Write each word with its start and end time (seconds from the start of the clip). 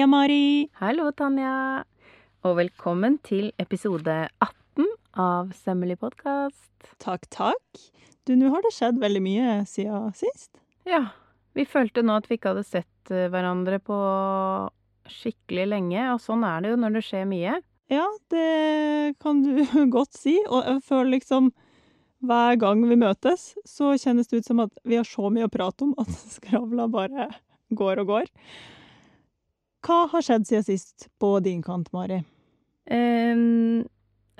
Heia, 0.00 0.06
Mari! 0.08 0.70
Hallo, 0.80 1.10
Tanja. 1.12 1.82
Og 2.48 2.54
velkommen 2.56 3.18
til 3.20 3.50
episode 3.60 4.14
18 4.40 4.86
av 5.20 5.50
Sømmelig 5.52 5.98
podkast. 6.00 6.86
Takk, 7.04 7.26
takk. 7.28 7.82
Du, 8.24 8.32
nå 8.32 8.48
har 8.48 8.64
det 8.64 8.70
skjedd 8.72 8.96
veldig 9.02 9.20
mye 9.20 9.58
siden 9.68 10.14
sist. 10.16 10.48
Ja, 10.88 11.02
vi 11.52 11.66
følte 11.68 12.00
nå 12.00 12.16
at 12.16 12.30
vi 12.30 12.38
ikke 12.38 12.54
hadde 12.54 12.64
sett 12.64 13.12
eh, 13.12 13.26
hverandre 13.28 13.76
på 13.84 14.00
skikkelig 15.18 15.68
lenge, 15.74 16.08
og 16.14 16.24
sånn 16.24 16.48
er 16.48 16.64
det 16.64 16.72
jo 16.72 16.80
når 16.80 16.96
det 16.96 17.04
skjer 17.10 17.28
mye. 17.36 17.60
Ja, 17.92 18.08
det 18.32 18.48
kan 19.20 19.44
du 19.44 19.60
godt 19.98 20.16
si. 20.16 20.38
Og 20.48 20.64
jeg 20.64 20.80
føler 20.88 21.18
liksom 21.18 21.52
hver 22.24 22.56
gang 22.64 22.88
vi 22.88 23.02
møtes, 23.04 23.50
så 23.68 23.92
kjennes 24.00 24.32
det 24.32 24.40
ut 24.40 24.48
som 24.48 24.64
at 24.64 24.72
vi 24.80 24.96
har 24.96 25.12
så 25.12 25.28
mye 25.28 25.52
å 25.52 25.56
prate 25.60 25.90
om 25.90 25.96
at 26.00 26.20
skravla 26.40 26.88
bare 26.88 27.34
går 27.68 28.06
og 28.06 28.14
går. 28.16 28.36
Hva 29.86 30.04
har 30.12 30.24
skjedd 30.24 30.46
siden 30.48 30.66
sist 30.66 31.08
på 31.20 31.38
din 31.44 31.62
kant, 31.64 31.88
Mari? 31.96 32.20
Um, 32.90 33.86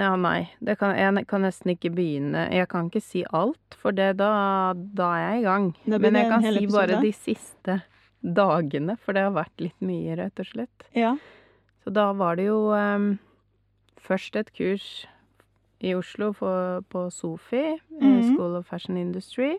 ja, 0.00 0.14
nei, 0.16 0.50
det 0.64 0.78
kan, 0.80 0.96
jeg 0.96 1.26
kan 1.28 1.44
nesten 1.44 1.74
ikke 1.74 1.92
begynne. 1.92 2.46
Jeg 2.52 2.68
kan 2.72 2.88
ikke 2.88 3.02
si 3.04 3.22
alt, 3.36 3.76
for 3.80 3.96
det, 3.96 4.14
da, 4.20 4.30
da 4.74 5.08
er 5.16 5.24
jeg 5.26 5.40
i 5.40 5.46
gang. 5.46 5.70
Men 5.92 6.18
jeg 6.18 6.30
kan 6.32 6.46
si 6.46 6.66
bare 6.72 7.00
de 7.04 7.12
siste 7.16 7.80
dagene, 8.20 8.96
for 9.00 9.16
det 9.16 9.26
har 9.26 9.36
vært 9.36 9.64
litt 9.64 9.84
mye, 9.84 10.16
rett 10.20 10.40
og 10.40 10.48
slett. 10.48 10.86
Ja. 10.96 11.14
Så 11.84 11.92
da 11.96 12.10
var 12.16 12.36
det 12.36 12.50
jo 12.50 12.70
um, 12.76 13.14
først 14.00 14.36
et 14.36 14.52
kurs 14.56 14.88
i 15.80 15.94
Oslo 15.96 16.34
for, 16.36 16.84
på 16.92 17.08
SOFI, 17.10 17.80
mm 17.88 18.00
-hmm. 18.00 18.34
School 18.34 18.56
of 18.56 18.66
Fashion 18.66 18.96
Industry, 18.96 19.56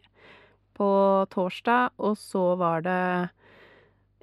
på 0.74 1.26
torsdag, 1.30 1.90
og 1.98 2.18
så 2.18 2.56
var 2.56 2.82
det 2.82 3.30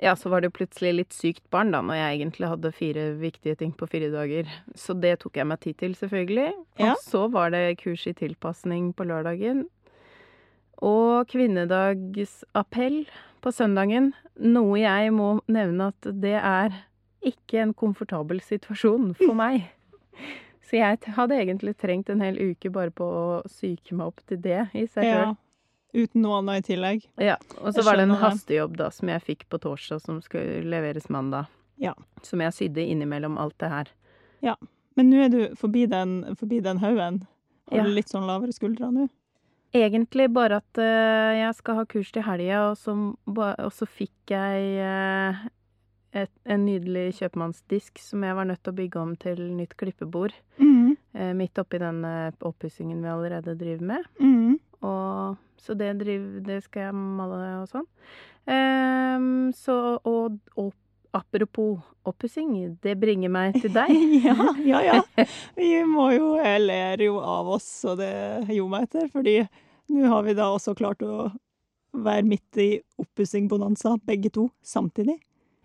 ja, 0.01 0.17
så 0.17 0.31
var 0.31 0.45
det 0.45 0.53
plutselig 0.55 0.93
litt 0.95 1.15
sykt 1.17 1.43
barn, 1.51 1.73
da, 1.75 1.81
når 1.83 1.99
jeg 1.99 2.19
egentlig 2.19 2.51
hadde 2.53 2.71
fire 2.75 3.07
viktige 3.19 3.57
ting 3.59 3.73
på 3.75 3.89
fire 3.91 4.11
dager. 4.13 4.51
Så 4.79 4.95
det 4.95 5.17
tok 5.25 5.41
jeg 5.41 5.49
meg 5.51 5.59
tid 5.65 5.79
til, 5.81 5.97
selvfølgelig. 5.99 6.53
Ja. 6.79 6.93
Og 6.93 7.03
så 7.03 7.25
var 7.35 7.51
det 7.55 7.81
kurs 7.83 8.07
i 8.07 8.15
tilpasning 8.15 8.93
på 8.95 9.09
lørdagen. 9.11 9.65
Og 10.79 11.27
kvinnedagsappell 11.33 13.01
på 13.43 13.55
søndagen. 13.55 14.13
Noe 14.39 14.79
jeg 14.79 15.11
må 15.17 15.33
nevne 15.51 15.91
at 15.91 16.13
det 16.23 16.37
er 16.39 16.79
ikke 17.27 17.65
en 17.65 17.75
komfortabel 17.75 18.39
situasjon 18.45 19.17
for 19.19 19.35
meg. 19.43 19.67
Så 20.69 20.79
jeg 20.79 21.15
hadde 21.17 21.43
egentlig 21.43 21.75
trengt 21.81 22.11
en 22.13 22.23
hel 22.23 22.39
uke 22.39 22.71
bare 22.71 22.95
på 22.95 23.03
å 23.03 23.27
psyke 23.49 23.99
meg 23.99 24.13
opp 24.13 24.23
til 24.29 24.39
det 24.45 24.69
i 24.77 24.87
seg 24.87 25.03
sjøl. 25.03 25.27
ja. 25.27 25.37
Uten 25.97 26.21
noe 26.23 26.39
annet 26.43 26.65
i 26.67 26.75
tillegg. 26.75 27.07
Ja, 27.17 27.37
og 27.63 27.73
så 27.73 27.83
var 27.87 27.97
det 27.97 28.05
en 28.09 28.17
hastejobb 28.21 28.77
da, 28.77 28.91
som 28.93 29.09
jeg 29.09 29.23
fikk 29.25 29.47
på 29.49 29.61
torsdag, 29.63 30.03
som 30.05 30.19
skulle 30.25 30.61
leveres 30.69 31.09
mandag. 31.09 31.49
Ja. 31.81 31.95
Som 32.27 32.43
jeg 32.45 32.53
sydde 32.57 32.85
innimellom 32.85 33.39
alt 33.41 33.57
det 33.63 33.71
her. 33.73 33.89
Ja. 34.45 34.57
Men 34.99 35.11
nå 35.13 35.21
er 35.25 35.33
du 35.33 35.41
forbi 35.57 35.87
den, 35.89 36.21
forbi 36.37 36.61
den 36.65 36.81
haugen. 36.83 37.23
Har 37.71 37.79
Ja. 37.79 37.85
du 37.85 37.91
litt 37.95 38.09
sånn 38.09 38.27
lavere 38.27 38.53
skuldre 38.53 38.91
nå? 38.93 39.09
Egentlig 39.77 40.31
bare 40.33 40.57
at 40.63 40.81
uh, 40.81 41.37
jeg 41.37 41.55
skal 41.55 41.77
ha 41.77 41.85
kurs 41.85 42.11
til 42.13 42.25
helga, 42.25 42.63
og, 42.73 43.17
og 43.29 43.73
så 43.77 43.87
fikk 43.87 44.33
jeg 44.33 44.79
uh, 44.81 45.43
et, 46.17 46.33
en 46.49 46.65
nydelig 46.65 47.19
kjøpmannsdisk 47.21 48.01
som 48.01 48.25
jeg 48.25 48.35
var 48.35 48.49
nødt 48.49 48.63
til 48.65 48.73
å 48.73 48.79
bygge 48.79 49.03
om 49.03 49.13
til 49.21 49.43
nytt 49.59 49.77
klippebord. 49.77 50.33
Mm. 50.57 50.97
Uh, 51.15 51.33
midt 51.37 51.61
oppi 51.61 51.79
den 51.83 52.01
oppussingen 52.41 53.05
vi 53.05 53.13
allerede 53.13 53.57
driver 53.61 53.85
med. 53.93 54.09
Mm. 54.19 54.57
Og, 54.81 55.37
så 55.63 55.77
det, 55.79 55.93
driver, 56.01 56.43
det 56.47 56.59
skal 56.65 56.89
jeg 56.89 56.99
male 56.99 57.39
og 57.63 57.71
sånn. 57.71 57.89
Um, 58.49 59.49
så, 59.57 59.75
og, 60.09 60.39
og 60.57 60.73
apropos 61.17 61.79
oppussing, 62.09 62.77
det 62.83 62.97
bringer 63.01 63.33
meg 63.33 63.59
til 63.61 63.73
deg. 63.75 63.93
ja, 64.27 64.37
ja, 64.65 64.83
ja. 64.87 65.27
Vi 65.59 65.71
må 65.89 66.11
jo 66.15 66.35
Jeg 66.41 66.65
ler 66.65 67.05
jo 67.05 67.19
av 67.21 67.49
oss, 67.59 67.69
og 67.89 67.99
det 68.01 68.13
gjorde 68.55 68.73
meg 68.75 68.89
etter, 68.89 69.11
fordi 69.13 69.39
nå 69.93 70.09
har 70.13 70.27
vi 70.27 70.37
da 70.37 70.51
også 70.53 70.77
klart 70.77 71.03
å 71.05 71.31
være 71.97 72.27
midt 72.29 72.61
i 72.61 72.69
oppussing-bonanza, 73.01 73.95
begge 74.05 74.31
to, 74.35 74.49
samtidig. 74.63 75.17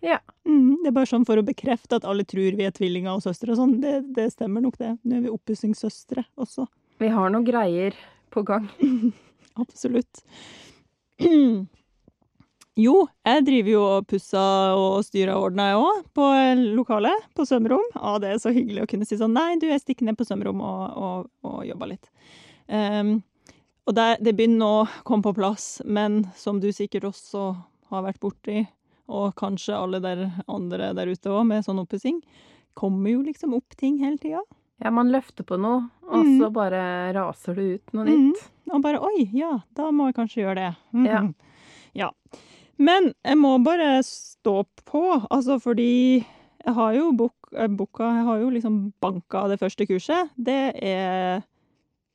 Ja. 0.03 0.20
Mm, 0.48 0.84
det 0.84 0.92
er 0.92 0.96
bare 0.96 1.08
sånn 1.08 1.26
for 1.28 1.40
å 1.40 1.46
bekrefte 1.46 2.00
at 2.00 2.08
alle 2.08 2.26
tror 2.28 2.56
vi 2.59 2.66
er 2.68 2.74
tvillinger 2.76 3.16
og 3.16 3.24
søstre 3.24 3.53
og 3.53 3.59
sånn. 3.59 3.78
Det, 3.84 3.98
det 4.16 4.30
stemmer 4.34 4.64
nok, 4.64 4.80
det. 4.80 4.96
Nå 5.03 5.20
er 5.20 5.26
vi 5.26 5.32
oppussingssøstre 5.32 6.26
også. 6.40 6.68
Vi 7.03 7.12
har 7.12 7.32
noen 7.32 7.48
greier 7.48 7.96
på 8.34 8.44
gang. 8.48 8.68
Absolutt. 9.64 10.24
Jo, 12.74 13.03
jeg 13.22 13.44
driver 13.46 13.69
jo 13.69 13.81
og 13.86 14.06
pusser 14.09 14.74
og 14.74 15.03
styrer 15.06 15.36
og 15.36 15.52
ordner, 15.52 15.68
jeg 15.69 15.81
òg, 15.84 15.97
på 16.18 16.30
lokalet, 16.74 17.28
på 17.38 17.46
svømmerom. 17.46 17.84
Å, 18.00 18.16
det 18.18 18.31
er 18.34 18.40
så 18.41 18.50
hyggelig 18.50 18.81
å 18.81 18.88
kunne 18.90 19.06
si 19.06 19.18
sånn 19.19 19.36
Nei, 19.38 19.59
du, 19.62 19.68
jeg 19.69 19.84
stikker 19.84 20.08
ned 20.08 20.18
på 20.18 20.25
svømmerom 20.25 20.64
og, 20.66 20.96
og, 20.97 21.28
og 21.46 21.59
jobber 21.68 21.91
litt. 21.91 22.09
Um, 22.66 23.19
og 23.86 23.94
det, 24.00 24.08
det 24.25 24.34
begynner 24.40 24.80
å 24.80 24.88
komme 25.06 25.28
på 25.28 25.36
plass, 25.38 25.68
men 25.85 26.24
som 26.40 26.64
du 26.64 26.72
sikkert 26.74 27.06
også 27.12 27.52
har 27.94 28.08
vært 28.08 28.22
borti, 28.25 28.64
og 29.12 29.35
kanskje 29.38 29.78
alle 29.78 30.02
der 30.02 30.25
andre 30.50 30.94
der 30.97 31.14
ute 31.14 31.30
òg, 31.30 31.44
med 31.52 31.68
sånn 31.68 31.84
oppussing, 31.84 32.24
kommer 32.74 33.14
jo 33.14 33.22
liksom 33.22 33.53
opp 33.53 33.78
ting 33.78 34.02
hele 34.02 34.18
tida. 34.18 34.41
Ja, 34.84 34.92
man 34.92 35.14
løfter 35.14 35.46
på 35.48 35.56
noe, 35.62 35.86
og 36.10 36.26
mm. 36.28 36.34
så 36.42 36.50
bare 36.52 36.82
raser 37.16 37.56
det 37.56 37.68
ut 37.78 37.94
noe 37.96 38.08
nytt. 38.10 38.26
nytt. 38.34 38.50
Og 38.74 38.82
bare 38.84 39.00
oi, 39.04 39.30
ja, 39.36 39.56
da 39.78 39.90
må 39.96 40.10
jeg 40.10 40.18
kanskje 40.18 40.42
gjøre 40.42 40.58
det. 40.60 40.72
Mm. 40.92 41.06
Ja. 41.08 41.22
ja. 42.02 42.10
Men 42.84 43.14
jeg 43.24 43.40
må 43.40 43.54
bare 43.64 44.02
stå 44.04 44.64
på, 44.84 45.04
altså 45.32 45.60
fordi 45.64 45.94
jeg 46.64 46.76
har 46.76 46.94
jo 46.98 47.12
bok, 47.16 47.52
eh, 47.56 47.70
jeg 47.70 48.28
har 48.28 48.44
jo 48.44 48.52
liksom 48.52 48.78
banka 49.04 49.48
det 49.52 49.60
første 49.62 49.88
kurset. 49.88 50.32
Det 50.36 50.74
er 50.84 51.44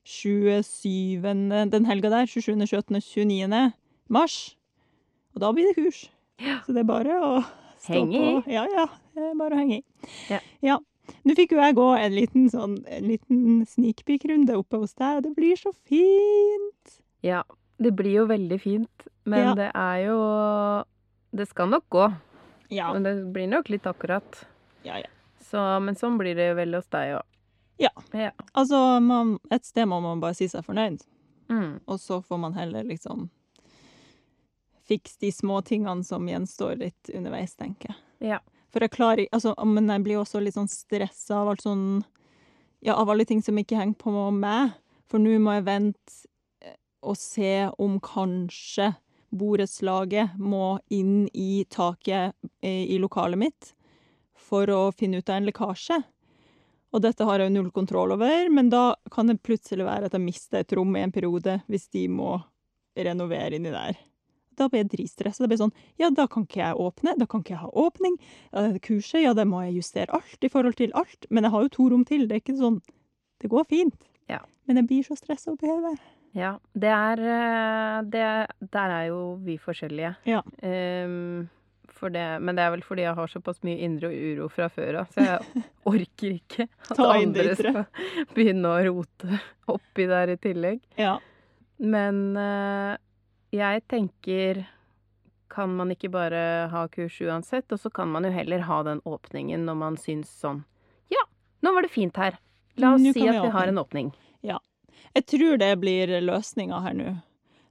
27. 0.09 1.21
den 1.73 1.89
helga 1.89 2.11
der, 2.11 2.27
27., 2.27 2.67
28., 2.67 3.01
29. 3.01 3.73
mars. 4.09 4.57
Og 5.35 5.41
da 5.41 5.53
blir 5.53 5.69
det 5.69 5.77
kurs. 5.77 6.11
Ja. 6.41 6.61
Så 6.67 6.73
det 6.73 6.85
er 6.85 6.89
bare 6.89 7.19
å 7.21 7.33
stå 7.81 7.93
Henge 7.99 8.19
på. 8.19 8.31
i. 8.49 8.55
Ja, 8.57 8.65
ja. 8.73 8.87
Det 9.15 9.27
er 9.33 9.37
bare 9.39 9.57
å 9.57 9.61
henge 9.61 9.81
i. 9.81 9.85
Ja. 10.31 10.41
ja. 10.65 10.79
Nå 11.25 11.35
fikk 11.37 11.53
jo 11.53 11.59
jeg 11.63 11.75
gå 11.77 11.87
en 11.99 12.13
liten 12.15 12.49
sånn, 12.53 12.79
en 12.89 13.05
liten 13.09 13.67
sneak 13.67 14.05
peek-runde 14.09 14.57
oppe 14.59 14.79
hos 14.83 14.95
deg, 14.95 15.17
og 15.19 15.23
det 15.29 15.35
blir 15.37 15.57
så 15.57 15.73
fint. 15.89 16.99
Ja, 17.25 17.43
det 17.79 17.93
blir 17.97 18.13
jo 18.23 18.27
veldig 18.31 18.61
fint, 18.61 19.07
men 19.25 19.45
Ja. 19.51 19.55
det 19.55 19.71
er 19.75 20.07
jo 20.07 20.19
Det 21.35 21.47
skal 21.49 21.69
nok 21.69 21.85
gå. 21.91 22.07
Ja. 22.71 22.93
Men 22.93 23.03
det 23.05 23.33
blir 23.33 23.47
nok 23.49 23.69
litt 23.69 23.85
akkurat. 23.87 24.45
ja, 24.85 24.97
ja. 24.99 25.07
Så, 25.41 25.81
men 25.81 25.95
sånn 25.97 26.19
blir 26.19 26.35
det 26.37 26.55
vel 26.57 26.75
hos 26.75 26.87
deg 26.89 27.15
òg. 27.17 27.23
Ja. 27.79 27.91
ja. 28.13 28.31
Altså, 28.55 29.01
man, 29.01 29.39
et 29.51 29.65
sted 29.65 29.87
må 29.89 30.01
man 30.03 30.21
bare 30.21 30.35
si 30.35 30.49
seg 30.49 30.65
fornøyd, 30.65 31.01
Mm. 31.49 31.81
og 31.87 31.99
så 31.99 32.21
får 32.23 32.39
man 32.39 32.53
heller 32.53 32.83
liksom 32.85 33.31
fikse 34.89 35.19
de 35.21 35.31
små 35.33 35.61
tingene 35.65 36.05
som 36.05 36.27
gjenstår 36.29 36.77
litt 36.81 37.11
underveis, 37.15 37.55
tenker 37.57 37.89
jeg. 37.93 38.29
Ja. 38.31 38.39
For 38.73 38.85
jeg 38.85 38.95
klarer 38.95 39.29
Altså, 39.33 39.55
men 39.67 39.89
jeg 39.89 40.05
blir 40.05 40.21
også 40.21 40.43
litt 40.43 40.57
sånn 40.59 40.71
stressa 40.71 41.43
av 41.43 41.53
alt 41.53 41.65
sånn 41.65 41.87
Ja, 42.85 42.95
av 42.95 43.11
alle 43.11 43.27
ting 43.27 43.41
som 43.43 43.59
ikke 43.59 43.79
henger 43.79 43.99
på 43.99 44.13
meg. 44.31 44.77
For 45.09 45.19
nå 45.23 45.39
må 45.43 45.57
jeg 45.57 45.67
vente 45.67 46.19
eh, 46.63 46.77
og 47.03 47.17
se 47.19 47.69
om 47.81 47.97
kanskje 48.05 48.93
borettslaget 49.35 50.37
må 50.41 50.79
inn 50.95 51.27
i 51.35 51.65
taket 51.69 52.37
eh, 52.63 52.85
i 52.89 53.01
lokalet 53.03 53.41
mitt 53.41 53.73
for 54.39 54.71
å 54.71 54.93
finne 54.95 55.21
ut 55.21 55.29
av 55.29 55.41
en 55.41 55.49
lekkasje. 55.49 55.99
Og 56.95 57.03
dette 57.05 57.25
har 57.29 57.41
jeg 57.41 57.51
jo 57.51 57.57
null 57.59 57.73
kontroll 57.75 58.15
over, 58.15 58.49
men 58.53 58.71
da 58.73 58.95
kan 59.13 59.29
det 59.29 59.43
plutselig 59.45 59.85
være 59.85 60.09
at 60.09 60.15
jeg 60.17 60.25
mister 60.25 60.63
et 60.63 60.77
rom 60.77 60.95
i 60.97 61.03
en 61.05 61.13
periode 61.13 61.59
hvis 61.69 61.89
de 61.93 62.07
må 62.09 62.39
renovere 62.97 63.59
inni 63.59 63.75
der. 63.75 63.99
Da 64.59 64.69
blir 64.69 64.85
jeg 64.85 64.91
dritstressa. 64.97 65.45
Det 65.45 65.53
blir 65.53 65.63
sånn 65.63 65.75
Ja, 66.01 66.11
da 66.15 66.29
kan 66.31 66.47
ikke 66.49 66.61
jeg 66.61 66.83
åpne. 66.85 67.17
Da 67.21 67.29
kan 67.31 67.45
ikke 67.45 67.55
jeg 67.55 67.63
ha 67.63 67.73
åpning. 67.87 68.19
Kurset, 68.85 69.23
ja, 69.23 69.33
det 69.39 69.47
må 69.49 69.63
jeg 69.67 69.79
justere 69.79 70.19
alt 70.19 70.45
i 70.45 70.53
forhold 70.53 70.79
til 70.81 70.95
alt. 70.99 71.29
Men 71.31 71.47
jeg 71.47 71.55
har 71.55 71.67
jo 71.67 71.75
to 71.79 71.89
rom 71.95 72.05
til. 72.09 72.29
Det 72.29 72.39
er 72.39 72.45
ikke 72.45 72.59
sånn 72.61 72.81
Det 73.39 73.51
går 73.53 73.69
fint. 73.71 74.09
Ja. 74.29 74.43
Men 74.67 74.83
jeg 74.83 74.89
blir 74.91 75.07
så 75.07 75.17
stressa 75.17 75.55
oppi 75.55 75.71
hodet. 75.71 75.97
Ja, 76.37 76.57
det 76.77 76.91
er 76.93 77.23
eh, 77.25 78.01
det, 78.13 78.25
Der 78.75 78.97
er 78.99 79.07
jo 79.09 79.21
vi 79.45 79.57
forskjellige. 79.61 80.15
Ja. 80.29 80.43
Um, 80.63 81.49
for 81.99 82.13
det, 82.15 82.27
men 82.45 82.55
det 82.55 82.63
er 82.63 82.71
vel 82.77 82.85
fordi 82.87 83.03
jeg 83.03 83.17
har 83.19 83.31
såpass 83.33 83.59
mye 83.67 83.81
indre 83.83 84.11
uro 84.13 84.47
fra 84.53 84.69
før 84.71 85.01
av, 85.01 85.09
så 85.11 85.25
jeg 85.25 85.65
orker 85.93 86.37
ikke 86.37 86.69
at 86.93 87.01
andre 87.03 87.57
skal 87.59 87.81
begynne 88.37 88.71
å 88.71 88.85
rote 88.87 89.41
oppi 89.73 90.07
der 90.07 90.35
i 90.35 90.39
tillegg. 90.39 90.85
Ja. 91.01 91.17
Men 91.79 92.37
eh, 92.39 92.95
jeg 93.55 93.83
tenker 93.89 94.67
Kan 95.49 95.77
man 95.77 95.91
ikke 95.95 96.11
bare 96.13 96.69
ha 96.73 96.87
kurs 96.93 97.17
uansett? 97.25 97.71
Og 97.73 97.81
så 97.81 97.91
kan 97.93 98.09
man 98.13 98.25
jo 98.25 98.31
heller 98.35 98.61
ha 98.69 98.83
den 98.87 99.01
åpningen 99.09 99.65
når 99.65 99.77
man 99.81 99.97
syns 99.97 100.29
sånn 100.43 100.65
Ja, 101.11 101.23
nå 101.65 101.73
var 101.75 101.83
det 101.87 101.91
fint 101.95 102.17
her. 102.21 102.37
La 102.77 102.93
oss 102.95 103.03
Nå 103.03 103.13
si 103.17 103.25
at 103.27 103.41
vi 103.43 103.49
har 103.55 103.67
en 103.73 103.81
åpning. 103.81 104.13
Ja. 104.45 104.59
Jeg 105.17 105.25
tror 105.27 105.57
det 105.59 105.73
blir 105.81 106.13
løsninga 106.23 106.83
her 106.85 106.95
nå. 106.95 107.09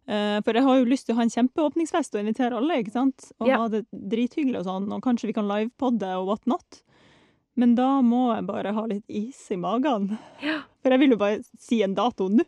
Eh, 0.07 0.39
For 0.41 0.53
jeg 0.57 0.63
har 0.65 0.77
jo 0.81 0.89
lyst 0.89 1.05
til 1.07 1.13
å 1.15 1.19
ha 1.19 1.23
en 1.27 1.31
kjempeåpningsfest 1.31 2.15
og 2.17 2.23
invitere 2.25 2.57
alle, 2.57 2.81
ikke 2.81 2.91
sant? 2.95 3.29
Og 3.39 3.47
Ja. 3.47 3.57
ha 3.61 3.67
det 3.69 3.85
drithyggelig 3.93 4.59
og 4.59 4.65
sånn, 4.65 4.91
og 4.91 5.01
kanskje 5.03 5.27
vi 5.29 5.33
kan 5.37 5.47
livepodde 5.47 6.09
og 6.17 6.27
what 6.27 6.47
not. 6.47 6.81
Men 7.55 7.75
da 7.75 8.01
må 8.01 8.35
jeg 8.35 8.45
bare 8.47 8.73
ha 8.73 8.85
litt 8.85 9.05
is 9.07 9.39
i 9.51 9.55
magen. 9.55 10.17
Ja. 10.41 10.61
For 10.81 10.89
jeg 10.91 10.99
vil 10.99 11.09
jo 11.11 11.17
bare 11.17 11.39
si 11.59 11.81
en 11.83 11.95
dato 11.95 12.27
nå. 12.29 12.43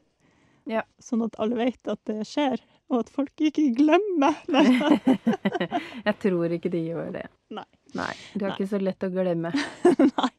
Ja. 0.67 0.83
Sånn 1.01 1.23
at 1.25 1.35
alle 1.39 1.55
vet 1.55 1.87
at 1.87 1.99
det 2.05 2.25
skjer, 2.27 2.59
og 2.89 3.03
at 3.03 3.11
folk 3.13 3.43
ikke 3.45 3.67
glemmer. 3.77 4.37
Jeg 6.07 6.15
tror 6.23 6.55
ikke 6.55 6.71
de 6.73 6.81
gjør 6.87 7.11
det. 7.13 7.27
Nei. 7.53 7.65
Nei. 7.97 8.13
Du 8.33 8.43
er 8.43 8.51
Nei. 8.51 8.55
ikke 8.55 8.69
så 8.69 8.79
lett 8.81 9.05
å 9.05 9.11
glemme. 9.13 9.51
Nei. 10.17 10.31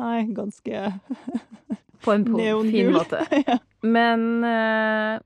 Nei, 0.00 0.16
ganske 0.36 0.86
På 2.04 2.14
en 2.14 2.24
fin 2.70 2.94
måte. 2.94 3.20
ja. 3.36 3.58
Men 3.84 4.22
uh, 4.40 5.20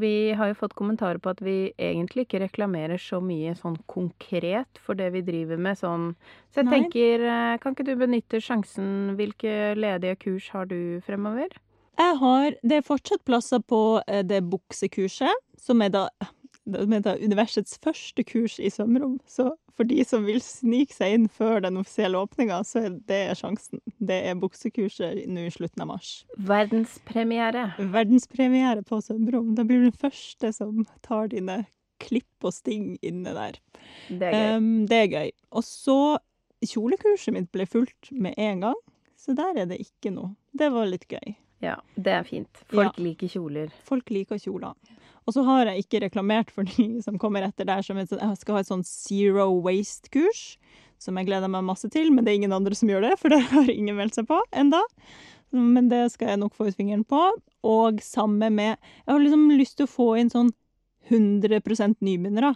vi 0.00 0.32
har 0.36 0.48
jo 0.48 0.56
fått 0.56 0.76
kommentarer 0.76 1.20
på 1.20 1.34
at 1.34 1.42
vi 1.44 1.72
egentlig 1.76 2.24
ikke 2.24 2.40
reklamerer 2.46 3.00
så 3.00 3.20
mye 3.24 3.52
sånn 3.58 3.76
konkret 3.88 4.80
for 4.80 4.96
det 4.96 5.10
vi 5.12 5.24
driver 5.26 5.60
med 5.60 5.76
sånn. 5.80 6.10
Så 6.48 6.62
jeg 6.62 6.70
Nei. 6.70 6.78
tenker, 6.78 7.26
uh, 7.28 7.52
kan 7.60 7.76
ikke 7.76 7.88
du 7.90 7.94
benytte 8.00 8.40
sjansen? 8.40 8.88
Hvilke 9.20 9.74
ledige 9.76 10.16
kurs 10.24 10.48
har 10.56 10.72
du 10.72 11.04
fremover? 11.04 11.52
Jeg 11.96 12.16
har 12.20 12.56
Det 12.60 12.76
er 12.76 12.84
fortsatt 12.84 13.24
plasser 13.24 13.62
på 13.64 14.00
eh, 14.06 14.20
det 14.26 14.42
buksekurset, 14.50 15.32
som 15.60 15.82
er 15.84 15.92
da 15.94 16.08
som 16.66 16.92
er 16.96 17.02
da 17.04 17.14
universets 17.22 17.78
første 17.82 18.24
kurs 18.26 18.56
i 18.58 18.70
svømmerom. 18.72 19.20
Så 19.30 19.52
for 19.76 19.86
de 19.86 20.00
som 20.06 20.24
vil 20.26 20.40
snike 20.42 20.94
seg 20.96 21.14
inn 21.14 21.28
før 21.30 21.60
den 21.62 21.78
offisielle 21.78 22.18
åpninga, 22.18 22.58
så 22.66 22.86
er 22.88 22.96
det 23.06 23.20
sjansen. 23.38 23.80
Det 23.98 24.18
er 24.30 24.38
buksekurset 24.40 25.22
nå 25.30 25.46
i 25.46 25.52
slutten 25.54 25.84
av 25.84 25.92
mars. 25.92 26.10
Verdenspremiere. 26.48 27.68
Verdenspremiere 27.78 28.82
på 28.86 29.00
svømmerom. 29.04 29.54
Da 29.58 29.66
blir 29.68 29.84
du 29.84 29.90
den 29.90 30.00
første 30.00 30.52
som 30.56 30.82
tar 31.06 31.30
dine 31.34 31.64
klipp 32.02 32.44
og 32.44 32.52
sting 32.56 32.96
inne 33.04 33.32
der. 33.36 33.60
Det 34.08 34.26
er 34.26 34.34
gøy. 34.34 34.56
Um, 34.56 34.72
det 34.90 35.02
er 35.04 35.12
gøy. 35.12 35.34
Og 35.56 35.64
så 35.66 35.98
Kjolekurset 36.66 37.34
mitt 37.36 37.50
ble 37.52 37.66
fulgt 37.68 38.08
med 38.16 38.34
en 38.40 38.62
gang, 38.64 38.78
så 39.20 39.34
der 39.36 39.60
er 39.60 39.66
det 39.68 39.76
ikke 39.84 40.10
noe. 40.14 40.32
Det 40.56 40.70
var 40.72 40.88
litt 40.88 41.04
gøy. 41.06 41.36
Ja, 41.62 41.76
det 41.94 42.12
er 42.12 42.24
fint. 42.26 42.62
Folk 42.72 42.98
liker 43.00 43.30
kjoler. 43.30 43.68
Folk 43.86 44.10
liker 44.10 44.40
kjoler. 44.40 44.72
Og 45.26 45.34
så 45.34 45.42
har 45.46 45.70
jeg 45.70 45.84
ikke 45.84 46.00
reklamert 46.06 46.52
for 46.54 46.68
de 46.68 46.88
som 47.06 47.18
kommer 47.20 47.46
etter 47.46 47.68
der. 47.68 47.84
Som 47.84 48.00
jeg 48.00 48.10
skal 48.10 48.56
ha 48.56 48.62
et 48.62 48.70
sånn 48.70 48.86
zero 48.86 49.48
waste-kurs, 49.64 50.56
som 51.02 51.18
jeg 51.18 51.28
gleder 51.28 51.50
meg 51.52 51.66
masse 51.66 51.90
til. 51.92 52.12
Men 52.14 52.24
det 52.24 52.32
er 52.32 52.40
ingen 52.42 52.56
andre 52.56 52.78
som 52.78 52.90
gjør 52.90 53.08
det, 53.08 53.16
for 53.20 53.34
det 53.34 53.42
har 53.52 53.72
ingen 53.72 53.98
meldt 53.98 54.18
seg 54.18 54.28
på 54.30 54.38
enda. 54.56 54.82
Men 55.56 55.90
det 55.90 56.04
skal 56.14 56.32
jeg 56.32 56.42
nok 56.42 56.56
få 56.58 56.68
ut 56.70 56.78
fingeren 56.78 57.04
på. 57.06 57.20
Og 57.66 58.00
samme 58.04 58.50
med 58.52 58.74
Jeg 58.76 59.12
har 59.12 59.22
liksom 59.22 59.50
lyst 59.54 59.78
til 59.80 59.88
å 59.88 59.92
få 59.92 60.12
inn 60.20 60.32
sånn 60.32 60.52
100% 61.10 62.02
nybegynnere. 62.02 62.54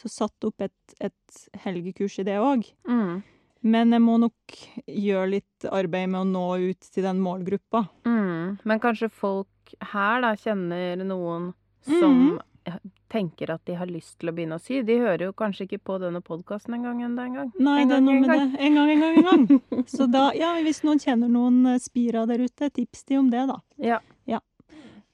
Så 0.00 0.08
satt 0.08 0.48
opp 0.48 0.62
et, 0.64 0.94
et 1.04 1.60
helgekurs 1.64 2.16
i 2.22 2.24
det 2.24 2.38
òg. 2.40 2.64
Mm. 2.88 3.20
Men 3.60 3.92
jeg 3.92 4.00
må 4.00 4.16
nok 4.22 4.56
gjøre 4.88 5.32
litt 5.34 5.66
arbeid 5.68 6.08
med 6.08 6.22
å 6.22 6.28
nå 6.28 6.46
ut 6.70 6.86
til 6.88 7.04
den 7.04 7.20
målgruppa. 7.20 7.84
Mm. 8.08 8.56
Men 8.64 8.80
kanskje 8.80 9.10
folk 9.12 9.74
her 9.92 10.24
da 10.24 10.32
kjenner 10.40 11.04
noen 11.04 11.50
som 11.86 12.16
mm. 12.34 12.78
tenker 13.12 13.54
at 13.54 13.64
de 13.66 13.76
har 13.78 13.90
lyst 13.90 14.18
til 14.20 14.30
å 14.30 14.36
begynne 14.36 14.60
å 14.60 14.62
sy. 14.62 14.82
De 14.86 14.98
hører 15.00 15.26
jo 15.28 15.34
kanskje 15.36 15.66
ikke 15.66 15.82
på 15.90 15.98
denne 16.02 16.22
podkasten 16.24 16.76
en 16.76 16.86
gang 16.86 17.02
enda 17.06 17.26
en 17.26 17.40
gang. 17.40 17.50
Nei, 17.58 17.80
En 17.82 17.90
det 17.90 17.98
er 17.98 18.06
noe 18.06 18.20
med 18.20 18.30
det. 18.30 18.46
En 18.68 18.78
gang, 18.78 18.94
en 18.94 19.04
gang, 19.04 19.18
en 19.18 19.28
gang. 19.30 19.84
Så 19.96 20.08
da, 20.10 20.30
ja, 20.38 20.54
hvis 20.64 20.84
noen 20.86 21.02
kjenner 21.02 21.32
noen 21.32 21.62
eh, 21.74 21.82
spira 21.82 22.26
der 22.30 22.46
ute, 22.46 22.70
tips 22.70 23.04
de 23.08 23.20
om 23.20 23.30
det, 23.32 23.46
da. 23.50 23.60
Ja. 23.80 24.00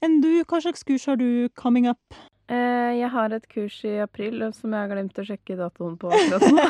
Enn 0.05 0.21
du, 0.21 0.31
hva 0.45 0.61
slags 0.61 0.85
kurs 0.87 1.07
har 1.09 1.17
du 1.21 1.49
coming 1.57 1.89
up? 1.89 2.17
Eh, 2.47 2.93
jeg 3.01 3.09
har 3.11 3.33
et 3.35 3.47
kurs 3.51 3.79
i 3.89 3.97
april 4.05 4.45
som 4.55 4.75
jeg 4.75 4.79
har 4.79 4.91
glemt 4.93 5.17
å 5.19 5.25
sjekke 5.27 5.57
datoen 5.59 5.97
på 5.99 6.13
akkurat 6.15 6.45
nå. 6.55 6.67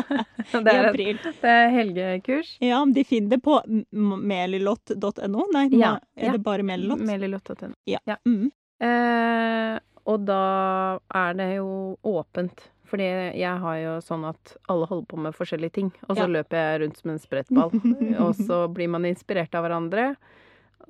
det, 0.66 0.72
er 0.72 0.88
et, 0.90 1.28
det 1.44 1.52
er 1.52 1.68
helgekurs. 1.76 2.56
Ja, 2.64 2.80
de 2.96 3.04
finner 3.06 3.36
det 3.36 3.42
på 3.44 3.60
melilott.no. 3.92 5.46
Nei, 5.54 5.68
Ja, 5.76 5.94
er 6.16 6.32
ja. 6.32 6.34
det 6.34 6.42
bare 6.42 6.66
melilott? 6.66 7.04
Melilott.no. 7.06 7.74
Ja. 7.86 8.02
ja. 8.08 8.18
Mm. 8.26 8.50
Eh, 8.82 9.78
og 10.10 10.24
da 10.26 10.98
er 11.14 11.34
det 11.38 11.48
jo 11.56 11.96
åpent. 12.04 12.68
Fordi 12.92 13.06
jeg 13.40 13.56
har 13.62 13.76
jo 13.80 13.92
sånn 14.04 14.26
at 14.28 14.56
alle 14.68 14.84
holder 14.90 15.06
på 15.08 15.16
med 15.24 15.32
forskjellige 15.36 15.72
ting. 15.78 15.92
Og 16.10 16.16
så 16.18 16.26
Ja. 16.26 16.32
løper 16.42 16.58
jeg 16.58 16.80
rundt 16.82 16.98
som 17.00 17.10
en 17.14 17.18
sprettball. 17.22 17.70
og 18.26 18.34
så 18.36 18.66
blir 18.68 18.88
man 18.92 19.06
inspirert 19.08 19.54
av 19.54 19.64
hverandre. 19.64 20.16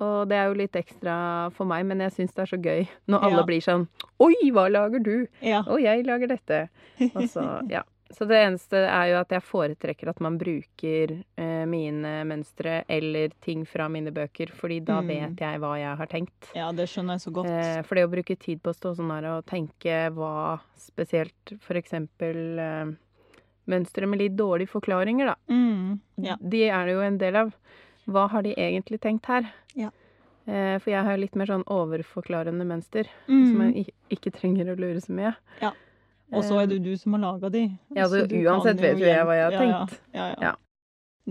Og 0.00 0.26
det 0.28 0.34
er 0.40 0.48
jo 0.48 0.54
litt 0.58 0.72
ekstra 0.72 1.52
for 1.52 1.68
meg, 1.68 1.84
men 1.86 2.00
jeg 2.00 2.10
syns 2.16 2.32
det 2.34 2.42
er 2.42 2.50
så 2.56 2.58
gøy 2.58 2.88
når 3.06 3.22
alle 3.28 3.42
Ja. 3.42 3.46
blir 3.46 3.60
sånn 3.62 3.84
Oi, 4.18 4.34
hva 4.50 4.64
lager 4.72 4.98
du? 5.04 5.26
Ja. 5.42 5.60
Og 5.68 5.78
jeg 5.84 6.06
lager 6.06 6.26
dette. 6.32 6.68
Og 7.14 7.22
så, 7.28 7.44
ja. 7.70 7.82
Så 8.12 8.26
det 8.28 8.36
eneste 8.44 8.76
er 8.86 9.06
jo 9.10 9.20
at 9.20 9.30
jeg 9.32 9.42
foretrekker 9.42 10.08
at 10.12 10.20
man 10.20 10.36
bruker 10.38 11.14
eh, 11.38 11.64
mine 11.66 12.24
mønstre 12.28 12.84
eller 12.88 13.32
ting 13.40 13.64
fra 13.66 13.88
mine 13.88 14.12
bøker, 14.12 14.52
fordi 14.52 14.80
da 14.84 15.00
Mm. 15.00 15.06
vet 15.08 15.36
jeg 15.40 15.60
hva 15.60 15.70
jeg 15.80 15.96
har 15.96 16.06
tenkt. 16.06 16.50
ja, 16.54 16.70
det 16.72 16.88
skjønner 16.88 17.14
jeg 17.16 17.24
så 17.24 17.32
godt. 17.32 17.48
Eh, 17.48 17.82
for 17.82 17.94
det 17.94 18.04
å 18.04 18.10
bruke 18.12 18.36
tid 18.38 18.60
på 18.62 18.70
å 18.70 18.76
stå 18.76 18.94
sånn 18.96 19.10
her 19.10 19.24
og 19.38 19.46
tenke 19.46 20.10
hva 20.12 20.60
spesielt 20.76 21.54
for 21.60 21.74
eksempel 21.80 22.58
eh, 22.58 22.92
mønstre 23.66 24.06
med 24.08 24.18
litt 24.18 24.36
dårlige 24.36 24.68
forklaringer, 24.68 25.26
da. 25.32 25.36
Mm. 25.48 26.00
Ja. 26.18 26.36
De 26.40 26.64
er 26.68 26.86
det 26.86 26.92
jo 26.96 27.00
en 27.00 27.18
del 27.18 27.36
av. 27.36 27.52
Hva 28.10 28.28
har 28.28 28.42
de 28.42 28.54
egentlig 28.58 28.98
tenkt 29.00 29.26
her? 29.30 29.46
Ja. 29.78 29.90
Eh, 30.46 30.76
for 30.82 30.90
jeg 30.90 31.04
har 31.06 31.16
litt 31.16 31.36
mer 31.38 31.46
sånn 31.46 31.62
overforklarende 31.70 32.66
mønster, 32.66 33.06
som 33.26 33.60
Mm. 33.62 33.74
jeg 33.74 33.94
ikke 34.10 34.32
trenger 34.34 34.66
å 34.74 34.76
lure 34.76 35.00
så 35.00 35.12
mye. 35.14 35.34
Og 36.32 36.44
så 36.46 36.62
er 36.62 36.68
det 36.70 36.80
du 36.84 36.92
som 36.98 37.16
har 37.16 37.22
laga 37.26 37.50
de. 37.52 37.66
Ja, 37.96 38.08
så 38.08 38.24
du 38.26 38.34
uansett 38.40 38.80
vet 38.80 39.00
jo 39.00 39.08
jeg 39.08 39.28
hva 39.28 39.36
jeg 39.36 39.44
har 39.44 39.54
ja, 39.54 39.62
ja. 39.62 39.78
tenkt. 39.86 40.02
Ja, 40.16 40.26
ja. 40.28 40.36
Ja. 40.48 40.52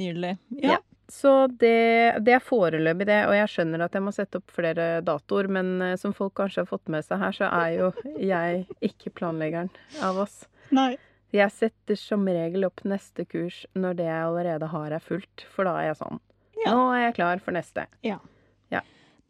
Nydelig. 0.01 0.33
Ja. 0.61 0.75
Ja. 0.75 0.79
Så 1.11 1.31
det, 1.59 2.21
det 2.23 2.37
er 2.37 2.43
foreløpig 2.45 3.05
det, 3.09 3.17
og 3.27 3.33
jeg 3.35 3.49
skjønner 3.51 3.81
at 3.83 3.95
jeg 3.97 4.03
må 4.05 4.13
sette 4.15 4.39
opp 4.39 4.53
flere 4.55 4.85
datoer, 5.03 5.49
men 5.51 5.73
eh, 5.83 5.97
som 5.99 6.13
folk 6.15 6.37
kanskje 6.39 6.63
har 6.63 6.69
fått 6.69 6.87
med 6.93 7.03
seg 7.03 7.19
her, 7.19 7.35
så 7.35 7.49
er 7.51 7.73
jo 7.75 7.89
jeg 8.15 8.61
ikke 8.87 9.11
planleggeren 9.19 9.73
av 10.07 10.21
oss. 10.23 10.45
Nei. 10.71 10.93
Jeg 11.35 11.51
setter 11.51 11.99
som 11.99 12.23
regel 12.27 12.63
opp 12.67 12.85
neste 12.87 13.25
kurs 13.27 13.65
når 13.75 13.99
det 13.99 14.07
jeg 14.07 14.23
allerede 14.29 14.71
har 14.71 14.95
er 14.95 15.03
fullt, 15.03 15.43
for 15.51 15.67
da 15.67 15.75
er 15.81 15.91
jeg 15.91 15.99
sånn. 15.99 16.23
Ja. 16.61 16.71
Nå 16.71 16.87
er 16.95 17.07
jeg 17.09 17.17
klar 17.19 17.43
for 17.43 17.59
neste. 17.59 17.89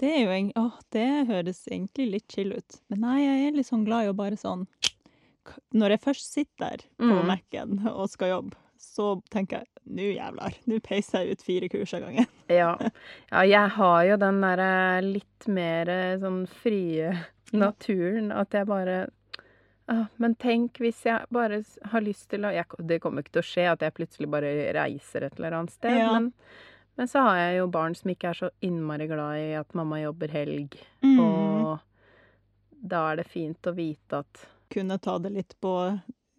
Det 0.01 0.09
er 0.09 0.23
jo 0.23 0.31
en, 0.33 0.47
å, 0.57 0.63
det 0.95 1.07
høres 1.29 1.59
egentlig 1.69 2.07
litt 2.09 2.33
chill 2.33 2.55
ut. 2.55 2.77
Men 2.89 3.03
nei, 3.05 3.17
jeg 3.21 3.41
er 3.45 3.57
litt 3.59 3.67
sånn 3.67 3.83
glad 3.85 4.07
i 4.07 4.09
å 4.09 4.15
bare 4.17 4.39
sånn 4.39 4.63
Når 5.73 5.89
jeg 5.95 6.01
først 6.01 6.33
sitter 6.33 6.83
på 6.97 7.05
Mm. 7.07 7.25
Mac-en 7.27 7.87
og 7.87 8.09
skal 8.09 8.29
jobbe, 8.29 8.55
så 8.81 9.21
tenker 9.29 9.59
jeg 9.61 9.67
nå 9.85 10.07
jævlar, 10.15 10.55
nå 10.67 10.79
peiser 10.81 11.21
jeg 11.25 11.31
ut 11.37 11.41
fire 11.45 11.69
kurs 11.69 11.93
av 11.93 12.01
gangen. 12.01 12.27
Ja. 12.51 12.75
ja, 13.31 13.41
jeg 13.47 13.69
har 13.77 14.03
jo 14.05 14.17
den 14.17 14.41
derre 14.41 15.01
litt 15.05 15.47
mer 15.47 15.89
eh, 15.89 16.17
sånn 16.19 16.41
frie 16.49 17.13
naturen 17.53 18.31
at 18.31 18.51
jeg 18.55 18.65
bare 18.67 18.97
ah, 19.87 20.05
Men 20.17 20.35
tenk 20.35 20.77
hvis 20.83 21.03
jeg 21.05 21.25
bare 21.31 21.61
har 21.91 22.01
lyst 22.05 22.29
til 22.29 22.45
å 22.47 22.51
jeg, 22.53 22.65
Det 22.87 22.99
kommer 23.03 23.23
ikke 23.23 23.37
til 23.37 23.43
å 23.43 23.49
skje 23.49 23.65
at 23.71 23.81
jeg 23.85 23.93
plutselig 23.97 24.29
bare 24.31 24.51
reiser 24.75 25.23
et 25.27 25.37
eller 25.39 25.57
annet 25.59 25.71
sted, 25.75 25.97
Ja. 25.97 26.11
men, 26.13 26.33
men 26.97 27.07
så 27.07 27.23
har 27.27 27.37
jeg 27.37 27.57
jo 27.61 27.67
barn 27.71 27.95
som 27.95 28.11
ikke 28.11 28.29
er 28.33 28.39
så 28.41 28.49
innmari 28.61 29.07
glad 29.07 29.39
i 29.39 29.53
at 29.59 29.73
mamma 29.75 30.01
jobber 30.03 30.27
helg, 30.35 30.75
Mm. 31.03 31.19
og 31.19 31.79
da 32.83 33.11
er 33.11 33.15
det 33.21 33.27
fint 33.29 33.61
å 33.69 33.75
vite 33.75 34.19
at 34.25 34.45
Kunne 34.71 34.97
ta 35.03 35.17
det 35.19 35.31
litt 35.35 35.55
på 35.61 35.75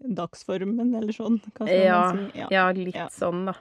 dagsformen 0.02 0.94
eller 0.98 1.12
sånn. 1.12 1.38
Skal 1.54 1.68
Ja, 1.68 1.98
man 2.12 2.18
si? 2.32 2.38
Ja. 2.40 2.46
ja, 2.50 2.64
litt 2.72 2.94
Ja. 2.96 3.08
sånn, 3.12 3.44
da. 3.46 3.54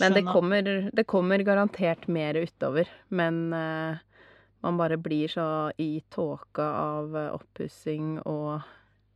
Men 0.00 0.12
det 0.16 0.24
kommer, 0.26 0.62
det 0.92 1.04
kommer 1.06 1.38
garantert 1.46 2.08
mer 2.08 2.34
utover. 2.34 2.88
Men 3.10 3.52
uh, 3.52 3.96
man 4.62 4.76
bare 4.78 4.96
blir 4.98 5.28
så 5.28 5.70
i 5.78 6.00
tåka 6.10 6.62
av 6.64 7.14
eh, 7.16 7.30
oppussing 7.36 8.18
og 8.26 8.62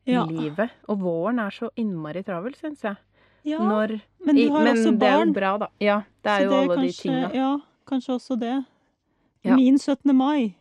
Ja. 0.06 0.24
livet. 0.24 0.70
Og 0.88 0.98
våren 1.00 1.38
er 1.40 1.50
så 1.50 1.70
innmari 1.76 2.22
travel, 2.24 2.54
syns 2.54 2.82
jeg. 2.82 2.96
ja, 3.44 3.58
Når, 3.58 4.00
men 4.24 4.36
du 4.36 4.42
i- 4.42 4.48
har 4.48 4.64
men 4.64 4.76
også 4.76 4.98
det 4.98 5.08
er 5.08 5.24
jo 5.26 5.32
bra, 5.32 5.58
da. 5.58 5.66
Ja, 5.80 6.02
det 6.22 6.30
er 6.30 6.38
så 6.38 6.44
jo 6.44 6.50
det 6.50 6.58
alle 6.58 6.76
de 6.76 6.86
kanskje, 6.88 7.02
tinga. 7.02 7.34
Ja, 7.34 7.58
kanskje 7.86 8.14
også 8.14 8.38
det. 8.38 8.64
Min 9.44 9.78
17. 9.78 10.14
mai 10.14 10.54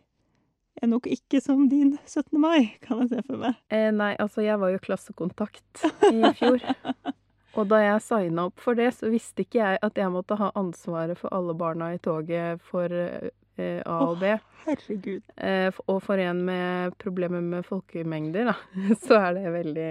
er 0.82 0.90
nok 0.90 1.06
ikke 1.10 1.40
som 1.42 1.66
din 1.70 1.96
17. 2.06 2.38
mai, 2.40 2.74
kan 2.84 3.00
jeg 3.02 3.08
se 3.12 3.22
for 3.26 3.40
meg. 3.42 3.56
Eh, 3.70 3.90
nei, 3.94 4.12
altså, 4.20 4.42
jeg 4.44 4.58
var 4.60 4.70
jo 4.74 4.78
klassekontakt 4.84 5.84
i 6.12 6.22
fjor. 6.38 6.62
Og 7.58 7.66
da 7.70 7.78
jeg 7.82 8.02
signa 8.04 8.44
opp 8.50 8.60
for 8.62 8.78
det, 8.78 8.92
så 8.94 9.08
visste 9.10 9.42
ikke 9.42 9.58
jeg 9.58 9.78
at 9.82 9.96
jeg 9.98 10.12
måtte 10.14 10.36
ha 10.38 10.50
ansvaret 10.58 11.18
for 11.18 11.32
alle 11.34 11.54
barna 11.58 11.88
i 11.94 11.98
toget 12.04 12.60
for 12.68 12.92
eh, 12.92 13.80
A 13.82 13.96
og 14.04 14.20
B. 14.20 14.34
Herregud. 14.66 15.22
Eh, 15.42 15.72
og 15.88 15.98
for 16.04 16.20
en 16.22 16.44
med 16.46 16.94
problemer 17.02 17.42
med 17.42 17.66
folkemengder, 17.66 18.52
da, 18.52 18.54
så 19.06 19.18
er 19.28 19.40
det 19.40 19.54
veldig 19.56 19.90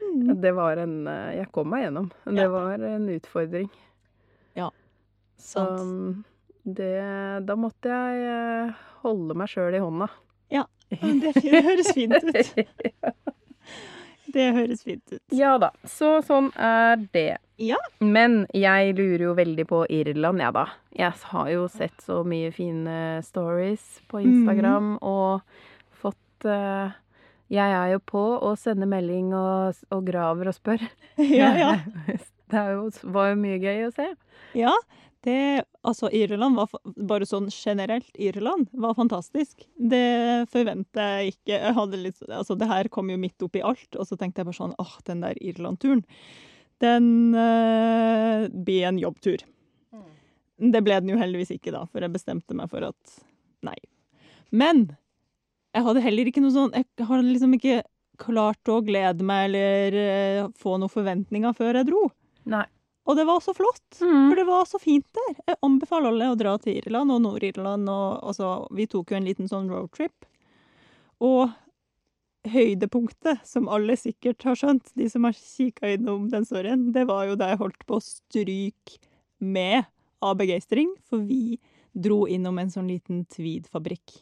Mm. 0.00 0.40
Det 0.42 0.50
var 0.56 0.78
en 0.80 0.94
eh, 1.06 1.36
Jeg 1.36 1.50
kom 1.52 1.68
meg 1.70 1.84
gjennom. 1.84 2.06
Det 2.24 2.40
Ja. 2.42 2.48
var 2.50 2.80
en 2.82 3.04
utfordring. 3.12 3.68
Ja, 4.56 4.70
sant. 5.36 6.24
Så 6.64 6.72
det 6.74 7.44
Da 7.46 7.54
måtte 7.60 7.92
jeg 7.92 8.24
eh, 8.32 8.72
holde 9.04 9.36
meg 9.38 9.50
sjøl 9.52 9.76
i 9.76 9.82
hånda. 9.82 10.10
Ja. 10.50 10.66
Det, 10.90 11.34
høres 11.44 11.92
fint 11.94 12.16
ut. 12.16 12.54
Det 14.34 14.46
høres 14.54 14.82
fint 14.86 15.12
ut. 15.12 15.22
Ja 15.34 15.56
da. 15.62 15.70
Så 15.88 16.18
sånn 16.26 16.50
er 16.58 17.00
det. 17.14 17.40
Ja. 17.60 17.78
Men 18.00 18.44
jeg 18.56 18.94
lurer 18.98 19.26
jo 19.28 19.34
veldig 19.38 19.66
på 19.68 19.82
Irland, 19.92 20.42
jeg, 20.42 20.54
da. 20.56 20.66
Jeg 20.96 21.12
har 21.32 21.50
jo 21.52 21.66
sett 21.70 22.04
så 22.04 22.22
mye 22.26 22.50
fine 22.54 23.20
stories 23.26 24.00
på 24.10 24.22
Instagram 24.24 24.94
og 25.04 25.42
fått 26.00 26.46
uh, 26.48 26.94
Jeg 27.52 27.74
er 27.76 27.92
jo 27.94 28.00
på 28.06 28.22
og 28.38 28.56
sender 28.58 28.88
melding 28.90 29.34
og, 29.36 29.78
og 29.92 30.06
graver 30.08 30.52
og 30.52 30.56
spør. 30.56 30.86
Ja, 31.40 31.52
ja. 31.58 31.72
Det 32.50 32.62
jo, 32.72 32.88
var 33.14 33.30
jo 33.30 33.36
mye 33.38 33.60
gøy 33.62 33.84
å 33.86 33.92
se. 33.94 34.08
Ja, 34.58 34.72
det 35.26 35.64
Altså, 35.86 36.10
Irland 36.12 36.58
var 36.58 36.72
Bare 37.08 37.26
sånn 37.28 37.48
generelt, 37.52 38.10
Irland 38.20 38.68
var 38.72 38.96
fantastisk. 38.98 39.64
Det 39.76 40.46
forventer 40.52 41.20
jeg 41.20 41.34
ikke. 41.34 41.54
Jeg 41.56 41.76
hadde 41.76 42.00
litt 42.00 42.22
Altså, 42.28 42.56
det 42.58 42.68
her 42.70 42.90
kom 42.92 43.10
jo 43.12 43.18
midt 43.20 43.46
oppi 43.46 43.62
alt, 43.64 43.88
og 43.96 44.08
så 44.08 44.18
tenkte 44.20 44.42
jeg 44.42 44.50
bare 44.50 44.60
sånn 44.60 44.76
Åh, 44.80 44.96
den 45.08 45.24
der 45.24 45.40
Irland-turen, 45.40 46.04
den 46.80 47.08
eh, 47.36 48.48
blir 48.48 48.88
en 48.88 49.00
jobbtur. 49.00 49.44
Det 50.60 50.82
ble 50.84 50.98
den 51.00 51.14
jo 51.14 51.20
heldigvis 51.20 51.54
ikke, 51.54 51.72
da, 51.72 51.86
for 51.88 52.04
jeg 52.04 52.12
bestemte 52.12 52.56
meg 52.56 52.68
for 52.72 52.84
at 52.84 53.20
nei. 53.64 53.76
Men 54.52 54.90
jeg 55.72 55.86
hadde 55.86 56.02
heller 56.04 56.28
ikke 56.28 56.42
noe 56.42 56.52
sånn 56.52 56.72
Jeg 56.74 57.06
hadde 57.06 57.28
liksom 57.28 57.52
ikke 57.56 57.80
klart 58.20 58.68
å 58.68 58.80
glede 58.84 59.24
meg 59.24 59.46
eller 59.48 59.96
eh, 59.96 60.48
få 60.60 60.76
noen 60.76 60.92
forventninger 60.92 61.56
før 61.56 61.80
jeg 61.80 61.88
dro. 61.88 62.02
Nei. 62.50 62.66
Og 63.08 63.16
det 63.16 63.24
var 63.26 63.40
så 63.40 63.54
flott. 63.56 64.00
Mm. 64.00 64.28
For 64.28 64.36
det 64.38 64.46
var 64.48 64.66
så 64.68 64.80
fint 64.82 65.06
der. 65.16 65.32
Jeg 65.48 65.60
anbefaler 65.66 66.12
alle 66.12 66.30
å 66.32 66.38
dra 66.38 66.56
til 66.62 66.76
Irland 66.78 67.14
og 67.14 67.22
Nord-Irland. 67.24 67.88
og 67.88 68.28
altså, 68.32 68.50
Vi 68.76 68.86
tok 68.90 69.10
jo 69.10 69.18
en 69.18 69.26
liten 69.26 69.50
sånn 69.50 69.70
roadtrip. 69.72 70.28
Og 71.20 71.50
høydepunktet, 72.48 73.42
som 73.44 73.68
alle 73.68 73.96
sikkert 74.00 74.44
har 74.48 74.56
skjønt, 74.56 74.92
de 74.96 75.08
som 75.12 75.26
har 75.28 75.36
kikka 75.36 75.94
innom 75.96 76.30
den 76.32 76.46
storyen, 76.48 76.88
det 76.94 77.04
var 77.10 77.26
jo 77.28 77.36
da 77.40 77.50
jeg 77.50 77.60
holdt 77.60 77.84
på 77.88 77.98
å 77.98 78.04
stryke 78.04 79.00
med 79.40 79.84
av 80.24 80.38
begeistring, 80.40 80.92
for 81.08 81.24
vi 81.24 81.58
dro 81.92 82.26
innom 82.28 82.58
en 82.60 82.72
sånn 82.72 82.88
liten 82.88 83.24
tweed-fabrikk. 83.32 84.20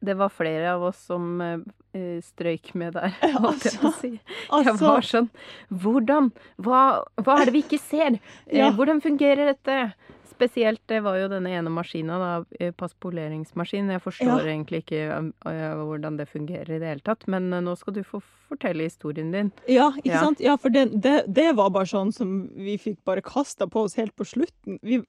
Det 0.00 0.14
var 0.16 0.28
flere 0.30 0.74
av 0.76 0.82
oss 0.92 0.98
som 1.08 1.40
eh, 1.40 1.58
eh, 1.94 2.20
strøyk 2.22 2.74
med 2.78 2.94
der, 2.94 3.14
Altså, 3.40 3.72
jeg 3.82 3.94
si. 4.00 4.10
Jeg 4.20 4.20
Altså, 4.48 4.76
var 4.86 5.02
sånn 5.02 5.30
Hvordan? 5.74 6.30
Hva, 6.62 6.82
hva 7.18 7.40
er 7.40 7.48
det 7.50 7.54
vi 7.56 7.62
ikke 7.64 7.80
ser? 7.82 8.20
Eh, 8.46 8.58
Ja. 8.60 8.70
Hvordan 8.70 9.02
fungerer 9.02 9.50
dette? 9.54 9.92
Spesielt 10.38 10.78
det 10.86 11.00
var 11.02 11.16
jo 11.18 11.26
denne 11.32 11.50
ene 11.50 11.66
maskina, 11.74 12.14
da, 12.22 12.44
eh, 12.62 12.70
passpoleringsmaskin. 12.70 13.88
Jeg 13.90 14.02
forstår 14.04 14.44
Ja. 14.44 14.52
egentlig 14.52 14.84
ikke 14.84 15.00
eh, 15.10 15.74
hvordan 15.82 16.16
det 16.20 16.28
fungerer 16.30 16.70
i 16.76 16.78
det 16.78 16.86
hele 16.92 17.00
tatt, 17.02 17.26
men 17.26 17.50
nå 17.50 17.74
skal 17.76 17.94
du 17.94 18.04
få 18.06 18.20
fortelle 18.48 18.86
historien 18.86 19.32
din. 19.32 19.50
Ja, 19.66 19.90
ikke 19.98 20.12
Ja. 20.14 20.20
sant? 20.22 20.38
Ja, 20.40 20.54
for 20.56 20.70
det, 20.70 20.92
det, 21.02 21.24
det 21.26 21.56
var 21.56 21.70
bare 21.74 21.90
sånn 21.90 22.12
som 22.14 22.48
vi 22.54 22.76
fikk 22.78 23.02
bare 23.04 23.20
kasta 23.20 23.66
på 23.66 23.82
oss 23.88 23.96
helt 23.98 24.14
på 24.14 24.24
slutten. 24.24 24.78
Vi, 24.80 25.02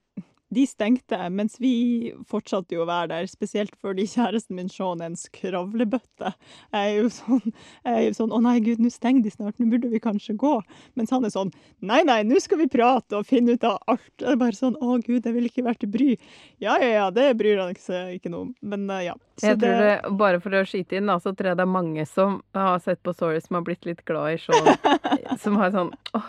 de 0.53 0.65
stengte, 0.67 1.17
mens 1.29 1.59
vi 1.61 2.13
fortsatte 2.29 2.73
jo 2.73 2.83
å 2.83 2.89
være 2.89 3.11
der, 3.11 3.27
spesielt 3.29 3.75
fordi 3.81 4.07
kjæresten 4.09 4.57
min 4.57 4.69
Sean 4.71 5.03
er 5.03 5.11
en 5.11 5.17
skravlebøtte. 5.19 6.31
Jeg 6.73 6.95
er 6.95 6.95
jo 6.97 7.11
sånn, 7.13 7.53
er 7.85 7.99
jo 8.07 8.15
sånn 8.17 8.33
'Å 8.33 8.41
nei, 8.41 8.57
gud, 8.65 8.81
nå 8.81 8.89
stenger 8.89 9.23
de 9.23 9.33
snart, 9.33 9.59
nå 9.59 9.69
burde 9.69 9.91
vi 9.91 10.01
kanskje 10.01 10.37
gå'. 10.37 10.61
Mens 10.95 11.13
han 11.13 11.25
er 11.25 11.33
sånn 11.33 11.53
'Nei, 11.81 12.01
nei, 12.03 12.23
nå 12.23 12.39
skal 12.41 12.57
vi 12.57 12.67
prate 12.67 13.17
og 13.17 13.27
finne 13.29 13.53
ut 13.53 13.63
av 13.63 13.77
alt'. 13.87 14.17
Det 14.17 14.27
er 14.27 14.41
bare 14.41 14.57
sånn 14.57 14.77
'Å 14.77 14.99
gud, 15.05 15.25
jeg 15.25 15.33
vil 15.33 15.49
ikke 15.49 15.63
være 15.63 15.79
til 15.79 15.89
bry'. 15.89 16.17
Ja, 16.59 16.77
ja, 16.81 16.89
ja, 16.89 17.09
det 17.11 17.37
bryr 17.37 17.61
han 17.61 17.75
seg 17.75 18.19
ikke 18.19 18.31
noe 18.33 18.49
om. 18.49 18.55
Men 18.61 18.89
eh, 18.89 19.05
ja. 19.05 19.15
Så 19.37 19.53
Jeg 19.53 19.59
tror 19.59 19.77
det, 19.79 20.17
Bare 20.17 20.39
for 20.41 20.49
å 20.51 20.65
skyte 20.65 20.97
inn, 20.97 21.05
da, 21.05 21.19
så 21.19 21.31
tror 21.31 21.53
jeg 21.53 21.57
det 21.57 21.63
er 21.63 21.71
mange 21.71 22.05
som 22.09 22.41
har 22.53 22.79
sett 22.83 23.01
på 23.03 23.13
stories 23.13 23.47
som 23.47 23.55
har 23.55 23.63
blitt 23.63 23.85
litt 23.85 24.03
glad 24.05 24.33
i 24.33 24.37
Sean. 24.37 24.73
som 25.43 25.55
har 25.61 25.71
sånn 25.71 25.93
Åh, 26.17 26.27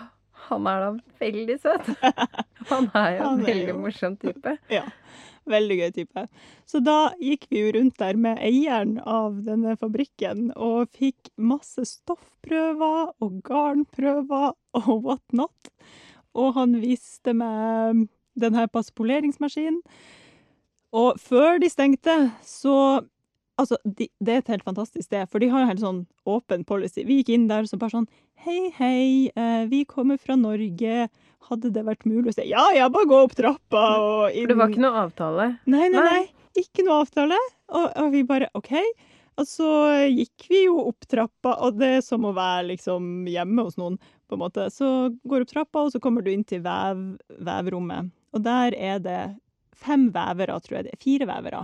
han 0.50 0.66
er 0.70 0.82
da 0.84 0.90
veldig 1.22 1.56
søt. 1.62 1.90
Han 2.70 2.86
er 2.94 3.16
jo 3.16 3.24
en 3.30 3.40
er 3.40 3.46
veldig 3.48 3.68
jo- 3.72 3.80
morsom 3.86 4.16
type. 4.20 4.56
Ja. 4.78 4.84
Veldig 5.50 5.76
gøy 5.80 5.90
type. 5.96 6.22
Så 6.68 6.78
da 6.84 6.96
gikk 7.18 7.46
vi 7.50 7.62
jo 7.64 7.70
rundt 7.74 7.96
der 7.98 8.18
med 8.20 8.38
eieren 8.44 8.98
av 9.08 9.38
denne 9.46 9.72
fabrikken 9.80 10.50
og 10.54 10.90
fikk 10.94 11.30
masse 11.40 11.82
stoffprøver 11.88 13.14
og 13.24 13.38
garnprøver 13.48 14.52
og 14.78 14.90
what 15.08 15.24
not. 15.34 15.72
Og 16.36 16.52
han 16.60 16.76
viste 16.84 17.32
meg 17.34 18.04
denne 18.38 18.66
passpoleringsmaskinen. 18.70 19.80
Og 20.94 21.18
før 21.22 21.58
de 21.62 21.72
stengte, 21.72 22.14
så 22.46 22.76
Altså, 23.60 23.76
de, 23.84 24.06
det 24.24 24.32
er 24.34 24.40
et 24.42 24.52
helt 24.54 24.64
fantastisk 24.66 25.04
sted, 25.06 25.28
for 25.28 25.42
de 25.42 25.50
har 25.52 25.62
jo 25.64 25.68
helt 25.70 25.82
sånn 25.82 25.98
åpen 26.28 26.62
policy. 26.68 27.04
Vi 27.04 27.20
gikk 27.20 27.34
inn 27.34 27.48
der 27.50 27.68
så 27.68 27.78
bare 27.80 27.92
sånn 27.98 28.08
Hei, 28.40 28.70
hei, 28.78 29.28
eh, 29.36 29.66
vi 29.68 29.82
kommer 29.84 30.16
fra 30.16 30.32
Norge. 30.40 31.10
Hadde 31.50 31.70
det 31.74 31.82
vært 31.84 32.06
mulig 32.08 32.30
å 32.32 32.36
si 32.38 32.46
ja, 32.48 32.62
ja, 32.72 32.86
bare 32.92 33.08
gå 33.10 33.18
opp 33.26 33.34
trappa 33.36 33.82
og 34.00 34.32
inn 34.32 34.46
For 34.46 34.52
det 34.54 34.56
var 34.62 34.72
ikke 34.72 34.84
noe 34.86 35.02
avtale. 35.04 35.46
Nei, 35.68 35.88
nei, 35.92 36.00
Nei. 36.00 36.04
nei. 36.22 36.62
Ikke 36.62 36.82
noe 36.86 37.02
avtale. 37.04 37.36
Og, 37.68 37.86
og 38.00 38.08
vi 38.14 38.22
bare 38.26 38.48
OK. 38.58 38.72
Og 39.40 39.46
så 39.48 39.68
gikk 40.10 40.48
vi 40.50 40.64
jo 40.66 40.78
opp 40.90 41.04
trappa, 41.08 41.54
og 41.64 41.76
det 41.80 41.90
er 41.98 42.02
som 42.04 42.24
å 42.28 42.32
være 42.36 42.70
liksom 42.72 43.28
hjemme 43.30 43.64
hos 43.68 43.78
noen, 43.80 43.96
på 44.28 44.36
en 44.36 44.42
måte. 44.42 44.66
Så 44.72 44.88
går 45.28 45.40
du 45.42 45.46
opp 45.46 45.52
trappa, 45.54 45.84
og 45.86 45.92
så 45.94 46.00
kommer 46.02 46.24
du 46.24 46.32
inn 46.32 46.44
til 46.48 46.60
vev, 46.64 47.04
vevrommet. 47.44 48.10
Og 48.36 48.44
der 48.44 48.76
er 48.76 49.00
det 49.04 49.20
fem 49.80 50.08
vevere, 50.14 50.58
tror 50.64 50.80
jeg 50.80 50.88
det 50.88 50.96
er. 50.96 51.00
Fire 51.04 51.28
vevere. 51.30 51.62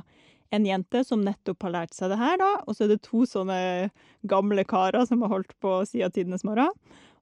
En 0.54 0.66
jente 0.66 1.02
som 1.04 1.24
nettopp 1.26 1.66
har 1.66 1.74
lært 1.74 1.96
seg 1.96 2.12
det 2.12 2.20
her, 2.20 2.36
da. 2.38 2.52
Og 2.66 2.76
så 2.76 2.86
er 2.86 2.94
det 2.94 3.02
to 3.06 3.24
sånne 3.26 3.58
gamle 4.30 4.64
karer 4.68 5.06
som 5.08 5.24
har 5.24 5.32
holdt 5.32 5.56
på 5.62 5.80
siden 5.88 6.14
tidenes 6.14 6.46
morgen. 6.46 6.70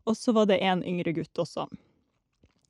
Og 0.05 0.19
så 0.19 0.35
var 0.37 0.51
det 0.51 0.61
en 0.61 0.85
yngre 0.85 1.15
gutt 1.17 1.41
også. 1.41 1.65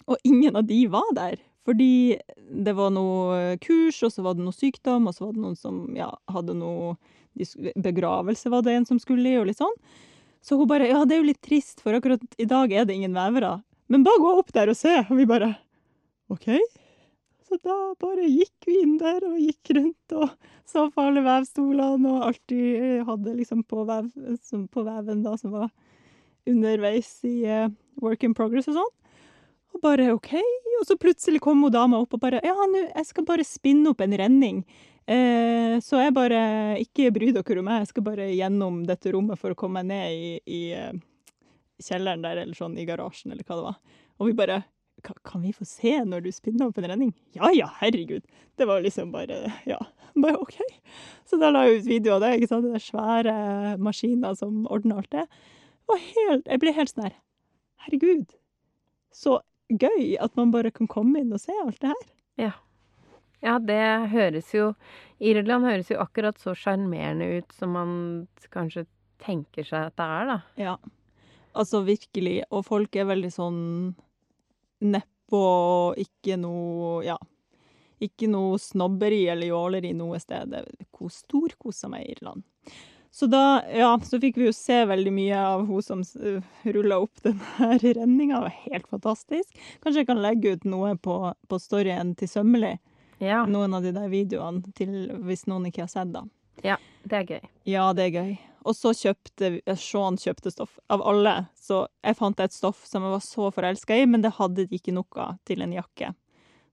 Og 0.06 0.28
ingen 0.28 0.56
av 0.56 0.68
de 0.68 0.84
var 0.92 1.10
der. 1.16 1.40
Fordi 1.64 2.18
det 2.36 2.74
var 2.76 2.92
noe 2.92 3.56
kurs, 3.64 4.02
og 4.04 4.12
så 4.12 4.24
var 4.24 4.36
det 4.36 4.44
noe 4.44 4.54
sykdom, 4.54 5.08
og 5.08 5.16
så 5.16 5.26
var 5.26 5.36
det 5.36 5.44
noen 5.46 5.58
som 5.58 5.84
ja, 5.96 6.12
hadde 6.30 6.56
noe 6.60 6.96
Begravelse 7.34 8.46
var 8.46 8.62
det 8.62 8.76
en 8.78 8.84
som 8.86 8.98
skulle 9.02 9.26
i, 9.26 9.38
og 9.40 9.48
litt 9.48 9.58
sånn. 9.58 9.72
Så 10.44 10.54
hun 10.54 10.68
bare 10.70 10.86
Ja, 10.86 11.00
det 11.02 11.16
er 11.16 11.22
jo 11.24 11.30
litt 11.32 11.40
trist, 11.42 11.80
for 11.82 11.96
akkurat 11.96 12.22
i 12.38 12.46
dag 12.46 12.70
er 12.70 12.84
det 12.86 12.94
ingen 12.94 13.16
vevere. 13.16 13.56
Men 13.90 14.04
bare 14.06 14.22
gå 14.22 14.34
opp 14.38 14.52
der 14.54 14.70
og 14.70 14.78
se. 14.78 14.92
Og 15.08 15.16
vi 15.18 15.26
bare 15.26 15.54
OK. 16.30 16.46
Da 17.62 17.76
bare 18.00 18.26
gikk 18.26 18.66
vi 18.66 18.80
inn 18.82 18.96
der 18.98 19.24
og 19.28 19.38
gikk 19.38 19.74
rundt 19.76 20.14
og 20.18 20.32
så 20.66 20.88
på 20.90 21.04
alle 21.04 21.22
vevstolene 21.24 22.10
og 22.10 22.26
alltid 22.30 23.04
hadde 23.06 23.34
liksom 23.36 23.62
på, 23.68 23.84
vev, 23.86 24.08
på 24.72 24.84
veven 24.86 25.22
da, 25.22 25.36
som 25.38 25.52
var 25.54 25.68
underveis 26.48 27.10
i 27.28 27.44
uh, 27.46 27.68
work 28.02 28.24
in 28.24 28.34
progress 28.36 28.68
og 28.72 28.78
sånn. 28.80 28.92
Og 29.74 29.82
bare 29.84 30.10
OK. 30.14 30.32
Og 30.80 30.88
så 30.88 30.96
plutselig 31.00 31.40
kom 31.42 31.62
hun 31.64 31.72
dama 31.74 32.00
opp 32.02 32.16
og 32.16 32.22
bare 32.22 32.42
Ja, 32.44 32.54
nå, 32.54 32.86
jeg 32.88 33.08
skal 33.08 33.26
bare 33.28 33.46
spinne 33.46 33.92
opp 33.92 34.02
en 34.04 34.16
renning. 34.18 34.62
Eh, 35.04 35.74
så 35.84 35.98
jeg 36.00 36.14
bare 36.16 36.38
Ikke 36.80 37.10
bry 37.12 37.28
dere 37.34 37.60
om 37.60 37.66
meg, 37.68 37.82
jeg 37.82 37.90
skal 37.90 38.06
bare 38.06 38.30
gjennom 38.32 38.78
dette 38.88 39.12
rommet 39.12 39.36
for 39.36 39.52
å 39.52 39.58
komme 39.58 39.82
meg 39.82 39.90
ned 39.90 40.14
i, 40.14 40.30
i 40.48 40.60
eh, 40.72 40.94
kjelleren 41.82 42.24
der, 42.24 42.40
eller 42.44 42.56
sånn 42.56 42.78
i 42.80 42.86
garasjen, 42.88 43.34
eller 43.34 43.44
hva 43.44 43.58
det 43.58 43.66
var. 43.66 44.00
Og 44.18 44.30
vi 44.30 44.36
bare 44.38 44.62
"Ka- 45.02 45.14
Kan 45.24 45.42
vi 45.42 45.52
få 45.52 45.64
se 45.66 45.98
når 46.04 46.22
du 46.22 46.30
spinner 46.32 46.66
opp 46.68 46.78
en 46.78 46.84
renning? 46.88 47.12
Ja 47.34 47.50
ja, 47.52 47.66
herregud. 47.80 48.22
Det 48.56 48.66
var 48.66 48.80
liksom 48.82 49.10
bare 49.12 49.52
Ja. 49.66 49.78
Bare 50.16 50.36
OK. 50.38 50.54
Så 51.26 51.38
da 51.40 51.50
la 51.50 51.64
jeg 51.66 51.80
ut 51.80 51.86
video 51.86 52.14
av 52.14 52.20
det. 52.20 52.34
ikke 52.40 52.48
sant? 52.48 52.64
Det 52.64 52.74
er 52.74 52.84
svære 52.86 53.78
maskiner 53.78 54.36
som 54.36 54.66
ordner 54.70 54.96
alt 54.98 55.10
det. 55.10 55.26
Og 55.88 55.98
helt, 55.98 56.46
jeg 56.46 56.60
ble 56.60 56.72
helt 56.72 56.88
sånn 56.88 57.04
her 57.08 57.16
Herregud. 57.84 58.26
Så 59.12 59.40
gøy 59.68 60.16
at 60.20 60.36
man 60.36 60.50
bare 60.50 60.70
kan 60.70 60.86
komme 60.86 61.18
inn 61.20 61.32
og 61.32 61.40
se 61.40 61.52
alt 61.64 61.80
det 61.80 61.88
her. 61.90 62.06
Ja. 62.38 62.52
Ja, 63.42 63.58
det 63.58 64.08
høres 64.10 64.54
jo 64.54 64.74
Irland 65.20 65.64
høres 65.66 65.90
jo 65.90 65.98
akkurat 65.98 66.38
så 66.38 66.54
sjarmerende 66.56 67.38
ut 67.38 67.52
som 67.52 67.72
man 67.72 68.28
kanskje 68.50 68.86
tenker 69.20 69.64
seg 69.64 69.86
at 69.90 69.96
det 69.96 70.04
er, 70.06 70.26
da. 70.26 70.38
Ja. 70.56 70.76
Altså 71.54 71.82
virkelig. 71.84 72.42
Og 72.50 72.64
folk 72.64 72.96
er 72.96 73.04
veldig 73.04 73.30
sånn 73.32 73.60
nedpå 74.82 75.40
og 75.44 75.98
ikke 76.02 76.38
noe 76.40 77.04
Ja. 77.06 77.18
Ikke 78.02 78.26
noe 78.28 78.58
snobberi 78.58 79.22
eller 79.30 79.46
jåleri 79.48 79.92
noe 79.96 80.18
sted. 80.20 80.50
Det 80.50 80.58
er 80.64 80.86
ko- 80.92 81.08
Storkosa 81.08 81.88
meg 81.88 82.04
i 82.04 82.12
Irland. 82.16 82.42
Så 83.14 83.28
da, 83.30 83.62
ja, 83.70 83.92
så 84.02 84.18
fikk 84.20 84.36
vi 84.36 84.48
jo 84.48 84.52
se 84.52 84.80
veldig 84.90 85.12
mye 85.14 85.38
av 85.38 85.62
hun 85.68 85.80
som 85.86 86.00
uh, 86.02 86.42
rulla 86.66 86.98
opp 86.98 87.22
den 87.22 87.38
her 87.56 87.78
renninga. 87.78 88.34
Det 88.34 88.42
var 88.42 88.56
helt 88.64 88.88
fantastisk. 88.90 89.54
Kanskje 89.80 90.02
jeg 90.02 90.08
kan 90.10 90.20
legge 90.20 90.56
ut 90.56 90.64
noe 90.66 90.96
på, 90.98 91.14
på 91.48 91.60
storyen 91.62 92.10
til 92.18 92.28
Sømmelig. 92.28 92.74
Ja, 93.22 93.44
Noen 93.46 93.72
av 93.78 93.86
de 93.86 93.92
der 93.94 94.10
videoene 94.10 94.74
til 94.74 95.06
hvis 95.24 95.46
noen 95.46 95.70
ikke 95.70 95.84
har 95.86 95.92
sett 95.94 96.18
Ja, 96.66 96.76
det 97.06 97.20
er 97.20 97.24
gøy. 97.30 97.48
Ja, 97.70 97.92
det 97.94 98.08
er 98.10 98.16
gøy. 98.18 98.34
Og 98.64 98.72
så 98.76 98.92
kjøpte 98.96 99.50
Sean 99.76 100.16
kjøpte 100.16 100.50
stoff. 100.54 100.78
Av 100.88 101.02
alle. 101.04 101.34
Så 101.60 101.82
jeg 102.04 102.16
fant 102.16 102.38
et 102.40 102.52
stoff 102.54 102.84
som 102.88 103.04
jeg 103.04 103.12
var 103.12 103.24
så 103.24 103.50
forelska 103.52 103.98
i, 104.00 104.06
men 104.08 104.22
det 104.24 104.34
hadde 104.38 104.64
de 104.70 104.78
ikke 104.78 104.94
noe 104.96 105.20
av 105.20 105.38
til 105.44 105.60
en 105.64 105.72
jakke. 105.76 106.14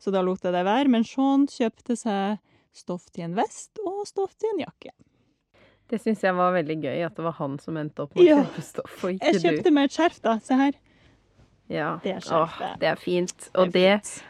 Så 0.01 0.11
da 0.15 0.21
lot 0.25 0.41
jeg 0.47 0.53
det 0.55 0.63
være. 0.65 0.87
Men 0.89 1.03
Sean 1.05 1.47
kjøpte 1.51 1.97
seg 1.99 2.39
stoff 2.73 3.09
til 3.11 3.25
en 3.27 3.35
vest 3.35 3.81
og 3.85 4.05
stoff 4.07 4.33
til 4.39 4.53
en 4.55 4.63
jakke. 4.63 4.93
Det 5.91 5.99
syns 5.99 6.21
jeg 6.23 6.33
var 6.37 6.53
veldig 6.55 6.77
gøy, 6.85 7.01
at 7.03 7.17
det 7.17 7.23
var 7.25 7.35
han 7.41 7.57
som 7.59 7.75
endte 7.75 8.05
opp 8.05 8.15
med 8.15 8.23
å 8.23 8.27
Ja. 8.29 8.37
kjøpe 8.45 8.63
stoff, 8.63 9.03
og 9.03 9.11
ikke 9.11 9.19
du. 9.19 9.39
Jeg 9.39 9.41
kjøpte 9.43 9.73
meg 9.75 9.89
et 9.89 9.97
skjerf, 9.97 10.21
da. 10.23 10.37
Se 10.39 10.55
her. 10.55 10.77
Ja. 11.71 11.93
Det 12.03 12.11
er 12.17 12.25
Åh, 12.35 12.55
det 12.81 12.87
er 12.91 12.99
fint. 12.99 13.49
Og 13.55 13.71
det 13.71 13.85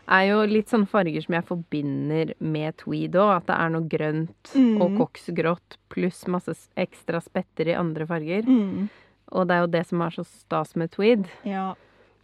er 0.07 0.23
jo 0.29 0.41
litt 0.45 0.69
sånn 0.69 0.85
farger 0.87 1.23
som 1.25 1.33
jeg 1.39 1.47
forbinder 1.47 2.33
med 2.39 2.77
tweed 2.77 3.17
òg. 3.17 3.31
At 3.39 3.47
det 3.49 3.55
er 3.57 3.69
noe 3.73 3.87
grønt 3.89 4.51
og 4.55 4.89
Mm. 4.91 4.97
koksgrått 4.99 5.77
pluss 5.89 6.27
masse 6.27 6.53
ekstra 6.77 7.21
spetter 7.25 7.67
i 7.73 7.77
andre 7.79 8.05
farger. 8.05 8.43
Mm. 8.45 8.89
Og 9.31 9.47
det 9.47 9.55
er 9.55 9.61
jo 9.65 9.71
det 9.73 9.85
som 9.87 10.01
er 10.05 10.11
så 10.11 10.25
stas 10.27 10.75
med 10.75 10.91
tweed. 10.91 11.25
Ja. 11.43 11.73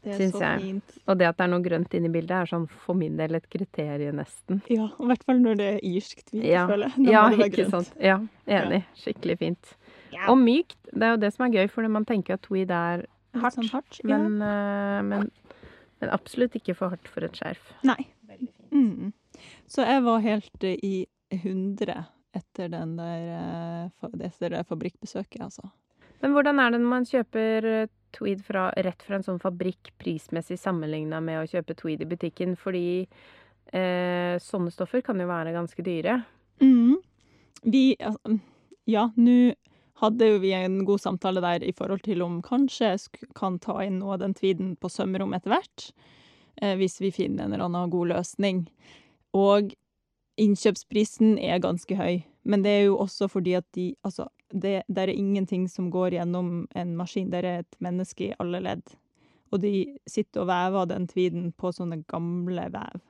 Det 0.04 0.14
er 0.22 0.30
så 0.32 0.40
jeg. 0.40 0.62
fint. 0.62 0.98
Og 1.08 1.18
det 1.18 1.26
at 1.28 1.38
det 1.38 1.44
er 1.44 1.50
noe 1.52 1.64
grønt 1.66 1.94
inni 1.98 2.08
bildet, 2.14 2.32
er 2.32 2.46
sånn 2.46 2.68
for 2.70 2.94
min 2.96 3.18
del 3.18 3.36
et 3.36 3.50
kriterium, 3.50 4.16
nesten. 4.22 4.62
Ja, 4.70 4.86
i 5.02 5.04
hvert 5.10 5.24
fall 5.26 5.40
når 5.42 5.58
det 5.58 5.68
er 5.74 5.80
irsk 5.84 6.22
tweed, 6.30 6.46
Ja, 6.46 6.68
føler 6.70 6.94
jeg. 6.94 7.06
Da 7.08 7.12
ja 7.12 7.24
må 7.24 7.30
det 7.32 7.40
være 7.40 7.50
ikke 7.50 7.58
grønt. 7.72 7.72
sant. 7.88 7.94
Ja, 8.00 8.20
enig. 8.48 8.84
Skikkelig 8.96 9.38
fint. 9.40 9.74
Ja. 10.14 10.30
Og 10.32 10.38
mykt. 10.38 10.78
Det 10.94 11.04
er 11.04 11.12
jo 11.12 11.18
det 11.18 11.34
som 11.34 11.46
er 11.48 11.58
gøy, 11.58 11.70
for 11.70 11.88
man 11.90 12.06
tenker 12.06 12.34
at 12.38 12.42
tweed 12.44 12.70
er 12.72 13.06
hardt. 13.44 13.58
sånn 13.60 13.72
hardt. 13.74 14.00
ja. 14.04 14.18
Men, 14.18 14.38
eh, 14.42 15.02
men, 15.08 15.32
men 16.02 16.14
absolutt 16.14 16.56
ikke 16.60 16.76
for 16.78 16.94
hardt 16.94 17.08
for 17.12 17.26
et 17.28 17.38
skjerf. 17.38 17.74
Nei. 17.88 18.00
Mm. 18.72 19.14
Så 19.70 19.86
jeg 19.88 20.04
var 20.04 20.20
helt 20.26 20.64
uh, 20.64 20.74
i 20.84 21.06
hundre 21.44 22.06
etter 22.36 22.70
den 22.70 22.98
der, 23.00 23.90
fa- 24.00 24.12
det 24.14 24.32
fabrikkbesøket, 24.68 25.42
altså. 25.42 25.70
Men 26.22 26.34
hvordan 26.34 26.60
er 26.60 26.74
det 26.74 26.82
når 26.82 26.90
man 26.92 27.06
kjøper 27.08 27.68
tweed 28.16 28.42
fra, 28.46 28.68
rett 28.86 29.04
fra 29.06 29.18
en 29.18 29.26
sånn 29.26 29.42
fabrikk 29.42 29.92
prismessig 30.02 30.58
sammenligna 30.60 31.20
med 31.24 31.42
å 31.42 31.48
kjøpe 31.50 31.76
tweed 31.78 32.02
i 32.04 32.10
butikken? 32.10 32.56
Fordi 32.60 32.88
eh, 33.74 34.36
sånne 34.42 34.74
stoffer 34.74 35.04
kan 35.06 35.20
jo 35.22 35.28
være 35.30 35.54
ganske 35.56 35.86
dyre. 35.86 36.20
Mm. 36.64 36.98
Vi 37.64 37.84
altså, 38.00 38.38
Ja, 38.88 39.10
nå 39.20 39.38
hadde 40.02 40.28
jo 40.30 40.40
vi 40.44 40.52
en 40.54 40.84
god 40.86 41.02
samtale 41.02 41.42
der 41.42 41.64
i 41.66 41.72
forhold 41.74 42.04
til 42.06 42.22
om 42.22 42.42
kanskje 42.46 42.92
jeg 42.94 43.30
kan 43.36 43.58
ta 43.60 43.80
inn 43.86 44.00
noe 44.00 44.14
av 44.14 44.20
den 44.22 44.34
tweeden 44.38 44.76
på 44.78 44.90
sømrom 44.94 45.34
etter 45.34 45.56
hvert. 45.56 45.92
Eh, 46.62 46.76
hvis 46.78 47.00
vi 47.02 47.12
finner 47.14 47.46
en 47.46 47.54
eller 47.54 47.66
annen 47.66 47.90
god 47.94 48.08
løsning. 48.16 48.68
Og 49.38 49.74
innkjøpsprisen 50.42 51.38
er 51.42 51.60
ganske 51.64 51.98
høy. 51.98 52.24
Men 52.48 52.64
det 52.64 52.72
er 52.78 52.86
jo 52.88 52.98
også 53.04 53.28
fordi 53.32 53.56
at 53.60 53.66
de 53.76 53.90
Altså, 54.06 54.28
det 54.54 54.84
det 54.88 55.04
er 55.04 55.14
ingenting 55.18 55.68
som 55.70 55.90
går 55.92 56.12
gjennom 56.16 56.68
en 56.76 56.96
maskin. 56.98 57.30
det 57.30 57.44
er 57.44 57.60
et 57.60 57.76
menneske 57.82 58.30
i 58.30 58.36
alle 58.40 58.62
ledd. 58.62 58.84
Og 59.52 59.62
de 59.62 59.98
sitter 60.08 60.42
og 60.42 60.48
vever 60.48 60.86
den 60.88 61.08
tweeden 61.08 61.54
på 61.54 61.72
sånne 61.74 62.04
gamle 62.08 62.70
vev. 62.72 63.02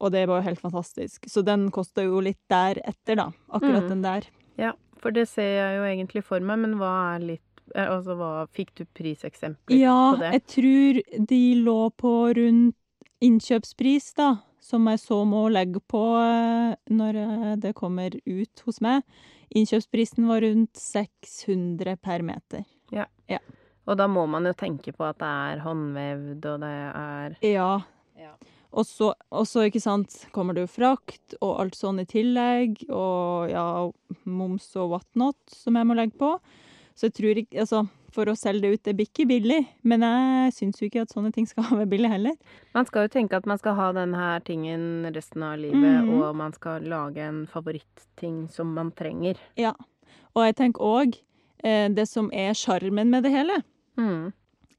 Og 0.00 0.10
det 0.12 0.26
var 0.28 0.40
jo 0.40 0.48
helt 0.48 0.60
fantastisk. 0.60 1.24
Så 1.28 1.42
den 1.44 1.70
kosta 1.70 2.02
jo 2.02 2.20
litt 2.20 2.38
deretter, 2.50 3.16
da. 3.16 3.30
Akkurat 3.50 3.84
Mm. 3.84 3.88
den 3.88 4.02
der. 4.02 4.22
Ja, 4.58 4.72
for 5.02 5.14
det 5.14 5.26
ser 5.30 5.50
jeg 5.58 5.80
jo 5.80 5.88
egentlig 5.88 6.22
for 6.26 6.44
meg, 6.44 6.60
men 6.62 6.76
hva 6.80 6.92
er 7.16 7.26
litt 7.32 7.62
eh, 7.74 7.88
Altså, 7.88 8.16
hva 8.18 8.46
Fikk 8.54 8.72
du 8.78 8.84
priseksempler 8.96 9.80
Ja, 9.80 10.12
på 10.14 10.22
det? 10.22 10.30
Ja, 10.30 10.38
jeg 10.38 10.46
tror 10.54 11.26
de 11.32 11.42
lå 11.66 11.76
på 11.98 12.14
rundt 12.38 12.78
innkjøpspris, 13.22 14.12
da. 14.18 14.30
Som 14.62 14.86
jeg 14.86 15.00
så 15.02 15.24
må 15.26 15.48
legge 15.50 15.80
på 15.90 16.00
eh, 16.22 16.74
når 16.94 17.18
eh, 17.18 17.48
det 17.62 17.74
kommer 17.78 18.14
ut 18.14 18.62
hos 18.66 18.78
meg. 18.84 19.02
Innkjøpsprisen 19.58 20.28
var 20.30 20.42
rundt 20.46 20.78
600 20.78 21.98
per 22.00 22.22
meter. 22.24 22.62
Ja, 22.94 23.06
Og 23.86 23.96
da 23.98 24.06
må 24.08 24.22
man 24.30 24.46
jo 24.46 24.52
tenke 24.54 24.92
på 24.94 25.04
at 25.04 25.18
det 25.18 25.28
er 25.28 25.62
håndvevd, 25.64 26.46
og 26.46 26.62
det 26.62 26.72
er 27.02 27.36
Ja. 27.42 27.72
Ja. 28.16 28.32
Og 28.72 28.86
så, 28.88 29.10
og 29.28 29.46
så, 29.48 29.66
ikke 29.68 29.82
sant, 29.84 30.14
kommer 30.32 30.56
det 30.56 30.64
jo 30.64 30.74
frakt 30.74 31.34
og 31.40 31.58
alt 31.60 31.76
sånn 31.76 32.00
i 32.00 32.08
tillegg, 32.08 32.78
og 32.88 33.50
ja, 33.52 33.64
moms 34.24 34.70
og 34.80 34.94
whatnot 34.94 35.38
som 35.52 35.76
jeg 35.76 35.88
må 35.88 35.96
legge 35.98 36.16
på. 36.20 36.36
Så 36.96 37.08
jeg 37.08 37.16
tror 37.18 37.40
ikke 37.40 37.60
Altså, 37.62 37.82
for 38.12 38.28
å 38.28 38.36
selge 38.36 38.66
det 38.66 38.72
ut, 38.74 38.82
det 38.84 38.94
blir 38.96 39.08
ikke 39.08 39.28
billig, 39.28 39.60
men 39.88 40.04
jeg 40.04 40.52
syns 40.56 40.80
jo 40.80 40.88
ikke 40.88 41.04
at 41.06 41.12
sånne 41.12 41.32
ting 41.32 41.48
skal 41.48 41.68
være 41.78 41.88
billig 41.88 42.12
heller. 42.12 42.36
Man 42.76 42.88
skal 42.88 43.06
jo 43.06 43.12
tenke 43.12 43.40
at 43.40 43.48
man 43.48 43.60
skal 43.60 43.76
ha 43.78 43.90
denne 43.96 44.28
tingen 44.48 45.08
resten 45.14 45.44
av 45.46 45.58
livet, 45.60 46.04
mm. 46.04 46.12
og 46.16 46.36
man 46.40 46.56
skal 46.56 46.84
lage 46.88 47.24
en 47.24 47.44
favorittting 47.50 48.46
som 48.52 48.72
man 48.76 48.92
trenger. 48.96 49.40
Ja. 49.60 49.74
Og 50.32 50.48
jeg 50.48 50.56
tenker 50.60 50.84
òg 50.84 51.20
eh, 51.64 51.88
det 51.92 52.08
som 52.08 52.32
er 52.32 52.56
sjarmen 52.56 53.12
med 53.12 53.28
det 53.28 53.36
hele, 53.36 53.60
Mm. 53.96 54.32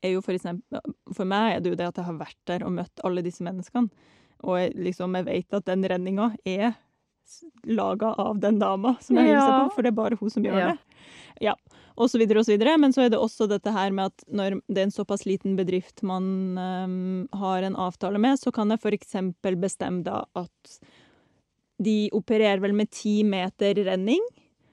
Er 0.04 0.16
jo 0.16 0.22
for 0.22 0.36
eksempel 0.36 0.82
For 1.16 1.26
meg 1.30 1.56
er 1.58 1.63
det 1.63 1.74
jo 1.74 1.80
det 1.80 1.88
at 1.89 2.00
jeg 2.02 2.08
har 2.10 2.20
vært 2.20 2.39
der 2.50 2.66
og 2.68 2.74
møtt 2.76 3.04
alle 3.08 3.24
disse 3.26 3.44
menneskene. 3.46 3.89
Og 4.44 4.58
jeg, 4.60 4.74
liksom, 4.76 5.16
jeg 5.16 5.26
vet 5.30 5.56
at 5.56 5.66
den 5.70 5.86
redninga 5.88 6.34
er 6.46 6.74
laga 7.63 8.10
av 8.20 8.39
den 8.44 8.58
dama 8.60 8.98
som 9.02 9.16
jeg 9.18 9.30
hilser 9.32 9.54
Ja. 9.54 9.60
på, 9.63 9.76
for 9.76 9.82
det 9.86 9.94
er 9.94 10.00
bare 10.02 10.18
hun 10.20 10.30
som 10.30 10.44
gjør 10.44 10.60
Ja. 10.60 10.72
det. 10.74 10.80
Ja. 11.42 11.54
Og 11.96 12.10
så 12.10 12.18
videre 12.20 12.39
og 12.39 12.46
så 12.46 12.58
videre. 12.58 12.78
Men 12.78 12.92
så 12.92 13.06
er 13.06 13.10
det 13.10 13.20
også 13.20 13.48
dette 13.48 13.72
her 13.72 13.92
med 13.92 14.12
at 14.12 14.24
når 14.28 14.62
det 14.68 14.78
er 14.82 14.84
en 14.89 14.92
såpass 14.92 15.26
liten 15.26 15.56
bedrift 15.56 16.04
man 16.04 16.58
um, 16.58 17.28
har 17.32 17.63
en 17.63 17.76
avtale 17.76 18.20
med, 18.20 18.39
så 18.39 18.52
kan 18.52 18.70
jeg 18.70 18.80
eksempel 19.00 19.56
bestemme 19.56 20.04
da 20.04 20.26
at 20.36 20.80
de 21.84 22.10
opererer 22.12 22.60
vel 22.62 22.74
med 22.74 22.92
ti 22.92 23.24
meter 23.24 23.76
renning. 23.86 24.22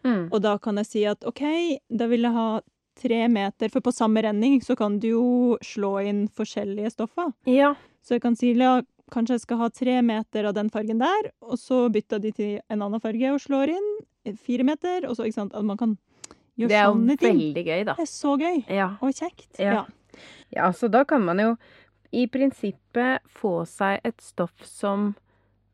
Mm. 0.02 0.30
Og 0.32 0.40
da 0.42 0.58
kan 0.58 0.76
jeg 0.80 0.86
si 0.86 1.04
at 1.04 1.24
OK, 1.24 1.42
da 1.88 2.06
vil 2.06 2.22
jeg 2.22 2.32
ha 2.32 2.60
tre 2.98 3.28
meter, 3.28 3.68
for 3.72 3.80
på 3.84 3.92
samme 3.94 4.22
renning 4.22 4.60
så 4.64 4.76
kan 4.76 4.98
du 5.00 5.08
jo 5.12 5.58
slå 5.64 5.98
inn 6.04 6.28
forskjellige 6.36 6.90
stoffer. 6.96 7.32
Ja. 7.46 7.74
Så 8.02 8.16
jeg 8.16 8.22
kan 8.22 8.36
si 8.36 8.52
ja, 8.56 8.80
kanskje 9.10 9.36
jeg 9.38 9.44
skal 9.44 9.58
ha 9.62 9.68
tre 9.70 10.00
meter 10.02 10.44
av 10.50 10.54
den 10.54 10.70
fargen 10.70 10.98
der, 11.02 11.30
og 11.42 11.58
så 11.58 11.88
bytter 11.92 12.20
de 12.22 12.32
til 12.32 12.60
en 12.70 12.82
annen 12.82 13.00
farge 13.02 13.32
og 13.34 13.40
slår 13.40 13.74
inn 13.76 13.90
fire 14.36 14.64
meter, 14.64 15.06
og 15.08 15.16
så, 15.16 15.24
ikke 15.26 15.38
sant, 15.40 15.54
at 15.54 15.64
man 15.64 15.76
kan 15.80 15.96
gjøre 16.60 16.70
sånne 16.92 17.16
ting. 17.16 17.18
Det 17.18 17.26
er 17.26 17.32
jo 17.32 17.38
veldig 17.40 17.64
gøy, 17.66 17.84
da. 17.88 17.94
Det 17.96 18.04
er 18.04 18.12
så 18.12 18.36
gøy 18.40 18.64
Ja. 18.76 18.88
og 19.00 19.14
kjekt. 19.16 19.48
Ja. 19.58 19.84
Ja. 20.52 20.70
så 20.72 20.90
da 20.90 21.04
kan 21.04 21.22
man 21.24 21.38
jo 21.38 21.56
i 22.12 22.26
prinsippet 22.26 23.22
få 23.30 23.64
seg 23.70 24.00
et 24.04 24.20
stoff 24.20 24.64
som 24.66 25.14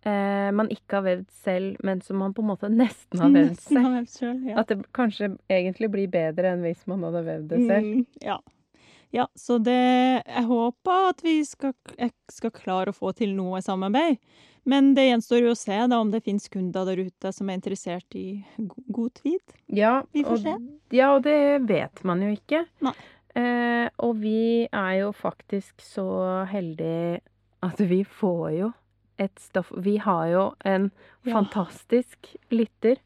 eh, 0.07 0.49
man 0.57 0.71
ikke 0.73 1.01
har 1.01 1.07
vevd 1.07 1.31
selv, 1.43 1.79
men 1.87 2.03
som 2.03 2.21
man 2.23 2.35
på 2.35 2.45
en 2.45 2.51
måte 2.53 2.71
nesten 2.73 3.23
har 3.23 3.33
vevd 3.37 3.53
Nesten 3.55 3.77
selv. 3.77 3.85
har 3.87 3.95
vevd 3.99 4.13
selv, 4.15 4.51
ja. 4.51 4.59
At 4.63 4.73
det 4.73 4.81
kanskje 4.97 5.31
egentlig 5.53 5.91
blir 5.95 6.13
bedre 6.13 6.53
enn 6.55 6.67
hvis 6.67 6.85
man 6.91 7.07
hadde 7.09 7.25
vevd 7.27 7.49
det 7.55 7.63
selv. 7.67 7.87
Mm, 7.87 8.05
ja. 8.25 8.39
ja, 9.19 9.29
så 9.39 9.59
det 9.63 9.79
Jeg 9.79 10.45
håper 10.51 11.09
at 11.13 11.25
vi 11.27 11.39
skal, 11.49 11.75
jeg 11.99 12.15
skal 12.33 12.55
klare 12.55 12.95
å 12.95 12.97
få 12.97 13.13
til 13.19 13.35
noe 13.37 13.63
samarbeid. 13.65 14.21
Men 14.67 14.95
det 14.97 15.05
gjenstår 15.07 15.45
jo 15.45 15.53
å 15.55 15.59
se 15.59 15.77
da 15.87 15.99
om 16.03 16.09
det 16.11 16.25
finnes 16.27 16.49
kunder 16.51 16.89
der 16.89 17.05
ute 17.07 17.31
som 17.31 17.47
er 17.51 17.61
interessert 17.61 18.17
i 18.19 18.43
god 18.91 19.13
tweed. 19.21 19.55
Ja, 19.71 20.01
Vi 20.11 20.25
får 20.27 20.33
og, 20.33 20.41
se. 20.43 20.55
Ja, 20.97 21.13
og 21.15 21.23
det 21.23 21.37
vet 21.69 22.03
man 22.03 22.25
jo 22.25 22.33
ikke. 22.35 22.65
Nei. 22.83 22.97
Eh, 23.37 23.87
og 24.03 24.17
vi 24.25 24.65
er 24.67 24.93
jo 25.05 25.13
faktisk 25.15 25.85
så 25.85 26.09
heldige 26.51 27.21
at 27.63 27.79
vi 27.79 28.01
får 28.09 28.49
jo 28.57 28.73
et 29.19 29.39
stoff 29.41 29.71
Vi 29.77 29.97
har 29.99 30.27
jo 30.29 30.55
en 30.65 30.91
Ja. 31.25 31.33
fantastisk 31.33 32.37
lytter 32.51 32.97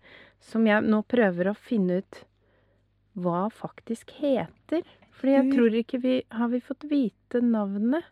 som 0.41 0.67
jeg 0.67 0.83
nå 0.85 1.03
prøver 1.07 1.51
å 1.51 1.57
finne 1.57 1.99
ut 1.99 2.25
hva 3.17 3.49
faktisk 3.53 4.11
heter. 4.21 4.83
Fordi 5.13 5.33
jeg 5.37 5.53
tror 5.53 5.71
ikke 5.77 6.01
vi 6.03 6.23
Har 6.31 6.49
vi 6.49 6.61
fått 6.61 6.85
vite 6.89 7.41
navnet? 7.43 8.05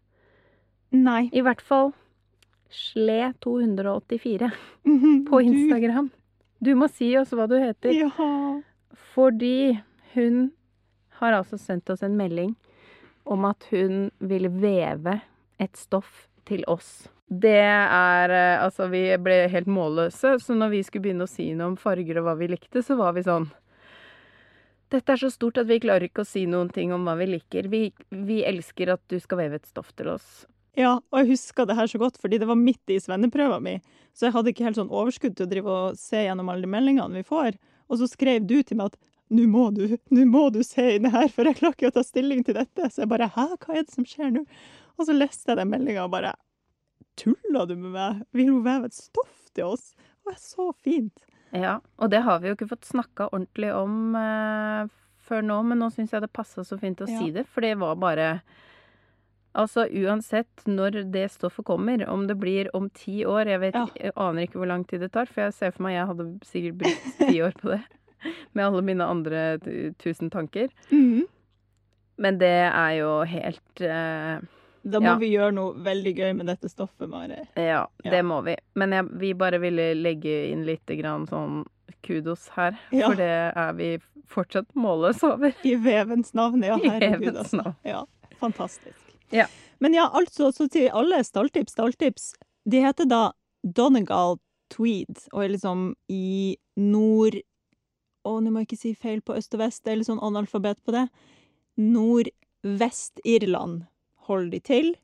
Nei. 0.92 1.30
I 1.32 1.40
hvert 1.42 1.61
fall 1.61 1.92
Sle284 2.70 4.50
Mhm, 4.84 5.26
på 5.28 5.40
Instagram. 5.42 6.11
Du 6.62 6.74
må 6.74 6.88
si 6.90 7.16
oss 7.16 7.30
hva 7.30 7.46
du 7.48 7.54
heter. 7.61 7.92
Ja. 7.92 8.61
Fordi 9.14 9.80
hun 10.14 10.52
har 11.20 11.32
altså 11.32 11.58
sendt 11.58 11.90
oss 11.90 12.02
en 12.02 12.16
melding 12.16 12.54
om 13.26 13.44
at 13.44 13.64
hun 13.70 14.11
vil 14.20 14.48
veve 14.48 15.20
et 15.61 15.76
stoff 15.76 16.26
til 16.46 16.64
oss. 16.68 17.08
Det 17.28 17.60
er 17.60 18.32
eh, 18.32 18.64
Altså, 18.64 18.88
vi 18.88 19.02
ble 19.20 19.42
helt 19.52 19.68
målløse, 19.68 20.38
så 20.40 20.56
når 20.56 20.72
vi 20.72 20.82
skulle 20.86 21.08
begynne 21.08 21.26
å 21.28 21.30
si 21.30 21.50
noe 21.54 21.74
om 21.74 21.80
farger 21.80 22.20
og 22.20 22.28
hva 22.28 22.36
vi 22.40 22.48
likte, 22.48 22.82
så 22.84 22.96
var 22.96 23.16
vi 23.16 23.26
sånn 23.26 23.50
Dette 24.88 25.12
er 25.12 25.20
så 25.20 25.28
stort 25.28 25.60
at 25.60 25.68
vi 25.68 25.80
klarer 25.82 26.08
ikke 26.08 26.24
å 26.24 26.28
si 26.28 26.46
noen 26.48 26.70
ting 26.72 26.94
om 26.96 27.04
hva 27.04 27.18
vi 27.20 27.26
liker. 27.28 27.66
Vi, 27.68 27.90
vi 28.08 28.38
elsker 28.48 28.94
at 28.94 29.02
du 29.12 29.18
skal 29.20 29.42
veve 29.42 29.58
et 29.60 29.68
stoff 29.68 29.92
til 29.92 30.08
oss. 30.14 30.46
ja, 30.78 30.94
og 30.96 31.18
jeg 31.20 31.34
husker 31.34 31.68
det 31.68 31.76
her 31.76 31.90
så 31.90 32.00
godt, 32.00 32.16
fordi 32.22 32.38
det 32.40 32.48
var 32.48 32.56
midt 32.56 32.94
i 32.94 32.96
svenneprøva 33.02 33.58
mi, 33.60 33.74
så 34.16 34.28
jeg 34.28 34.36
hadde 34.38 34.54
ikke 34.54 34.64
helt 34.64 34.78
sånn 34.80 34.94
overskudd 34.94 35.36
til 35.36 35.44
å 35.44 35.50
drive 35.50 35.74
og 35.74 36.00
se 36.00 36.24
gjennom 36.24 36.48
alle 36.48 36.64
de 36.64 36.72
meldingene 36.72 37.20
vi 37.20 37.26
får. 37.26 37.58
Og 37.90 38.00
så 38.00 38.08
skrev 38.08 38.46
du 38.48 38.62
til 38.62 38.80
meg 38.80 38.94
at 38.94 38.98
nå 39.28 39.44
må 39.52 39.68
du, 39.76 39.98
nå 40.14 40.24
må 40.24 40.48
du 40.54 40.62
se 40.64 40.86
inn 40.96 41.10
her, 41.12 41.28
for 41.28 41.44
jeg 41.44 41.60
klarer 41.60 41.76
ikke 41.76 41.90
å 41.92 41.96
ta 41.98 42.04
stilling 42.06 42.40
til 42.46 42.56
dette. 42.56 42.88
Så 42.88 43.04
jeg 43.04 43.12
bare 43.12 43.28
hæ, 43.34 43.50
hva 43.60 43.76
er 43.76 43.84
det 43.84 43.92
som 43.92 44.06
skjer 44.08 44.32
nå? 44.32 44.46
Og 44.96 45.08
så 45.08 45.12
leste 45.12 45.52
jeg 45.52 45.60
den 45.60 45.68
meldinga 45.68 46.06
og 46.06 46.14
bare 46.16 46.32
tulla 47.18 47.64
du 47.68 47.74
med 47.76 47.90
meg? 47.94 48.22
Vil 48.37 48.52
hun 48.52 48.62
veve 48.66 48.88
et 48.90 48.96
stoff 48.96 49.50
til 49.57 49.64
oss? 49.74 49.90
Det 50.24 50.35
er 50.37 50.40
så 50.42 50.68
fint. 50.85 51.24
Ja, 51.57 51.78
og 51.98 52.11
det 52.12 52.22
har 52.26 52.40
vi 52.42 52.50
jo 52.50 52.54
ikke 52.59 52.68
fått 52.74 52.85
snakka 52.88 53.31
ordentlig 53.33 53.70
om 53.74 54.14
eh, 54.20 54.90
før 55.28 55.44
nå, 55.44 55.62
men 55.64 55.81
nå 55.81 55.88
syns 55.94 56.12
jeg 56.12 56.20
det 56.24 56.33
passa 56.37 56.64
så 56.64 56.76
fint 56.81 57.00
å 57.00 57.09
Ja. 57.09 57.18
si 57.22 57.31
det, 57.33 57.46
for 57.48 57.64
det 57.64 57.74
var 57.81 57.96
bare 57.96 58.40
Altså 59.59 59.87
uansett 59.90 60.66
når 60.68 60.98
det 61.11 61.24
stoffet 61.33 61.64
kommer, 61.66 62.02
om 62.12 62.26
det 62.28 62.37
blir 62.38 62.68
om 62.76 62.90
ti 62.94 63.24
år 63.26 63.48
Jeg 63.48 63.61
vet, 63.61 63.74
Ja. 63.74 63.87
jeg 63.96 64.12
aner 64.14 64.44
ikke 64.44 64.59
hvor 64.61 64.68
lang 64.68 64.85
tid 64.87 65.00
det 65.00 65.11
tar, 65.12 65.24
for 65.26 65.40
jeg 65.48 65.54
ser 65.57 65.70
for 65.72 65.83
meg 65.83 65.94
jeg 65.96 66.07
hadde 66.07 66.26
sikkert 66.46 66.76
brukt 66.78 67.16
ti 67.18 67.40
år 67.42 67.57
på 67.59 67.72
det. 67.72 67.81
med 68.54 68.64
alle 68.66 68.83
mine 68.83 69.04
andre 69.09 69.59
tusen 69.98 70.31
tanker. 70.31 70.68
Mhm. 70.92 71.24
Men 72.18 72.38
det 72.38 72.52
er 72.74 72.92
jo 72.98 73.24
helt 73.24 73.81
eh, 73.81 74.38
Da 74.88 75.01
må 75.01 75.05
Ja. 75.12 75.16
vi 75.20 75.29
gjøre 75.35 75.53
noe 75.55 75.74
veldig 75.85 76.14
gøy 76.16 76.33
med 76.37 76.46
dette 76.46 76.68
stoffet, 76.70 77.09
Mari. 77.11 77.37
Ja, 77.57 77.87
Ja. 78.05 78.11
det 78.11 78.22
må 78.24 78.42
vi. 78.44 78.57
Men 78.74 78.90
jeg, 78.92 79.05
vi 79.20 79.33
bare 79.35 79.59
ville 79.61 79.94
legge 79.94 80.51
inn 80.53 80.64
litt 80.66 80.87
grann 80.87 81.27
sånn 81.29 81.64
kudos 82.03 82.48
her. 82.55 82.79
Ja. 82.92 83.09
For 83.09 83.14
det 83.16 83.53
er 83.57 83.72
vi 83.74 83.98
fortsatt 84.29 84.66
målløse 84.77 85.24
over. 85.35 85.53
I 85.64 85.74
vevens 85.77 86.33
navn, 86.35 86.62
ja. 86.62 86.77
Herregud, 86.79 87.37
altså. 87.37 87.74
Ja, 87.85 88.05
fantastisk. 88.38 89.01
Ja. 89.33 89.46
Men 89.81 89.94
ja, 89.94 90.09
altså, 90.12 90.51
så 90.53 90.68
til 90.70 90.88
alle 90.90 91.22
stalltips, 91.24 91.72
stalltips. 91.77 92.33
De 92.68 92.81
heter 92.83 93.07
da 93.09 93.33
Donegal 93.64 94.37
Tweed, 94.70 95.16
og 95.33 95.44
er 95.44 95.48
liksom 95.57 95.94
i 96.12 96.57
nord... 96.77 97.35
Å, 98.27 98.40
nå 98.42 98.51
må 98.53 98.59
jeg 98.61 98.66
ikke 98.68 98.81
si 98.83 98.92
feil 98.94 99.20
på 99.24 99.33
øst 99.38 99.55
og 99.57 99.61
vest, 99.62 99.81
det 99.85 99.92
er 99.92 99.96
litt 100.01 100.07
sånn 100.11 100.20
analfabet 100.20 100.77
på 100.85 100.92
det. 100.92 101.07
Nordvest-Irland 101.79 103.87
holder 104.28 104.54
de 104.56 104.60
til. 104.68 104.94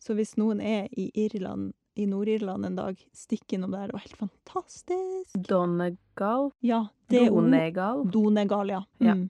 Så 0.00 0.16
hvis 0.16 0.36
noen 0.40 0.62
er 0.64 0.88
i 0.96 1.10
Irland, 1.26 1.72
i 2.00 2.06
Nord-Irland 2.08 2.64
en 2.66 2.78
dag, 2.78 3.02
stikk 3.12 3.52
innom 3.56 3.74
der. 3.74 3.90
Det 3.90 3.96
var 3.98 4.04
helt 4.06 4.20
fantastisk. 4.22 5.36
Donegal? 5.48 6.50
Ja, 6.64 6.86
det 7.12 7.26
Donegal? 7.28 8.06
Donegal, 8.10 8.72
ja. 8.72 8.82
Ja. 9.02 9.14
Mm. 9.18 9.28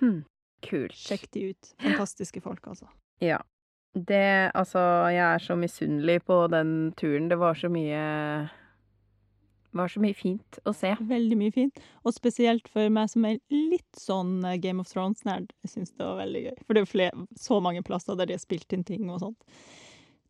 Hmm. 0.00 0.24
Kult. 0.64 0.96
Sjekk 0.96 1.28
de 1.34 1.50
ut. 1.52 1.74
Fantastiske 1.82 2.40
folk, 2.42 2.64
altså. 2.66 2.88
Ja. 3.22 3.42
Det 3.94 4.50
Altså, 4.54 4.78
jeg 5.10 5.24
er 5.34 5.42
så 5.42 5.56
misunnelig 5.56 6.22
på 6.24 6.46
den 6.50 6.92
turen. 6.96 7.28
Det 7.28 7.38
var 7.38 7.54
så 7.54 7.70
mye 7.72 8.00
var 9.72 9.88
så 9.92 10.00
mye 10.00 10.14
fint 10.16 10.58
å 10.66 10.72
se. 10.74 10.94
Veldig 11.00 11.36
mye 11.38 11.52
fint. 11.54 11.80
Og 12.04 12.14
spesielt 12.16 12.68
for 12.72 12.88
meg 12.90 13.10
som 13.12 13.24
er 13.28 13.38
litt 13.52 13.98
sånn 14.00 14.44
eh, 14.44 14.56
Game 14.62 14.80
of 14.80 14.88
Thrones-nerd. 14.90 15.50
Jeg 15.66 15.70
syns 15.74 15.92
det 15.96 16.04
var 16.06 16.16
veldig 16.22 16.42
gøy. 16.46 16.56
For 16.66 16.74
det 16.78 16.82
er 16.84 16.90
flere, 16.92 17.26
så 17.38 17.60
mange 17.64 17.82
plasser 17.86 18.16
der 18.18 18.26
de 18.30 18.36
har 18.38 18.42
spilt 18.42 18.72
inn 18.72 18.84
ting 18.88 19.10
og 19.10 19.20
sånt. 19.20 19.60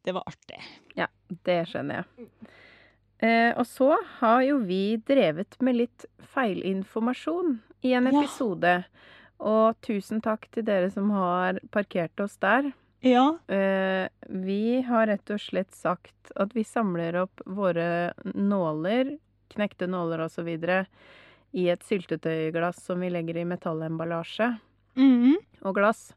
Det 0.07 0.14
var 0.16 0.24
artig. 0.31 0.59
Ja, 0.96 1.07
det 1.44 1.61
skjønner 1.70 2.03
jeg. 2.03 2.29
Eh, 3.18 3.53
og 3.59 3.66
så 3.66 3.92
har 4.20 4.42
jo 4.46 4.59
vi 4.62 4.96
drevet 5.09 5.57
med 5.66 5.74
litt 5.81 6.05
feilinformasjon 6.35 7.59
i 7.83 7.92
en 7.98 8.07
Ja. 8.07 8.20
episode. 8.22 8.85
Og 9.40 9.77
tusen 9.83 10.20
takk 10.22 10.48
til 10.51 10.64
dere 10.64 10.90
som 10.90 11.11
har 11.11 11.59
parkert 11.70 12.18
oss 12.20 12.37
der. 12.42 12.72
Ja. 13.03 13.38
Eh, 13.48 14.09
vi 14.29 14.81
har 14.83 15.07
rett 15.07 15.31
og 15.31 15.38
slett 15.38 15.70
sagt 15.74 16.33
at 16.37 16.53
vi 16.55 16.64
samler 16.64 17.14
opp 17.22 17.42
våre 17.46 18.12
nåler, 18.35 19.18
knekte 19.48 19.87
nåler 19.88 20.20
videre, 20.44 20.87
i 21.52 21.68
et 21.72 21.80
syltetøyglass 21.82 22.82
som 22.84 23.00
vi 23.00 23.08
legger 23.11 23.37
i 23.40 23.44
metallemballasje 23.48 24.58
Mhm. 24.96 25.37
og 25.64 25.74
glass. 25.74 26.12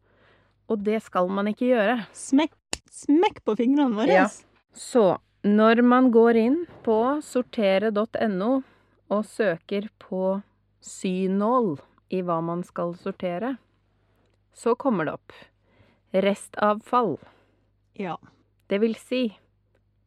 Og 0.69 0.83
det 0.83 1.01
skal 1.03 1.27
man 1.29 1.47
ikke 1.47 1.69
gjøre. 1.71 2.05
Smekk, 2.13 2.51
smekk 2.91 3.43
på 3.45 3.55
fingrene 3.57 3.95
våre. 3.95 4.07
Ja. 4.11 4.27
Så 4.73 5.19
når 5.43 5.81
man 5.83 6.11
går 6.11 6.35
inn 6.35 6.65
på 6.83 7.21
sortere.no 7.23 8.63
og 9.09 9.25
søker 9.25 9.89
på 9.99 10.41
synål 10.81 11.79
i 12.11 12.21
hva 12.21 12.41
man 12.43 12.63
skal 12.63 12.93
sortere, 12.95 13.57
så 14.53 14.75
kommer 14.75 15.05
det 15.05 15.13
opp 15.13 15.31
restavfall. 16.13 17.17
Ja. 17.95 18.17
Det 18.67 18.79
vil 18.81 18.95
si 18.95 19.37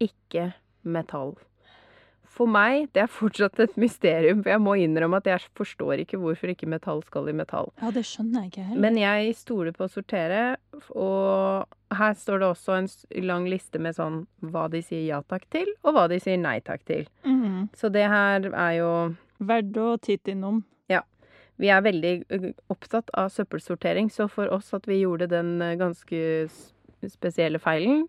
ikke 0.01 0.53
metall. 0.85 1.35
For 2.35 2.51
meg, 2.51 2.89
det 2.97 3.05
er 3.05 3.11
fortsatt 3.15 3.61
et 3.63 3.77
mysterium, 3.79 4.41
for 4.43 4.51
jeg 4.51 4.63
må 4.65 4.73
innrømme 4.83 5.21
at 5.23 5.29
jeg 5.31 5.45
forstår 5.55 6.03
ikke 6.03 6.19
hvorfor 6.19 6.51
ikke 6.51 6.67
metall 6.67 7.03
skal 7.07 7.29
i 7.31 7.35
metall. 7.37 7.71
ja, 7.81 7.93
det 7.95 8.03
skjønner 8.09 8.43
jeg 8.43 8.51
ikke 8.51 8.65
heller. 8.67 8.81
Men 8.83 8.99
jeg 8.99 9.37
stoler 9.39 9.77
på 9.77 9.87
å 9.87 9.93
sortere, 9.93 10.41
og 10.91 11.95
her 11.95 12.15
står 12.19 12.43
det 12.43 12.49
også 12.49 12.75
en 12.81 12.89
lang 13.29 13.47
liste 13.47 13.79
med 13.79 13.95
sånn 13.95 14.25
hva 14.43 14.67
de 14.73 14.81
sier 14.83 15.05
ja 15.07 15.21
takk 15.31 15.47
til, 15.55 15.71
og 15.85 15.95
hva 15.95 16.09
de 16.11 16.19
sier 16.19 16.41
nei 16.43 16.59
takk 16.67 16.83
til. 16.91 17.07
Mhm. 17.23 17.69
Så 17.79 17.93
det 17.95 18.09
her 18.11 18.51
er 18.51 18.73
jo 18.81 18.91
Verdt 19.45 19.77
å 19.77 19.99
titte 20.01 20.31
innom. 20.31 20.61
Ja. 20.89 21.01
Vi 21.59 21.69
er 21.69 21.83
veldig 21.83 22.13
opptatt 22.71 23.11
av 23.19 23.29
søppelsortering, 23.35 24.07
så 24.11 24.29
for 24.31 24.49
oss 24.55 24.73
at 24.73 24.87
vi 24.87 25.01
gjorde 25.03 25.27
den 25.29 25.59
ganske 25.77 26.21
spesielle 27.11 27.59
feilen, 27.61 28.07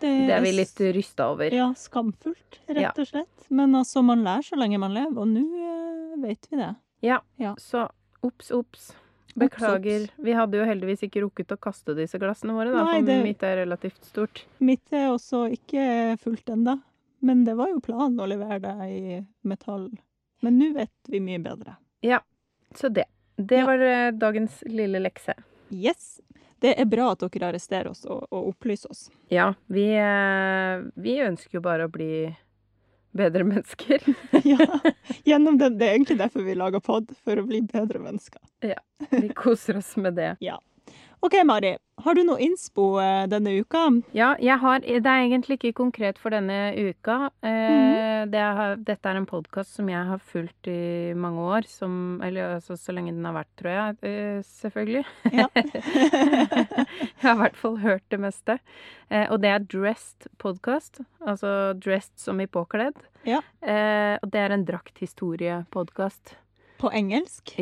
det 0.00 0.30
er 0.34 0.40
vi 0.44 0.52
litt 0.52 0.80
rysta 0.94 1.30
over. 1.32 1.50
Ja, 1.54 1.70
skamfullt, 1.76 2.60
rett 2.68 2.98
og 2.98 3.06
slett. 3.08 3.46
Men 3.50 3.74
altså, 3.74 4.02
man 4.04 4.22
lærer 4.24 4.42
så 4.46 4.56
lenge 4.58 4.78
man 4.78 4.94
lever, 4.94 5.18
og 5.18 5.28
nå 5.28 5.42
eh, 5.42 6.16
vet 6.22 6.48
vi 6.50 6.56
det. 6.60 6.74
Ja. 7.02 7.20
Ja. 7.38 7.54
Så 7.58 7.88
obs, 8.22 8.50
obs. 8.50 8.92
Beklager. 9.38 10.02
Ups, 10.04 10.10
ups. 10.10 10.24
Vi 10.26 10.32
hadde 10.34 10.58
jo 10.58 10.64
heldigvis 10.66 11.02
ikke 11.06 11.22
rukket 11.22 11.52
å 11.54 11.58
kaste 11.62 11.94
disse 11.94 12.18
glassene 12.18 12.54
våre, 12.56 12.72
da, 12.74 12.84
Nei, 12.84 12.96
for 13.00 13.06
det- 13.06 13.22
mitt 13.22 13.42
er 13.46 13.56
relativt 13.64 14.04
stort. 14.04 14.44
Mitt 14.58 14.92
er 14.92 15.08
også 15.12 15.44
ikke 15.54 16.18
fullt 16.18 16.48
enda, 16.50 16.78
men 17.22 17.44
det 17.44 17.54
var 17.56 17.68
jo 17.68 17.78
planen 17.80 18.18
å 18.18 18.26
levere 18.26 18.58
det 18.60 18.74
i 18.90 19.20
metall. 19.44 19.90
Men 20.42 20.58
nå 20.58 20.72
vet 20.74 20.90
vi 21.08 21.20
mye 21.20 21.38
bedre. 21.42 21.76
Ja, 22.02 22.20
Så 22.74 22.88
det. 22.92 23.04
Det 23.38 23.58
Ja. 23.58 23.66
var 23.66 23.78
ø, 23.78 24.10
dagens 24.12 24.62
lille 24.66 24.98
lekse. 25.00 25.34
Yes! 25.70 26.20
Det 26.60 26.74
er 26.80 26.88
bra 26.90 27.12
at 27.12 27.22
dere 27.22 27.52
arresterer 27.52 27.92
oss 27.92 28.04
og, 28.06 28.26
og 28.34 28.50
opplyser 28.52 28.90
oss. 28.90 29.08
Ja, 29.30 29.52
vi, 29.70 29.86
eh, 29.94 30.84
vi 30.98 31.18
ønsker 31.22 31.58
jo 31.60 31.64
bare 31.64 31.86
å 31.86 31.92
bli 31.92 32.28
bedre 33.18 33.44
mennesker. 33.44 34.02
ja, 34.44 34.66
gjennom 35.28 35.58
den. 35.58 35.78
Det 35.78 35.86
er 35.86 35.98
egentlig 35.98 36.18
derfor 36.18 36.46
vi 36.46 36.56
lager 36.58 36.82
pod, 36.84 37.12
for 37.24 37.38
å 37.38 37.46
bli 37.46 37.62
bedre 37.66 38.02
mennesker. 38.02 38.42
ja, 38.74 38.80
Vi 39.10 39.28
koser 39.38 39.78
oss 39.78 39.94
med 39.96 40.18
det. 40.18 40.34
OK, 41.20 41.34
Mari. 41.44 41.76
Har 41.98 42.14
du 42.14 42.20
noe 42.22 42.38
innspo 42.38 42.92
eh, 43.02 43.24
denne 43.26 43.56
uka? 43.58 43.88
Ja, 44.14 44.30
jeg 44.38 44.54
har 44.62 44.84
Det 44.84 45.02
er 45.02 45.24
egentlig 45.24 45.56
ikke 45.58 45.72
konkret 45.80 46.18
for 46.22 46.30
denne 46.30 46.70
uka. 46.78 47.32
Eh, 47.42 48.22
det 48.30 48.44
har, 48.58 48.76
dette 48.86 49.10
er 49.10 49.18
en 49.18 49.26
podkast 49.26 49.74
som 49.74 49.90
jeg 49.90 50.04
har 50.06 50.22
fulgt 50.22 50.70
i 50.70 51.14
mange 51.18 51.42
år. 51.42 51.66
Som, 51.66 52.20
eller 52.22 52.60
altså 52.60 52.76
så 52.78 52.94
lenge 52.94 53.16
den 53.16 53.26
har 53.26 53.34
vært, 53.40 53.50
tror 53.58 53.74
jeg. 53.74 53.98
Eh, 54.06 54.38
selvfølgelig. 54.46 55.04
Ja. 55.34 55.48
jeg 55.58 57.24
har 57.24 57.34
i 57.34 57.42
hvert 57.42 57.58
fall 57.58 57.80
hørt 57.82 58.06
det 58.14 58.22
meste. 58.22 58.60
Og 59.32 59.40
det 59.42 59.50
er 59.50 59.66
Dressed 59.66 60.30
podcast. 60.38 61.02
Altså 61.26 61.72
dressed 61.74 62.14
som 62.20 62.38
i 62.44 62.46
påkledd. 62.46 63.00
Ja. 63.26 63.40
Og 64.22 64.30
det 64.30 64.44
er 64.44 64.54
en 64.54 64.68
drakthistorie-podkast. 64.68 66.36
På 66.78 66.94
engelsk? 66.94 67.56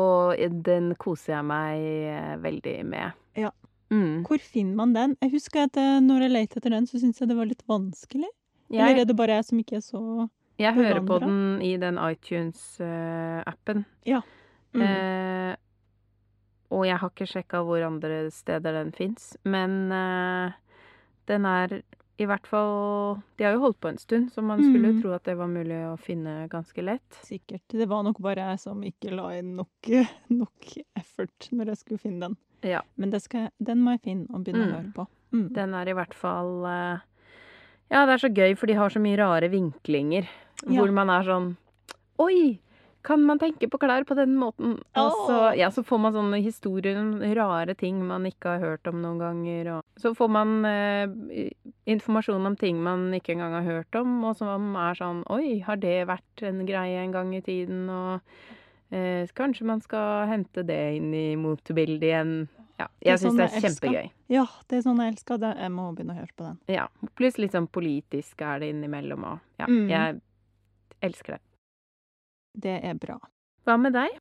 Og 0.00 0.40
den 0.66 0.94
koser 0.98 1.36
jeg 1.36 1.46
meg 1.46 1.84
eh, 2.10 2.32
veldig 2.42 2.78
med. 2.88 3.18
Ja. 3.38 3.50
Mm. 3.92 4.24
Hvor 4.26 4.40
finner 4.42 4.78
man 4.80 4.94
den? 4.94 5.16
Jeg 5.22 5.36
husker 5.36 5.68
at 5.68 5.76
eh, 5.78 6.00
når 6.02 6.26
jeg 6.26 6.34
lette 6.34 6.58
etter 6.58 6.74
den, 6.74 6.88
så 6.90 6.98
syntes 6.98 7.22
jeg 7.22 7.30
det 7.30 7.36
var 7.38 7.50
litt 7.50 7.62
vanskelig. 7.70 8.30
Eller 8.72 9.04
er 9.04 9.06
det 9.06 9.14
bare 9.16 9.36
jeg 9.38 9.46
som 9.50 9.60
ikke 9.60 9.78
er 9.78 9.84
så 9.84 10.02
jeg 10.58 10.74
hører 10.74 11.00
på 11.02 11.18
den 11.18 11.62
i 11.66 11.74
den 11.82 11.98
iTunes-appen. 11.98 13.84
mm. 14.72 14.82
Eh, 14.82 15.56
og 16.74 16.86
jeg 16.86 16.98
har 16.98 17.10
ikke 17.10 17.26
sjekka 17.30 17.62
hvor 17.66 17.82
andre 17.86 18.30
steder 18.34 18.74
den 18.78 18.92
fins. 18.94 19.36
Men 19.42 19.92
eh, 19.94 20.54
den 21.30 21.46
er 21.46 21.82
i 22.18 22.26
hvert 22.30 22.46
fall 22.46 23.22
De 23.36 23.44
har 23.44 23.52
jo 23.56 23.60
holdt 23.64 23.80
på 23.82 23.88
en 23.90 23.98
stund, 23.98 24.30
så 24.32 24.42
man 24.42 24.60
skulle 24.62 24.92
Mm. 24.92 25.00
tro 25.02 25.12
at 25.12 25.24
det 25.24 25.36
var 25.36 25.48
mulig 25.48 25.80
å 25.90 25.96
finne 25.98 26.48
ganske 26.48 26.82
lett. 26.84 27.18
Sikkert. 27.26 27.62
Det 27.68 27.86
var 27.88 28.02
nok 28.04 28.20
bare 28.20 28.36
jeg 28.52 28.60
som 28.60 28.80
ikke 28.82 29.10
la 29.14 29.30
inn 29.38 29.56
nok, 29.56 29.68
nok 30.30 30.76
effort 30.96 31.48
når 31.52 31.66
jeg 31.72 31.76
skulle 31.78 31.98
finne 32.00 32.20
den. 32.28 32.36
Ja. 32.62 32.80
Men 32.96 33.10
det 33.10 33.22
skal 33.22 33.50
den 33.62 33.82
må 33.82 33.90
jeg 33.98 34.02
finne 34.02 34.26
og 34.32 34.44
begynne 34.44 34.66
Mm. 34.66 34.72
å 34.72 34.76
høre 34.78 34.92
på. 34.94 35.06
Mm. 35.32 35.48
Den 35.52 35.74
er 35.74 35.88
i 35.88 35.92
hvert 35.94 36.14
fall 36.14 36.64
eh, 36.64 36.98
Ja, 37.90 38.06
det 38.06 38.14
er 38.14 38.28
så 38.28 38.32
gøy, 38.34 38.56
for 38.56 38.66
de 38.66 38.74
har 38.74 38.88
så 38.90 39.00
mye 39.02 39.18
rare 39.18 39.48
vinklinger. 39.50 40.28
Ja. 40.66 40.80
Hvor 40.80 40.92
man 40.92 41.10
er 41.10 41.22
sånn 41.24 41.56
Oi! 42.18 42.58
Kan 43.04 43.20
man 43.28 43.38
tenke 43.38 43.68
på 43.68 43.76
klær 43.82 44.06
på 44.08 44.16
den 44.16 44.32
måten? 44.40 44.78
Og 44.96 45.16
så, 45.28 45.36
ja, 45.58 45.68
så 45.74 45.82
får 45.84 45.98
man 46.00 46.14
sånne 46.16 46.38
historier 46.40 46.96
om 46.96 47.10
rare 47.36 47.74
ting 47.76 47.98
man 48.08 48.24
ikke 48.24 48.54
har 48.54 48.62
hørt 48.64 48.88
om 48.88 49.02
noen 49.02 49.18
ganger. 49.20 49.68
Og 49.76 50.00
så 50.00 50.14
får 50.16 50.30
man 50.32 50.54
eh, 50.64 51.50
informasjon 51.92 52.48
om 52.48 52.56
ting 52.56 52.80
man 52.82 53.10
ikke 53.12 53.34
engang 53.36 53.58
har 53.58 53.66
hørt 53.68 54.00
om, 54.00 54.16
og 54.24 54.36
som 54.40 54.72
er 54.80 54.96
sånn 54.96 55.20
Oi, 55.34 55.58
har 55.66 55.76
det 55.82 55.98
vært 56.08 56.46
en 56.48 56.64
greie 56.68 57.02
en 57.04 57.12
gang 57.12 57.34
i 57.36 57.42
tiden? 57.44 57.84
Og 57.92 58.20
eh, 58.94 59.28
kanskje 59.36 59.68
man 59.68 59.84
skal 59.84 60.24
hente 60.32 60.64
det 60.64 60.80
inn 60.96 61.12
i 61.12 61.26
motebildet 61.36 62.08
igjen. 62.08 62.34
Ja, 62.80 62.88
Det 62.88 63.06
er 63.06 63.10
jeg 63.12 63.18
syns 63.20 63.28
sånn 63.28 63.38
det 63.38 63.44
er 63.52 63.68
kjempegøy. 63.68 64.06
Ja, 64.32 64.46
det 64.68 64.76
er 64.80 64.86
sånn 64.88 65.00
jeg 65.04 65.12
elsker 65.12 65.38
det. 65.44 65.52
Jeg 65.60 65.70
må 65.76 65.90
begynne 65.94 66.16
å 66.16 66.22
høre 66.24 66.34
på 66.40 66.48
den. 66.48 66.56
Ja, 66.72 66.88
pluss 67.20 67.36
litt 67.38 67.52
sånn 67.54 67.68
politisk 67.70 68.40
er 68.42 68.64
det 68.64 68.72
innimellom 68.74 69.28
òg. 69.36 69.44
Ja, 69.60 69.68
Mm. 69.68 69.88
jeg 69.92 70.20
elsker 71.04 71.36
det. 71.36 71.40
Det 72.54 72.76
er 72.86 72.94
bra. 73.00 73.18
Hva 73.66 73.76
med 73.80 73.94
deg? 73.96 74.14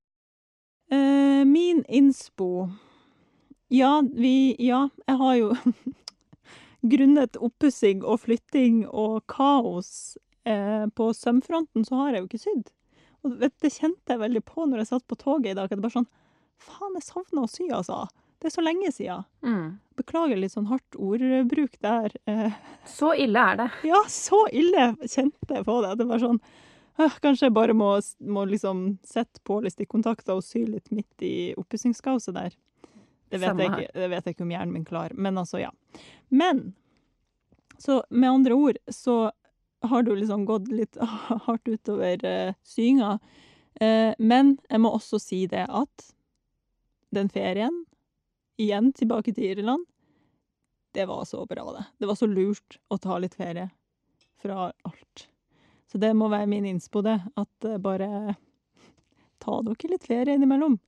Eh, 0.91 1.43
min 1.47 1.83
innspo 1.87 2.69
Ja, 3.73 4.01
vi 4.13 4.55
Ja, 4.59 4.87
jeg 5.07 5.17
har 5.21 5.35
jo 5.39 5.53
Grunnet 6.93 7.37
oppussing 7.39 8.01
og 8.03 8.19
flytting 8.25 8.81
og 8.89 9.21
kaos 9.31 10.17
eh, 10.45 10.83
på 10.91 11.05
sømfronten, 11.15 11.85
så 11.87 11.95
har 12.01 12.09
jeg 12.17 12.23
jo 12.23 12.27
ikke 12.27 12.41
sydd. 12.43 12.73
Og 13.23 13.37
vet, 13.39 13.53
det 13.63 13.71
kjente 13.71 14.11
jeg 14.11 14.19
veldig 14.19 14.41
på 14.43 14.65
når 14.67 14.81
jeg 14.83 14.89
satt 14.91 15.05
på 15.07 15.15
toget 15.21 15.53
i 15.53 15.55
dag. 15.55 15.69
At 15.71 15.77
det 15.77 15.85
bare 15.85 15.95
sånn 16.01 16.09
Faen, 16.63 16.93
jeg 16.99 17.03
savner 17.07 17.43
å 17.45 17.49
sy, 17.51 17.65
altså. 17.75 18.01
Det 18.39 18.49
er 18.49 18.53
så 18.57 18.63
lenge 18.63 18.91
siden. 18.91 19.23
Mm. 19.47 19.69
Beklager 19.99 20.37
litt 20.39 20.51
sånn 20.53 20.67
hardt 20.69 20.95
ordbruk 20.99 21.73
der. 21.83 22.11
Eh, 22.27 22.51
Så 22.87 23.13
ille 23.19 23.39
er 23.53 23.57
det. 23.63 23.69
ja, 23.87 23.99
så 24.11 24.43
ille 24.51 24.89
kjente 25.07 25.55
jeg 25.55 25.65
på 25.67 25.79
det. 25.87 25.93
Det 26.03 26.07
var 26.11 26.19
sånn 26.23 26.39
Kanskje 26.95 27.47
jeg 27.47 27.55
bare 27.55 27.73
må, 27.73 27.89
må 28.21 28.45
liksom 28.45 28.83
sette 29.07 29.41
på 29.47 29.59
litt 29.63 29.73
stikkontakter 29.73 30.37
og 30.37 30.45
sy 30.45 30.65
litt 30.67 30.91
midt 30.93 31.25
i 31.25 31.53
oppussingskaoset 31.57 32.35
der. 32.37 32.55
Det 33.33 33.39
vet, 33.41 33.57
jeg 33.57 33.87
det 33.95 34.09
vet 34.11 34.27
jeg 34.27 34.35
ikke 34.35 34.45
om 34.45 34.51
hjernen 34.53 34.73
min 34.75 34.85
klarer. 34.85 35.15
Men 35.17 35.39
altså, 35.41 35.57
ja. 35.63 35.71
Men 36.29 36.75
så 37.81 38.03
med 38.13 38.29
andre 38.29 38.53
ord 38.53 38.77
så 38.93 39.31
har 39.83 40.03
du 40.05 40.13
liksom 40.15 40.45
gått 40.45 40.69
litt 40.71 40.97
hardt 41.47 41.67
utover 41.67 42.21
uh, 42.25 42.53
syinga. 42.63 43.17
Uh, 43.81 44.13
men 44.19 44.57
jeg 44.69 44.83
må 44.83 44.93
også 44.93 45.19
si 45.19 45.43
det 45.49 45.65
at 45.65 46.11
den 47.13 47.29
ferien, 47.29 47.83
igjen 48.61 48.93
tilbake 48.93 49.33
til 49.33 49.57
Irland, 49.57 49.85
det 50.93 51.07
var 51.09 51.25
så 51.25 51.41
bra, 51.49 51.65
det. 51.73 51.85
Det 51.97 52.09
var 52.09 52.17
så 52.17 52.29
lurt 52.29 52.77
å 52.93 52.99
ta 53.01 53.17
litt 53.17 53.33
ferie 53.37 53.71
fra 54.41 54.69
alt. 54.85 55.27
Så 55.93 55.99
det 56.01 56.15
må 56.17 56.25
være 56.25 56.49
min 56.49 56.65
innspo, 56.65 57.03
det. 57.05 57.19
At 57.37 57.65
eh, 57.69 57.77
bare 57.77 58.33
ta 59.43 59.59
dere 59.61 59.91
litt 59.91 60.07
ferie 60.09 60.33
innimellom. 60.33 60.79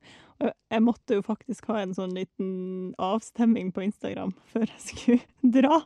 Jeg 0.42 0.82
måtte 0.82 1.16
jo 1.16 1.22
faktisk 1.24 1.68
ha 1.70 1.78
en 1.80 1.94
sånn 1.94 2.16
liten 2.16 2.48
avstemming 3.00 3.70
på 3.72 3.84
Instagram 3.86 4.34
før 4.50 4.66
jeg 4.66 4.82
skulle 4.82 5.52
dra. 5.60 5.78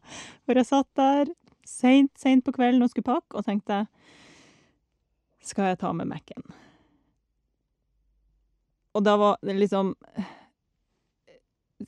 For 0.46 0.56
jeg 0.56 0.70
satt 0.70 0.88
der 0.96 1.34
seint, 1.68 2.14
seint 2.18 2.46
på 2.46 2.54
kvelden 2.56 2.82
og 2.82 2.90
skulle 2.94 3.10
pakke, 3.12 3.36
og 3.36 3.44
tenkte 3.46 3.84
Skal 5.44 5.70
jeg 5.70 5.82
ta 5.84 5.92
med 5.96 6.08
Mac-en? 6.08 6.48
Og 8.96 9.04
da 9.04 9.18
var 9.20 9.36
det 9.44 9.58
liksom 9.60 9.92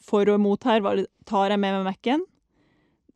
For 0.05 0.29
og 0.29 0.39
imot 0.39 0.69
her 0.69 0.85
var 0.85 1.01
det 1.01 1.09
Tar 1.27 1.51
jeg 1.51 1.65
med 1.65 1.81
meg 1.81 1.89
Mac-en? 1.89 2.29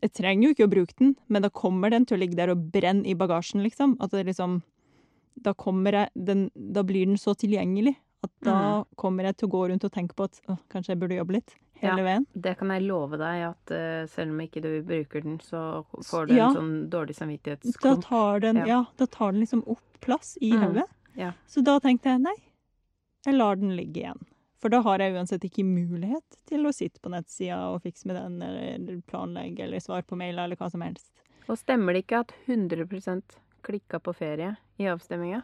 Jeg 0.02 0.12
trenger 0.12 0.48
jo 0.48 0.54
ikke 0.54 0.66
å 0.66 0.72
bruke 0.72 0.94
den, 0.98 1.14
men 1.28 1.42
da 1.42 1.48
kommer 1.48 1.90
den 1.90 2.04
til 2.06 2.18
å 2.18 2.20
ligge 2.20 2.36
der 2.36 2.52
og 2.52 2.66
brenne 2.72 3.06
i 3.08 3.14
bagasjen, 3.16 3.62
liksom. 3.64 3.96
At 4.00 4.10
det 4.10 4.26
liksom 4.26 4.62
Da 5.42 5.52
kommer 5.52 5.92
jeg 5.92 6.08
den, 6.16 6.50
Da 6.56 6.82
blir 6.82 7.06
den 7.06 7.16
så 7.20 7.34
tilgjengelig 7.36 7.96
at 8.24 8.30
da 8.42 8.84
kommer 8.96 9.24
jeg 9.28 9.36
til 9.36 9.48
å 9.48 9.52
gå 9.52 9.68
rundt 9.70 9.84
og 9.84 9.92
tenke 9.92 10.16
på 10.16 10.24
at 10.24 10.40
å, 10.48 10.56
kanskje 10.72 10.94
jeg 10.94 10.98
burde 10.98 11.18
jobbe 11.18 11.36
litt 11.36 11.52
hele 11.82 12.02
veien. 12.02 12.24
Det 12.34 12.56
kan 12.58 12.72
jeg 12.72 12.86
love 12.88 13.18
deg, 13.20 13.42
at 13.52 13.72
uh, 13.76 14.06
selv 14.10 14.32
om 14.32 14.40
ikke 14.40 14.62
du 14.64 14.70
bruker 14.82 15.22
den, 15.22 15.36
så 15.44 15.84
får 16.08 16.26
du 16.28 16.34
Ja. 16.34 16.48
en 16.48 16.56
sånn 16.56 16.90
dårlig 16.90 17.16
Da 17.82 17.94
tar 17.96 18.40
den, 18.40 18.56
Ja. 18.56 18.66
ja, 18.66 18.84
da 18.96 19.06
tar 19.06 19.32
den 19.32 19.42
liksom 19.44 19.62
opp 19.68 20.00
plass 20.00 20.36
i 20.40 20.52
Mm. 20.52 20.62
hodet. 20.64 20.88
Ja. 21.14 21.32
Så 21.46 21.62
da 21.62 21.78
tenkte 21.78 22.04
jeg 22.10 22.20
nei, 22.22 22.34
jeg 23.26 23.34
lar 23.34 23.56
den 23.56 23.76
ligge 23.76 24.00
igjen. 24.02 24.26
For 24.62 24.72
da 24.72 24.80
har 24.86 25.02
jeg 25.04 25.12
uansett 25.14 25.44
ikke 25.44 25.64
mulighet 25.68 26.38
til 26.48 26.64
å 26.66 26.72
sitte 26.74 27.00
på 27.04 27.10
nettsida 27.12 27.58
og 27.74 27.82
fikse 27.84 28.08
med 28.08 28.16
den, 28.16 28.38
eller 28.42 29.00
planlegge, 29.10 29.66
eller 29.66 29.82
svare 29.84 30.06
på 30.08 30.16
mailer, 30.16 30.44
eller 30.46 30.56
hva 30.56 30.70
som 30.72 30.80
helst. 30.84 31.10
Og 31.46 31.58
stemmer 31.60 31.92
det 31.94 32.06
ikke 32.06 32.22
at 32.24 32.32
100% 32.48 33.36
klikka 33.66 34.00
på 34.02 34.14
ferie 34.16 34.54
i 34.80 34.88
avstemminga? 34.90 35.42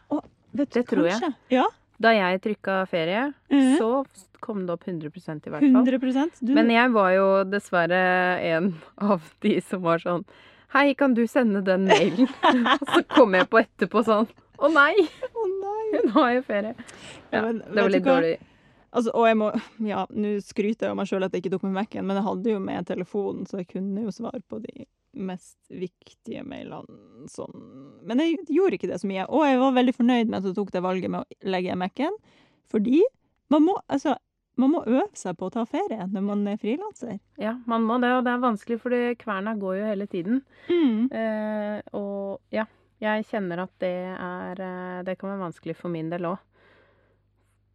Det 0.53 0.68
tror 0.88 1.09
jeg. 1.09 1.35
Ja, 1.53 1.68
Da 2.03 2.11
jeg 2.11 2.40
trykka 2.42 2.88
ferie, 2.90 3.33
Mhm. 3.48 3.77
så 3.79 4.05
kom 4.40 4.66
det 4.66 4.72
opp 4.72 4.85
100% 4.85 5.46
i 5.46 5.51
hvert 5.51 5.61
fall. 5.61 5.85
100 5.87 6.33
du, 6.40 6.53
Men 6.55 6.68
jeg 6.68 6.90
var 6.90 7.11
jo 7.12 7.44
dessverre 7.44 8.40
en 8.42 8.75
av 8.98 9.22
de 9.40 9.61
som 9.61 9.83
var 9.83 9.98
sånn 9.98 10.25
Hei, 10.72 10.94
kan 10.94 11.12
du 11.14 11.27
sende 11.29 11.62
den 11.62 11.85
mailen? 11.87 12.27
Og 12.81 12.88
så 12.88 13.03
kom 13.09 13.35
jeg 13.35 13.48
på 13.51 13.61
etterpå 13.61 14.03
sånn 14.03 14.27
Å 14.59 14.72
nei, 14.72 14.94
Å 14.96 15.46
nei! 15.61 16.01
hun 16.01 16.09
har 16.16 16.33
jo 16.33 16.42
ferie. 16.42 16.75
Ja, 17.31 17.38
Ja, 17.38 17.42
men 17.42 17.59
det 17.59 17.83
var 17.83 17.90
litt 17.90 18.05
dårlig. 18.05 18.38
Altså, 18.92 19.12
og 19.16 19.24
jeg 19.28 19.38
må 19.40 19.50
Ja, 19.88 20.07
nå 20.12 20.35
skryter 20.44 20.88
jeg 20.88 20.94
av 20.94 20.98
meg 21.00 21.09
sjøl 21.09 21.24
at 21.26 21.33
jeg 21.33 21.44
ikke 21.44 21.55
tok 21.55 21.64
med 21.68 21.76
Mac-en, 21.78 22.05
men 22.09 22.18
jeg 22.18 22.26
hadde 22.28 22.57
jo 22.57 22.64
med 22.64 22.88
telefonen, 22.90 23.46
så 23.48 23.62
jeg 23.62 23.70
kunne 23.72 24.05
jo 24.05 24.12
svare 24.14 24.42
på 24.48 24.61
de 24.64 24.87
mest 25.12 25.59
viktige 25.68 26.44
mailene 26.48 27.28
sånn. 27.28 27.57
Men 28.09 28.22
jeg 28.22 28.38
gjorde 28.48 28.78
ikke 28.78 28.88
det 28.88 29.00
så 29.02 29.09
mye. 29.09 29.26
Og 29.28 29.44
jeg 29.44 29.59
var 29.61 29.74
veldig 29.76 29.94
fornøyd 29.96 30.31
med 30.31 30.38
at 30.40 30.48
jeg 30.48 30.57
tok 30.57 30.72
det 30.72 30.85
valget 30.85 31.12
med 31.12 31.24
å 31.24 31.50
legge 31.52 31.78
Mac-en, 31.78 32.20
fordi 32.72 33.02
man 33.52 33.66
må, 33.66 33.74
altså, 33.92 34.14
man 34.61 34.72
må 34.72 34.83
øve 34.88 35.09
seg 35.18 35.37
på 35.37 35.48
å 35.48 35.52
ta 35.52 35.64
ferie 35.68 36.07
når 36.09 36.24
man 36.24 36.44
er 36.48 36.61
frilanser. 36.61 37.18
Ja, 37.40 37.57
man 37.68 37.85
må 37.88 37.98
det, 38.00 38.12
og 38.16 38.24
det 38.26 38.33
er 38.33 38.44
vanskelig, 38.44 38.78
for 38.81 38.96
kverna 39.20 39.57
går 39.61 39.78
jo 39.81 39.90
hele 39.90 40.09
tiden. 40.09 40.40
Eh, 41.12 41.78
og 41.96 42.40
ja, 42.55 42.64
jeg 43.02 43.26
kjenner 43.28 43.64
at 43.64 43.72
det 43.83 43.92
er 44.14 44.61
eh, 44.62 45.02
Det 45.05 45.18
kan 45.18 45.33
være 45.33 45.46
vanskelig 45.48 45.76
for 45.76 45.92
min 45.92 46.09
del 46.12 46.28
òg. 46.33 46.40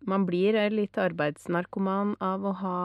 Man 0.06 0.26
blir 0.28 0.54
litt 0.70 0.98
arbeidsnarkoman 0.98 2.16
av 2.24 2.46
å 2.46 2.52
ha 2.62 2.80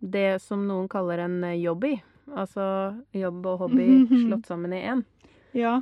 det 0.00 0.40
som 0.42 0.66
noen 0.68 0.88
kaller 0.88 1.18
en 1.26 1.42
eh, 1.44 1.58
jobby. 1.60 1.94
Altså 2.36 2.64
jobb 3.16 3.46
og 3.46 3.58
hobby 3.66 3.86
slått 4.26 4.46
sammen 4.50 4.72
i 4.76 4.82
én. 4.86 5.04
Ja. 5.56 5.80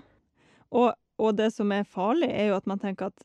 Og, 0.70 0.92
og 1.18 1.36
det 1.38 1.50
som 1.54 1.72
er 1.72 1.84
farlig, 1.88 2.28
er 2.32 2.50
jo 2.52 2.58
at 2.58 2.66
man 2.68 2.78
tenker 2.82 3.10
at 3.12 3.24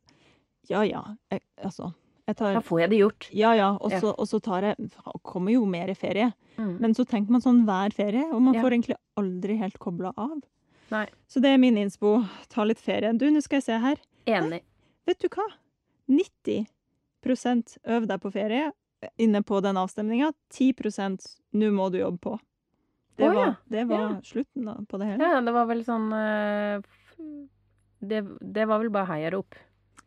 ja, 0.69 0.81
ja, 0.87 1.03
jeg, 1.31 1.41
altså 1.59 1.91
jeg 2.23 2.37
tar 2.39 2.53
Da 2.55 2.61
får 2.63 2.79
jeg 2.85 2.89
det 2.93 2.99
gjort. 3.01 3.25
Ja, 3.35 3.49
ja, 3.57 3.69
og 3.83 3.91
Ja. 3.91 3.99
så, 3.99 4.13
og 4.15 4.27
så 4.31 4.39
tar 4.39 4.63
jeg 4.69 4.89
kommer 5.27 5.51
jo 5.51 5.65
mer 5.67 5.89
i 5.91 5.95
ferie. 5.97 6.29
Mm. 6.55 6.77
Men 6.79 6.93
så 6.95 7.03
tenker 7.03 7.35
man 7.35 7.43
sånn 7.43 7.65
hver 7.67 7.91
ferie, 7.91 8.23
og 8.31 8.39
man 8.41 8.55
Ja. 8.55 8.61
får 8.63 8.71
egentlig 8.77 8.95
aldri 9.19 9.57
helt 9.59 9.75
kobla 9.83 10.13
av. 10.15 10.37
Nei. 10.93 11.07
Så 11.27 11.41
det 11.43 11.51
er 11.51 11.57
min 11.59 11.75
innspo. 11.81 12.21
Ta 12.47 12.63
litt 12.63 12.79
ferie. 12.79 13.11
Du, 13.19 13.25
nå 13.31 13.41
skal 13.43 13.59
jeg 13.59 13.63
se 13.67 13.77
her. 13.83 13.99
Enig. 14.29 14.61
Vet 15.05 15.19
du 15.19 15.27
hva? 15.35 15.49
90 16.07 16.65
øv 17.25 18.07
deg 18.07 18.21
på 18.21 18.31
ferie 18.31 18.71
inne 19.17 19.41
på 19.43 19.59
den 19.63 19.77
avstemninga. 19.77 20.31
10% 20.53 21.25
nå 21.59 21.71
må 21.75 21.89
du 21.91 21.99
jobbe 21.99 22.19
på. 22.23 22.37
Det 23.17 23.27
oh, 23.29 23.33
var, 23.35 23.45
ja. 23.45 23.53
det 23.69 23.83
var 23.89 23.99
Ja. 23.99 24.21
slutten 24.25 24.65
da, 24.65 24.77
på 24.89 24.97
det 24.97 25.05
hele. 25.11 25.23
Ja, 25.23 25.41
det 25.41 25.53
var 25.53 25.67
vel 25.69 25.83
sånn 25.85 26.07
eh, 26.17 26.81
det, 28.03 28.23
det 28.41 28.65
var 28.67 28.81
vel 28.81 28.89
bare 28.93 29.05
heiarop. 29.11 29.55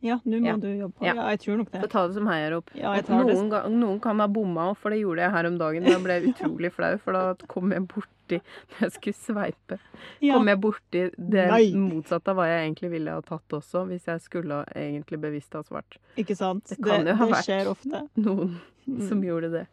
Ja, 0.03 0.19
nå 0.25 0.39
må 0.41 0.47
Ja. 0.51 0.57
du 0.57 0.67
jobbe 0.67 0.99
på. 0.99 1.05
Ja. 1.07 1.15
Jeg 1.31 1.39
tror 1.39 1.57
nok 1.57 1.71
det. 1.71 1.81
det. 1.81 1.89
ta 1.89 2.07
det 2.07 2.13
som 2.13 2.27
heiarop. 2.27 2.69
Ja, 2.77 2.93
noen, 3.09 3.49
noen 3.79 3.99
kan 4.03 4.19
ha 4.19 4.27
bomma 4.27 4.69
òg, 4.71 4.77
for 4.77 4.93
det 4.93 4.99
gjorde 5.01 5.23
jeg 5.23 5.31
her 5.33 5.47
om 5.49 5.57
dagen. 5.57 5.87
Da 5.87 5.97
ble 6.03 6.19
jeg 6.19 6.27
utrolig 6.33 6.71
flau, 6.75 6.97
for 7.01 7.17
da 7.17 7.47
kom 7.47 7.71
jeg 7.73 7.87
borti 8.27 8.39
Når 8.71 8.81
jeg 8.85 8.91
skulle 8.97 9.17
sveipe, 9.21 9.79
Ja. 10.21 10.33
kom 10.37 10.47
jeg 10.51 10.59
borti 10.61 11.03
det 11.17 11.45
Nei. 11.49 11.71
motsatte 11.73 12.29
av 12.33 12.35
hva 12.37 12.47
jeg 12.51 12.65
egentlig 12.69 12.91
ville 12.91 13.11
ha 13.17 13.21
tatt 13.21 13.47
også, 13.57 13.85
hvis 13.87 14.05
jeg 14.11 14.21
skulle 14.21 14.63
egentlig 14.75 15.19
bevisst 15.23 15.53
ha 15.53 15.63
svart. 15.63 15.97
Ikke 16.17 16.35
sant? 16.37 16.65
Det 16.69 16.81
kan 16.83 17.05
jo 17.07 17.15
ha 17.15 17.25
det 17.25 17.33
vært. 17.33 17.45
skjer 17.47 17.71
ofte. 17.71 18.03
Noen 18.17 18.59
Mm. 18.87 19.01
som 19.09 19.19
gjorde 19.21 19.49
det. 19.51 19.65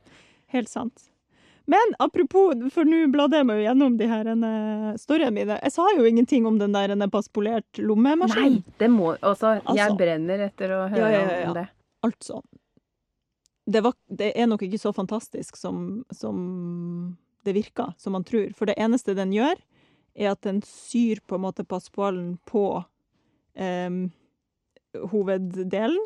Helt 0.50 0.68
sant. 0.68 1.10
Men 1.66 1.94
apropos, 2.00 2.52
for 2.74 2.84
nå 2.84 3.06
bladde 3.12 3.38
jeg 3.38 3.46
meg 3.46 3.60
jo 3.60 3.68
gjennom 3.68 3.96
de 3.96 4.06
her 4.10 4.26
eh, 4.26 4.96
storyene 4.98 5.32
mine. 5.32 5.58
Jeg 5.62 5.72
sa 5.72 5.86
jo 5.96 6.02
ingenting 6.04 6.44
om 6.46 6.58
den 6.58 6.72
der 6.74 6.90
en 6.90 7.00
passpolert 7.10 7.78
lommemaskin. 7.78 8.58
Nei! 8.58 8.74
Det 8.78 8.90
må 8.90 9.14
Altså, 9.22 9.60
Altså. 9.64 9.76
jeg 9.78 9.96
brenner 9.96 10.38
etter 10.48 10.68
å 10.76 10.88
høre 10.90 11.12
ja, 11.14 11.22
ja. 11.40 11.48
om 11.48 11.54
det. 11.54 11.68
Altså. 12.04 12.42
Det, 13.66 13.80
var, 13.82 13.94
det 14.10 14.32
er 14.36 14.46
nok 14.46 14.60
ikke 14.66 14.78
så 14.82 14.92
fantastisk 14.92 15.56
som, 15.56 16.04
som 16.12 17.16
det 17.44 17.54
virker, 17.54 17.94
som 17.98 18.12
man 18.16 18.24
tror. 18.24 18.50
For 18.56 18.66
det 18.66 18.76
eneste 18.80 19.14
den 19.14 19.32
gjør, 19.32 19.54
er 20.16 20.30
at 20.32 20.40
den 20.46 20.60
syr 20.62 21.20
på 21.26 21.36
en 21.38 21.42
måte 21.46 21.64
passpalen 21.66 22.36
på 22.46 22.84
em, 23.56 24.10
hoveddelen 25.10 25.98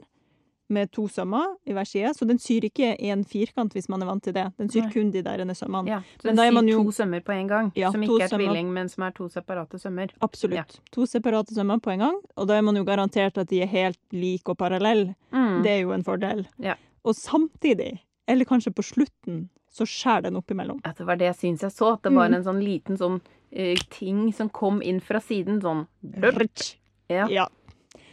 med 0.69 0.91
to 0.93 1.07
sømmer 1.09 1.55
i 1.65 1.73
hver 1.73 1.87
side. 1.89 2.11
Så 2.17 2.27
den 2.29 2.37
syr 2.41 2.67
ikke 2.69 2.91
en 3.09 3.23
firkant 3.25 3.73
hvis 3.73 3.87
man 3.89 4.03
er 4.05 4.09
vant 4.11 4.25
til 4.25 4.35
det. 4.37 4.45
Den 4.61 4.69
syr 4.69 4.85
Nei. 4.85 4.91
kun 4.93 5.11
de 5.15 5.23
der 5.25 5.41
ene 5.41 5.55
sømmene. 5.57 5.89
Ja, 5.89 6.01
så 6.21 6.29
Men 6.29 6.37
syr 6.37 6.69
jo- 6.69 6.83
to 6.85 6.93
sømmer 6.93 7.21
på 7.25 7.33
en 7.33 7.49
gang, 7.49 7.71
Ja, 7.77 7.91
som 7.91 8.03
ikke 8.03 8.23
er 8.25 8.29
sømmer. 8.29 8.45
tvilling, 8.45 8.73
men 8.73 8.89
som 8.89 9.05
er 9.05 9.11
to 9.17 9.29
separate 9.29 9.79
sømmer. 9.81 10.09
Absolutt. 10.21 10.57
Ja. 10.57 10.65
To 10.93 11.07
separate 11.07 11.55
sømmer 11.55 11.81
på 11.81 11.91
en 11.93 11.99
gang, 12.05 12.19
og 12.37 12.49
da 12.49 12.55
er 12.59 12.61
man 12.63 12.77
jo 12.77 12.85
garantert 12.85 13.39
at 13.39 13.49
de 13.49 13.63
er 13.63 13.67
helt 13.67 13.99
like 14.13 14.49
og 14.49 14.59
parallelle. 14.59 15.15
Mm. 15.33 15.63
Det 15.63 15.71
er 15.73 15.81
jo 15.81 15.93
en 15.93 16.05
fordel. 16.05 16.47
Ja. 16.59 16.75
Og 17.05 17.15
samtidig, 17.15 18.01
eller 18.29 18.45
kanskje 18.45 18.75
på 18.75 18.83
slutten, 18.85 19.49
så 19.79 19.87
skjærer 19.89 20.27
den 20.29 20.39
oppimellom. 20.41 20.81
At 20.85 20.99
det 21.01 21.07
var 21.09 21.17
det 21.21 21.31
jeg 21.31 21.39
syns 21.43 21.63
jeg 21.67 21.75
så. 21.77 21.93
At 21.97 22.03
det 22.07 22.13
var 22.17 22.29
Mm. 22.29 22.35
en 22.41 22.45
sånn 22.49 22.63
liten 22.65 22.99
sånn 23.01 23.21
uh, 23.23 23.85
ting 23.95 24.33
som 24.35 24.51
kom 24.51 24.83
inn 24.83 24.99
fra 25.01 25.21
siden. 25.23 25.61
Sånn 25.63 25.87
Rutsch. 26.25 26.75
Ja. 27.09 27.29
Ja. 27.33 27.47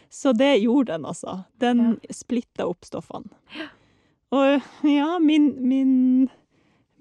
Så 0.09 0.31
det 0.37 0.53
gjorde 0.61 0.93
den, 0.93 1.03
altså. 1.09 1.41
Den 1.59 1.97
splitta 2.13 2.67
opp 2.69 2.85
stoffene. 2.87 3.27
Og 4.31 4.61
ja, 4.87 5.17
min, 5.19 5.49
min, 5.67 6.29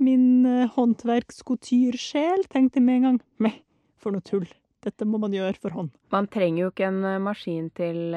min 0.02 0.24
eh, 0.46 0.68
håndverkskutyrsjel 0.74 2.44
tenkte 2.50 2.80
med 2.82 2.96
en 2.96 3.02
gang 3.08 3.20
Meh, 3.38 3.56
for 4.00 4.14
noe 4.14 4.24
tull. 4.24 4.46
Dette 4.84 5.06
må 5.08 5.16
man 5.22 5.32
gjøre 5.32 5.56
for 5.62 5.72
hånd. 5.72 5.92
Man 6.12 6.26
trenger 6.28 6.64
jo 6.66 6.72
ikke 6.72 6.88
en 6.90 7.04
eh, 7.08 7.20
maskin 7.22 7.70
til, 7.76 8.16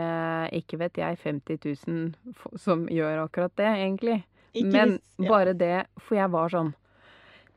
ikke 0.58 0.80
vet 0.82 0.98
jeg, 1.00 1.20
50 1.24 1.62
000 1.88 2.58
som 2.60 2.88
gjør 2.92 3.22
akkurat 3.28 3.54
det, 3.60 3.70
egentlig. 3.86 4.18
Ikke 4.62 4.72
Men 4.74 4.92
visst, 4.98 5.04
ja. 5.24 5.30
bare 5.32 5.54
det, 5.58 5.76
for 6.04 6.16
jeg 6.20 6.32
var 6.36 6.50
sånn 6.54 6.74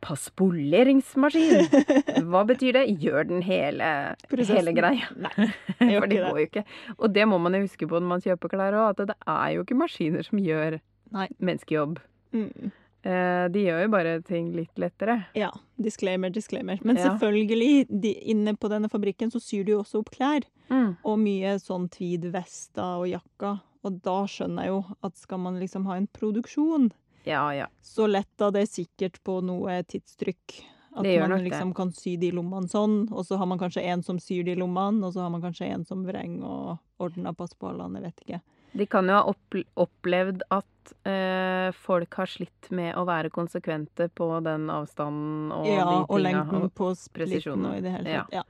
på 0.01 0.15
spoleringsmaskin. 0.17 1.67
Hva 2.31 2.41
betyr 2.49 2.73
det? 2.79 2.85
Gjør 3.03 3.27
den 3.29 3.43
hele, 3.45 3.89
hele 4.33 4.73
greia. 4.73 5.11
Nei, 5.17 5.49
For 5.99 6.07
det 6.09 6.21
går 6.23 6.39
jo 6.41 6.47
ikke. 6.47 6.63
Og 6.99 7.13
det 7.13 7.27
må 7.29 7.37
man 7.43 7.57
jo 7.59 7.65
huske 7.67 7.89
på 7.91 8.01
når 8.01 8.09
man 8.15 8.25
kjøper 8.25 8.53
klær 8.55 8.77
òg, 8.81 8.95
at 8.95 9.11
det 9.13 9.17
er 9.29 9.49
jo 9.59 9.65
ikke 9.67 9.77
maskiner 9.77 10.25
som 10.25 10.41
gjør 10.41 10.79
Nei. 11.13 11.27
menneskejobb. 11.37 11.99
Mm. 12.33 12.71
Eh, 13.03 13.45
De 13.53 13.63
gjør 13.67 13.83
jo 13.85 13.91
bare 13.93 14.15
ting 14.25 14.51
litt 14.57 14.81
lettere. 14.81 15.19
Ja, 15.37 15.51
disclaimer, 15.81 16.31
disclaimer. 16.33 16.81
Men 16.85 16.97
Ja. 16.97 17.11
selvfølgelig, 17.11 17.87
de, 17.91 18.15
inne 18.33 18.57
på 18.57 18.69
denne 18.73 18.89
fabrikken 18.93 19.33
så 19.33 19.41
syr 19.41 19.65
de 19.69 19.73
jo 19.77 19.83
også 19.85 20.01
opp 20.01 20.11
klær. 20.17 20.45
Mm. 20.71 20.97
Og 21.05 21.19
mye 21.19 21.57
sånn 21.61 21.89
tweed-vesta 21.93 22.95
og 23.01 23.09
jakker. 23.13 23.61
Og 23.87 24.01
da 24.05 24.17
skjønner 24.29 24.67
jeg 24.67 24.75
jo 24.75 24.81
at 25.07 25.17
skal 25.17 25.41
man 25.41 25.57
liksom 25.61 25.87
ha 25.89 25.97
en 25.97 26.09
produksjon, 26.13 26.91
Ja, 27.25 27.47
ja. 27.55 27.67
så 27.85 28.07
letter 28.09 28.53
det 28.53 28.67
sikkert 28.69 29.21
på 29.25 29.41
noe 29.45 29.81
tidstrykk. 29.89 30.61
At 30.91 31.07
man 31.07 31.45
liksom 31.45 31.71
det. 31.71 31.77
kan 31.77 31.93
sy 31.95 32.17
de 32.19 32.33
lommene 32.35 32.67
sånn, 32.69 33.05
og 33.15 33.23
så 33.29 33.39
har 33.39 33.47
man 33.47 33.61
kanskje 33.61 33.85
en 33.93 34.03
som 34.03 34.19
syr 34.19 34.43
de 34.49 34.57
lommene, 34.59 35.05
og 35.07 35.15
så 35.15 35.23
har 35.23 35.31
man 35.31 35.43
kanskje 35.45 35.69
en 35.71 35.85
som 35.87 36.03
vrenger 36.03 36.49
og 36.49 37.05
ordner 37.07 37.37
pass 37.39 37.55
på 37.55 37.71
alle, 37.71 37.87
jeg 37.95 38.09
vet 38.09 38.25
ikke. 38.25 38.41
De 38.73 38.87
kan 38.87 39.09
jo 39.09 39.17
ha 39.19 39.35
opplevd 39.83 40.45
at 40.55 40.93
eh, 41.09 41.71
folk 41.75 42.15
har 42.21 42.31
slitt 42.31 42.71
med 42.75 42.95
å 42.99 43.05
være 43.09 43.31
konsekvente 43.35 44.09
på 44.15 44.29
den 44.45 44.69
avstanden 44.73 45.51
og 45.55 45.69
ja, 45.69 45.85
de 45.89 45.97
og 46.05 46.15
tinga. 46.15 46.23
lengden 46.27 46.73
på 46.79 46.91
splitten 46.99 47.67
og 47.67 47.77
i 47.79 47.85
det 47.85 47.95
hele 47.97 48.17
tatt. 48.21 48.41
Ja. 48.41 48.45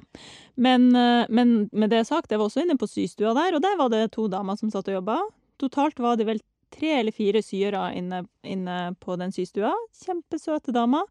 Men, 0.61 0.90
eh, 0.96 1.24
men 1.28 1.54
med 1.72 1.92
det 1.94 2.04
sagt, 2.09 2.30
jeg 2.30 2.40
var 2.40 2.50
også 2.50 2.64
inne 2.64 2.78
på 2.80 2.90
systua 2.90 3.35
der, 3.37 3.56
og 3.56 3.64
der 3.64 3.78
var 3.80 3.92
det 3.92 4.06
to 4.16 4.28
damer 4.33 4.61
som 4.61 4.72
satt 4.72 4.88
og 4.92 5.00
jobba. 5.00 5.20
Totalt 5.61 6.00
var 6.00 6.20
det 6.20 6.28
vel 6.28 6.42
tre 6.70 7.00
eller 7.00 7.14
fire 7.14 7.42
syere 7.42 7.90
inne, 7.98 8.24
inne 8.46 8.80
på 9.00 9.16
den 9.20 9.33
systua. 9.35 9.72
Kjempesøte 10.04 10.74
damer. 10.76 11.09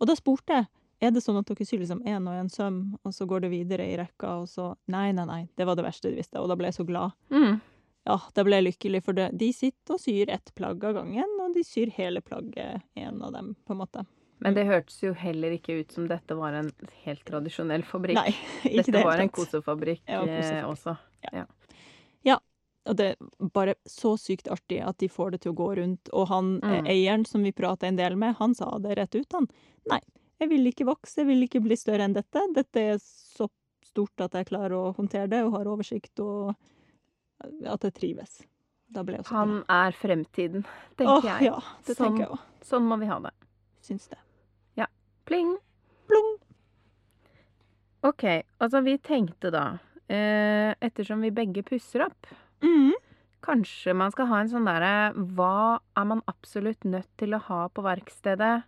Og 0.00 0.08
da 0.08 0.16
spurte 0.16 0.60
jeg 0.60 0.70
er 1.00 1.12
det 1.14 1.22
sånn 1.24 1.38
at 1.40 1.48
dere 1.48 1.64
syr 1.64 1.80
liksom 1.80 2.02
én 2.04 2.26
og 2.28 2.36
én 2.36 2.50
søm, 2.52 2.80
og 3.08 3.14
så 3.16 3.24
går 3.28 3.46
det 3.46 3.52
videre 3.54 3.86
i 3.88 3.96
rekka, 3.96 4.34
og 4.42 4.48
så 4.50 4.74
Nei, 4.92 5.10
nei, 5.16 5.24
nei. 5.24 5.42
Det 5.56 5.64
var 5.64 5.78
det 5.78 5.86
verste 5.86 6.10
de 6.10 6.18
visste, 6.18 6.36
og 6.40 6.50
da 6.50 6.56
ble 6.60 6.68
jeg 6.68 6.76
så 6.76 6.84
glad. 6.84 7.16
Mm. 7.32 7.56
Ja, 8.08 8.16
da 8.34 8.44
ble 8.46 8.58
jeg 8.60 8.68
lykkelig, 8.70 9.02
for 9.04 9.16
det, 9.16 9.28
de 9.36 9.50
sitter 9.52 9.96
og 9.96 10.00
syr 10.00 10.30
ett 10.32 10.54
plagg 10.56 10.82
av 10.88 10.96
gangen, 10.96 11.36
og 11.44 11.52
de 11.54 11.64
syr 11.66 11.92
hele 11.98 12.22
plagget, 12.24 12.80
én 12.96 13.20
av 13.22 13.34
dem, 13.36 13.52
på 13.66 13.76
en 13.76 13.82
måte. 13.82 14.06
Men 14.40 14.56
det 14.56 14.64
hørtes 14.64 15.02
jo 15.04 15.12
heller 15.12 15.52
ikke 15.52 15.82
ut 15.82 15.92
som 15.92 16.06
dette 16.08 16.32
var 16.38 16.56
en 16.56 16.70
helt 17.04 17.22
tradisjonell 17.28 17.84
fabrikk. 17.84 18.16
Nei, 18.16 18.32
ikke 18.64 18.86
dette 18.86 18.96
det 18.96 19.04
var 19.04 19.20
en 19.20 19.32
kosefabrikk 19.36 20.02
Ja, 20.08 20.22
eh, 20.24 20.32
kosefabrikk. 20.40 20.70
også. 20.72 20.96
Og 22.88 22.96
det 22.96 23.06
er 23.12 23.48
bare 23.54 23.74
så 23.88 24.14
sykt 24.18 24.48
artig 24.50 24.80
at 24.82 24.98
de 25.02 25.08
får 25.12 25.34
det 25.34 25.42
til 25.44 25.52
å 25.52 25.58
gå 25.58 25.68
rundt. 25.78 26.10
Og 26.16 26.28
han 26.30 26.54
eh, 26.62 26.80
Mm. 26.80 26.86
eieren 26.88 27.26
som 27.28 27.42
vi 27.44 27.52
prata 27.52 27.86
en 27.86 27.96
del 27.96 28.16
med, 28.16 28.36
han 28.38 28.54
sa 28.54 28.78
det 28.78 28.96
rett 28.98 29.14
ut, 29.14 29.32
han. 29.32 29.48
Nei, 29.90 30.00
jeg 30.40 30.48
vil 30.48 30.66
ikke 30.72 30.86
vokse, 30.88 31.20
jeg 31.20 31.26
vil 31.28 31.42
ikke 31.46 31.60
bli 31.62 31.76
større 31.76 32.06
enn 32.08 32.16
dette. 32.16 32.40
Dette 32.56 32.80
er 32.80 32.98
så 32.98 33.48
stort 33.84 34.20
at 34.24 34.32
jeg 34.32 34.48
klarer 34.48 34.72
å 34.78 34.94
håndtere 34.96 35.28
det 35.28 35.42
og 35.44 35.52
har 35.58 35.68
oversikt, 35.68 36.18
og 36.20 36.54
at 37.40 37.86
jeg 37.88 37.94
trives. 37.96 38.40
Han 39.30 39.60
er 39.70 39.94
fremtiden, 39.94 40.64
tenker 40.98 41.20
Åh, 41.20 41.26
jeg. 41.28 41.50
Ja, 41.50 41.58
det 41.86 41.94
Sånn. 41.94 42.06
tenker 42.16 42.24
jeg 42.24 42.30
også. 42.34 42.46
Sånn 42.72 42.88
må 42.90 42.98
vi 43.00 43.06
ha 43.06 43.18
det. 43.22 43.30
Syns 43.86 44.08
det. 44.10 44.18
Ja. 44.76 44.86
Pling! 45.30 45.52
Plong! 46.10 46.32
OK, 48.02 48.24
altså 48.58 48.80
vi 48.82 48.96
tenkte 48.98 49.50
da, 49.54 49.64
eh, 50.08 50.72
ettersom 50.80 51.20
vi 51.22 51.30
begge 51.30 51.62
pusser 51.66 52.06
opp 52.06 52.26
Mm. 52.60 52.92
Kanskje 53.40 53.94
man 53.96 54.10
skal 54.12 54.26
ha 54.28 54.40
en 54.42 54.50
sånn 54.52 54.66
derre 54.68 55.14
Hva 55.16 55.80
er 55.96 56.04
man 56.04 56.20
absolutt 56.28 56.84
nødt 56.84 57.08
til 57.16 57.32
å 57.32 57.40
ha 57.40 57.68
på 57.72 57.80
verkstedet 57.80 58.64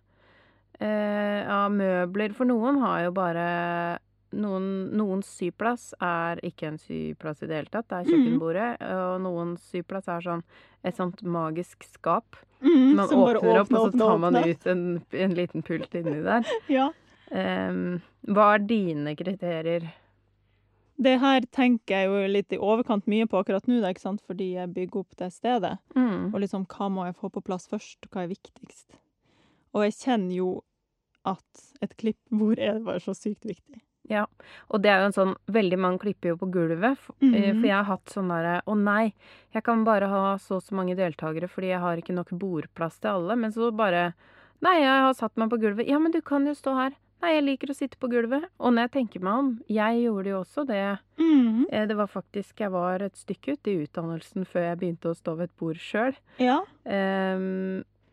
eh, 0.79 1.45
av 1.45 1.69
møbler? 1.71 2.33
For 2.33 2.45
noen 2.49 2.79
har 2.81 3.03
jo 3.03 3.11
bare 3.13 3.99
noen, 4.33 4.65
noen, 4.97 5.21
syplass 5.25 5.91
er 6.03 6.39
ikke 6.45 6.67
en 6.71 6.79
syplass 6.81 7.43
i 7.43 7.49
det 7.49 7.59
hele 7.59 7.71
tatt, 7.73 7.87
det 7.91 7.99
er 7.99 8.09
kjøkkenbordet. 8.11 8.69
Og 8.95 9.21
noen 9.25 9.55
syplass 9.69 10.09
er 10.11 10.25
sånn 10.25 10.43
et 10.83 10.99
sånt 10.99 11.23
magisk 11.23 11.85
skap. 11.87 12.37
Mm, 12.63 12.95
Man 12.95 13.07
åpner 13.09 13.39
åpner 13.41 13.59
opp, 13.61 13.73
og 13.75 13.91
så 13.91 13.97
tar 13.99 14.21
man 14.23 14.37
åpner. 14.39 14.49
ut 14.53 14.67
en, 14.71 14.83
en 15.25 15.35
liten 15.37 15.65
pult 15.67 15.95
inni 15.99 16.21
der. 16.23 16.47
Ja. 16.71 16.89
um, 17.31 17.99
hva 18.29 18.53
er 18.55 18.65
dine 18.69 19.15
kriterier? 19.19 19.89
Det 21.03 21.15
her 21.19 21.45
tenker 21.51 21.95
jeg 22.03 22.09
jo 22.11 22.27
litt 22.29 22.53
i 22.53 22.59
overkant 22.61 23.07
mye 23.09 23.25
på 23.27 23.39
akkurat 23.41 23.65
nå, 23.67 23.79
da, 23.81 23.93
fordi 24.27 24.51
jeg 24.53 24.73
bygger 24.75 25.01
opp 25.01 25.15
det 25.17 25.31
stedet. 25.33 25.77
Mm. 25.97 26.29
Og 26.33 26.37
liksom, 26.43 26.67
hva 26.69 26.89
må 26.93 27.07
jeg 27.07 27.17
få 27.17 27.31
på 27.33 27.41
plass 27.41 27.65
først? 27.71 28.05
Hva 28.13 28.23
er 28.23 28.31
viktigst? 28.35 28.99
Og 29.73 29.87
jeg 29.87 29.97
kjenner 29.97 30.35
jo 30.37 30.51
at 31.25 31.65
et 31.81 31.95
klippbord 31.97 32.59
er 32.61 32.79
bare 32.83 33.01
så 33.03 33.15
sykt 33.17 33.47
viktig. 33.47 33.81
Ja, 34.11 34.25
og 34.67 34.81
det 34.83 34.91
er 34.91 34.99
jo 34.99 35.09
en 35.09 35.15
sånn 35.15 35.33
Veldig 35.47 35.77
mange 35.79 36.01
klipper 36.01 36.33
jo 36.33 36.39
på 36.41 36.49
gulvet. 36.51 36.99
For, 36.99 37.15
mm 37.21 37.33
-hmm. 37.33 37.59
For 37.59 37.67
jeg 37.67 37.75
har 37.75 37.87
hatt 37.87 38.09
sånn 38.09 38.27
derre 38.27 38.61
Å 38.65 38.75
nei, 38.75 39.13
jeg 39.53 39.63
kan 39.63 39.83
bare 39.83 40.07
ha 40.07 40.37
så 40.37 40.55
og 40.55 40.63
så 40.63 40.75
mange 40.75 40.95
deltakere 40.95 41.47
fordi 41.47 41.67
jeg 41.67 41.79
har 41.79 41.97
ikke 41.97 42.13
nok 42.13 42.29
bordplass 42.29 42.99
til 42.99 43.09
alle. 43.09 43.35
Men 43.35 43.51
så 43.51 43.71
bare 43.71 44.13
Nei, 44.61 44.79
jeg 44.79 45.01
har 45.03 45.13
satt 45.13 45.35
meg 45.37 45.49
på 45.49 45.59
gulvet. 45.59 45.87
Ja, 45.87 45.99
men 45.99 46.11
du 46.11 46.21
kan 46.21 46.45
jo 46.47 46.53
stå 46.53 46.73
her. 46.75 46.93
Nei, 47.23 47.37
jeg 47.37 47.43
liker 47.43 47.71
å 47.71 47.75
sitte 47.75 47.99
på 47.99 48.09
gulvet. 48.11 48.45
Og 48.59 48.73
når 48.73 48.87
jeg 48.87 48.91
tenker 48.91 49.23
meg 49.23 49.33
om 49.39 49.49
Jeg 49.71 50.03
gjorde 50.03 50.29
jo 50.29 50.39
også 50.39 50.65
det. 50.67 50.97
Mm 51.17 51.47
-hmm. 51.47 51.87
Det 51.87 51.95
var 51.95 52.07
faktisk 52.07 52.59
Jeg 52.59 52.71
var 52.71 53.01
et 53.01 53.17
stykke 53.17 53.51
ute 53.53 53.71
i 53.71 53.83
utdannelsen 53.83 54.45
før 54.45 54.61
jeg 54.61 54.79
begynte 54.79 55.09
å 55.09 55.15
stå 55.15 55.35
ved 55.35 55.43
et 55.43 55.57
bord 55.57 55.77
sjøl. 55.77 56.15
Ja. 56.37 56.61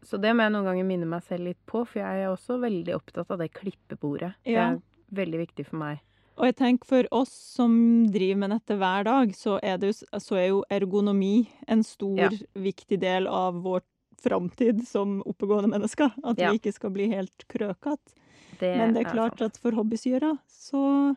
så 0.03 0.17
det 0.17 0.35
må 0.35 0.43
jeg 0.43 0.53
noen 0.53 0.65
ganger 0.65 0.85
minne 0.85 1.07
meg 1.07 1.23
selv 1.23 1.45
litt 1.45 1.67
på, 1.67 1.85
for 1.85 1.99
jeg 1.99 2.23
er 2.23 2.29
også 2.29 2.59
veldig 2.59 2.95
opptatt 2.95 3.31
av 3.31 3.39
det 3.39 3.53
klippebordet. 3.53 4.33
Ja. 4.45 4.71
Er 4.71 4.81
veldig 5.13 5.39
viktig 5.47 5.67
for 5.69 5.77
meg. 5.83 6.01
Og 6.41 6.47
jeg 6.49 6.57
tenker 6.57 6.89
for 6.89 7.09
oss 7.13 7.33
som 7.57 7.73
driver 8.09 8.39
med 8.41 8.51
dette 8.55 8.77
hver 8.81 9.05
dag, 9.05 9.33
så 9.37 9.59
er, 9.63 9.77
det, 9.83 9.91
så 9.99 10.37
er 10.41 10.47
jo 10.49 10.63
ergonomi 10.73 11.49
en 11.69 11.83
stor, 11.85 12.17
Ja. 12.19 12.31
viktig 12.55 12.99
del 13.03 13.27
av 13.29 13.59
vår 13.63 13.83
framtid 14.21 14.87
som 14.89 15.19
oppegående 15.29 15.69
mennesker. 15.69 16.13
At 16.25 16.39
Ja. 16.39 16.51
vi 16.51 16.59
ikke 16.59 16.73
skal 16.73 16.91
bli 16.91 17.09
helt 17.13 17.45
krøkete. 17.49 18.15
Men 18.61 18.93
det 18.95 19.07
er 19.07 19.13
klart 19.13 19.41
er 19.41 19.47
at 19.47 19.57
for 19.57 19.73
hobbysyere 19.73 20.39
så 20.49 21.17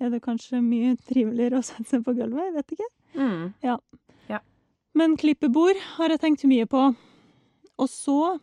er 0.00 0.10
det 0.10 0.22
kanskje 0.22 0.60
mye 0.62 0.96
triveligere 1.08 1.58
å 1.58 1.64
sette 1.70 1.88
seg 1.88 2.04
på 2.04 2.14
gulvet. 2.16 2.44
Jeg 2.48 2.54
vet 2.54 2.76
ikke. 2.76 2.90
mm. 3.14 3.54
Men 4.98 5.16
klippebord 5.20 5.76
har 5.96 6.08
jeg 6.10 6.18
tenkt 6.20 6.44
mye 6.48 6.66
på. 6.66 6.80
Og 7.78 7.88
så 7.88 8.40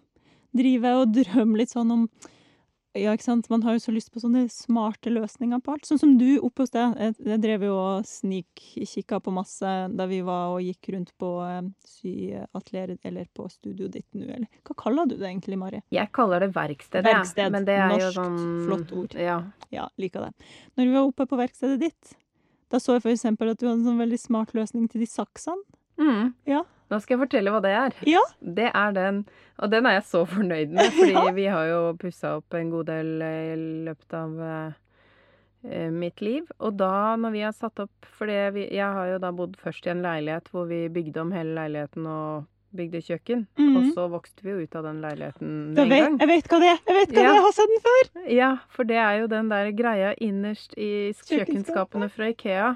driver 0.56 0.88
jeg 0.88 1.02
og 1.02 1.14
drømmer 1.18 1.58
litt 1.58 1.74
sånn 1.74 1.92
om 1.92 2.10
Ja, 2.96 3.12
ikke 3.12 3.26
sant, 3.26 3.50
man 3.52 3.64
har 3.66 3.76
jo 3.76 3.82
så 3.84 3.92
lyst 3.92 4.08
på 4.14 4.22
sånne 4.24 4.46
smarte 4.52 5.12
løsninger 5.12 5.60
på 5.64 5.74
alt. 5.74 5.88
Sånn 5.88 6.00
som 6.00 6.14
du 6.16 6.38
oppe 6.40 6.64
hos 6.64 6.72
deg. 6.72 6.94
Jeg, 6.96 7.16
jeg 7.28 7.42
drev 7.44 7.66
jo 7.68 7.74
og 7.76 8.08
snikkikka 8.08 9.20
på 9.26 9.34
masse 9.36 9.72
da 9.92 10.08
vi 10.08 10.22
var 10.24 10.54
og 10.54 10.64
gikk 10.64 10.94
rundt 10.96 11.12
på 11.20 11.32
eh, 11.44 11.60
syatelieret, 11.92 13.02
eller 13.04 13.28
på 13.36 13.50
studioet 13.52 13.98
ditt 13.98 14.08
nå, 14.16 14.30
eller 14.30 14.48
hva 14.64 14.78
kaller 14.80 15.12
du 15.12 15.18
det 15.18 15.28
egentlig, 15.28 15.60
Mari? 15.60 15.82
Jeg 15.92 16.12
kaller 16.16 16.46
det 16.46 16.54
verksted, 16.56 17.04
verksted. 17.04 17.44
Verksted. 17.44 17.56
Men 17.58 17.68
det 17.68 17.76
er 17.76 17.92
jo 17.92 17.98
Norskt, 18.06 18.20
sånn 18.22 18.42
flott 18.70 18.96
ord. 19.02 19.18
Ja. 19.20 19.40
Ja, 19.76 19.90
liker 20.00 20.30
det. 20.30 20.52
Når 20.80 20.88
vi 20.88 20.96
var 20.96 21.10
oppe 21.12 21.28
på 21.28 21.40
verkstedet 21.42 21.82
ditt, 21.84 22.16
da 22.72 22.80
så 22.82 22.96
jeg 22.96 23.04
for 23.04 23.12
eksempel 23.12 23.52
at 23.52 23.60
du 23.60 23.68
hadde 23.68 23.82
en 23.82 23.90
sånn 23.92 24.02
veldig 24.02 24.22
smart 24.24 24.56
løsning 24.56 24.88
til 24.92 25.04
de 25.04 25.10
saksene. 25.12 25.62
Mm. 26.00 26.34
Ja. 26.46 26.64
Nå 26.92 27.00
skal 27.02 27.16
jeg 27.18 27.24
fortelle 27.28 27.52
hva 27.54 27.62
det 27.66 27.72
er. 27.74 27.94
Ja. 28.06 28.22
Det 28.42 28.68
er 28.72 28.92
den, 28.94 29.24
og 29.58 29.72
den 29.74 29.86
er 29.90 29.96
jeg 29.98 30.04
så 30.06 30.26
fornøyd 30.30 30.70
med, 30.76 30.92
fordi 30.94 31.14
Ja. 31.18 31.32
vi 31.34 31.46
har 31.50 31.66
jo 31.72 31.80
pussa 31.98 32.36
opp 32.38 32.54
en 32.54 32.70
god 32.70 32.86
del 32.92 33.22
eh, 33.26 33.54
i 33.56 33.60
løpet 33.88 34.14
av 34.14 34.36
eh, 34.46 34.74
eh, 35.72 35.90
mitt 35.92 36.22
liv. 36.22 36.44
Og 36.60 36.76
da, 36.78 37.16
når 37.18 37.32
vi 37.34 37.42
har 37.48 37.56
satt 37.58 37.80
opp 37.80 38.06
For 38.16 38.30
vi, 38.30 38.68
jeg 38.70 38.86
har 38.86 39.08
jo 39.16 39.18
da 39.24 39.32
bodd 39.36 39.58
først 39.58 39.88
i 39.88 39.94
en 39.96 40.04
leilighet 40.06 40.52
hvor 40.54 40.68
vi 40.70 40.84
bygde 40.94 41.22
om 41.26 41.32
hele 41.34 41.56
leiligheten 41.58 42.06
og 42.08 42.46
bygde 42.76 43.00
kjøkken. 43.08 43.46
Mhm. 43.58 43.76
Og 43.80 43.84
så 43.96 44.06
vokste 44.12 44.44
vi 44.44 44.52
jo 44.52 44.62
ut 44.68 44.74
av 44.76 44.84
den 44.84 44.98
leiligheten 45.02 45.52
Da 45.78 45.86
med 45.86 45.86
en 45.86 45.90
vet, 45.96 46.06
gang. 46.06 46.18
jeg 46.20 46.28
vet 46.36 46.50
hva 46.52 46.60
det 46.60 46.70
er! 46.76 46.80
Jeg 46.86 46.96
vet 47.00 47.10
hva 47.10 47.16
Ja. 47.16 47.22
det 47.22 47.26
er! 47.26 47.36
Jeg 47.40 47.46
har 47.48 47.54
sett 47.58 47.74
den 47.74 47.84
før! 47.90 48.32
Ja, 48.36 48.50
for 48.70 48.84
det 48.94 48.98
er 49.00 49.20
jo 49.24 49.28
den 49.32 49.50
der 49.50 49.72
greia 49.72 50.14
innerst 50.22 50.76
i 50.78 50.92
kjøkkenskapene 51.24 52.10
fra 52.12 52.28
Ikea. 52.34 52.74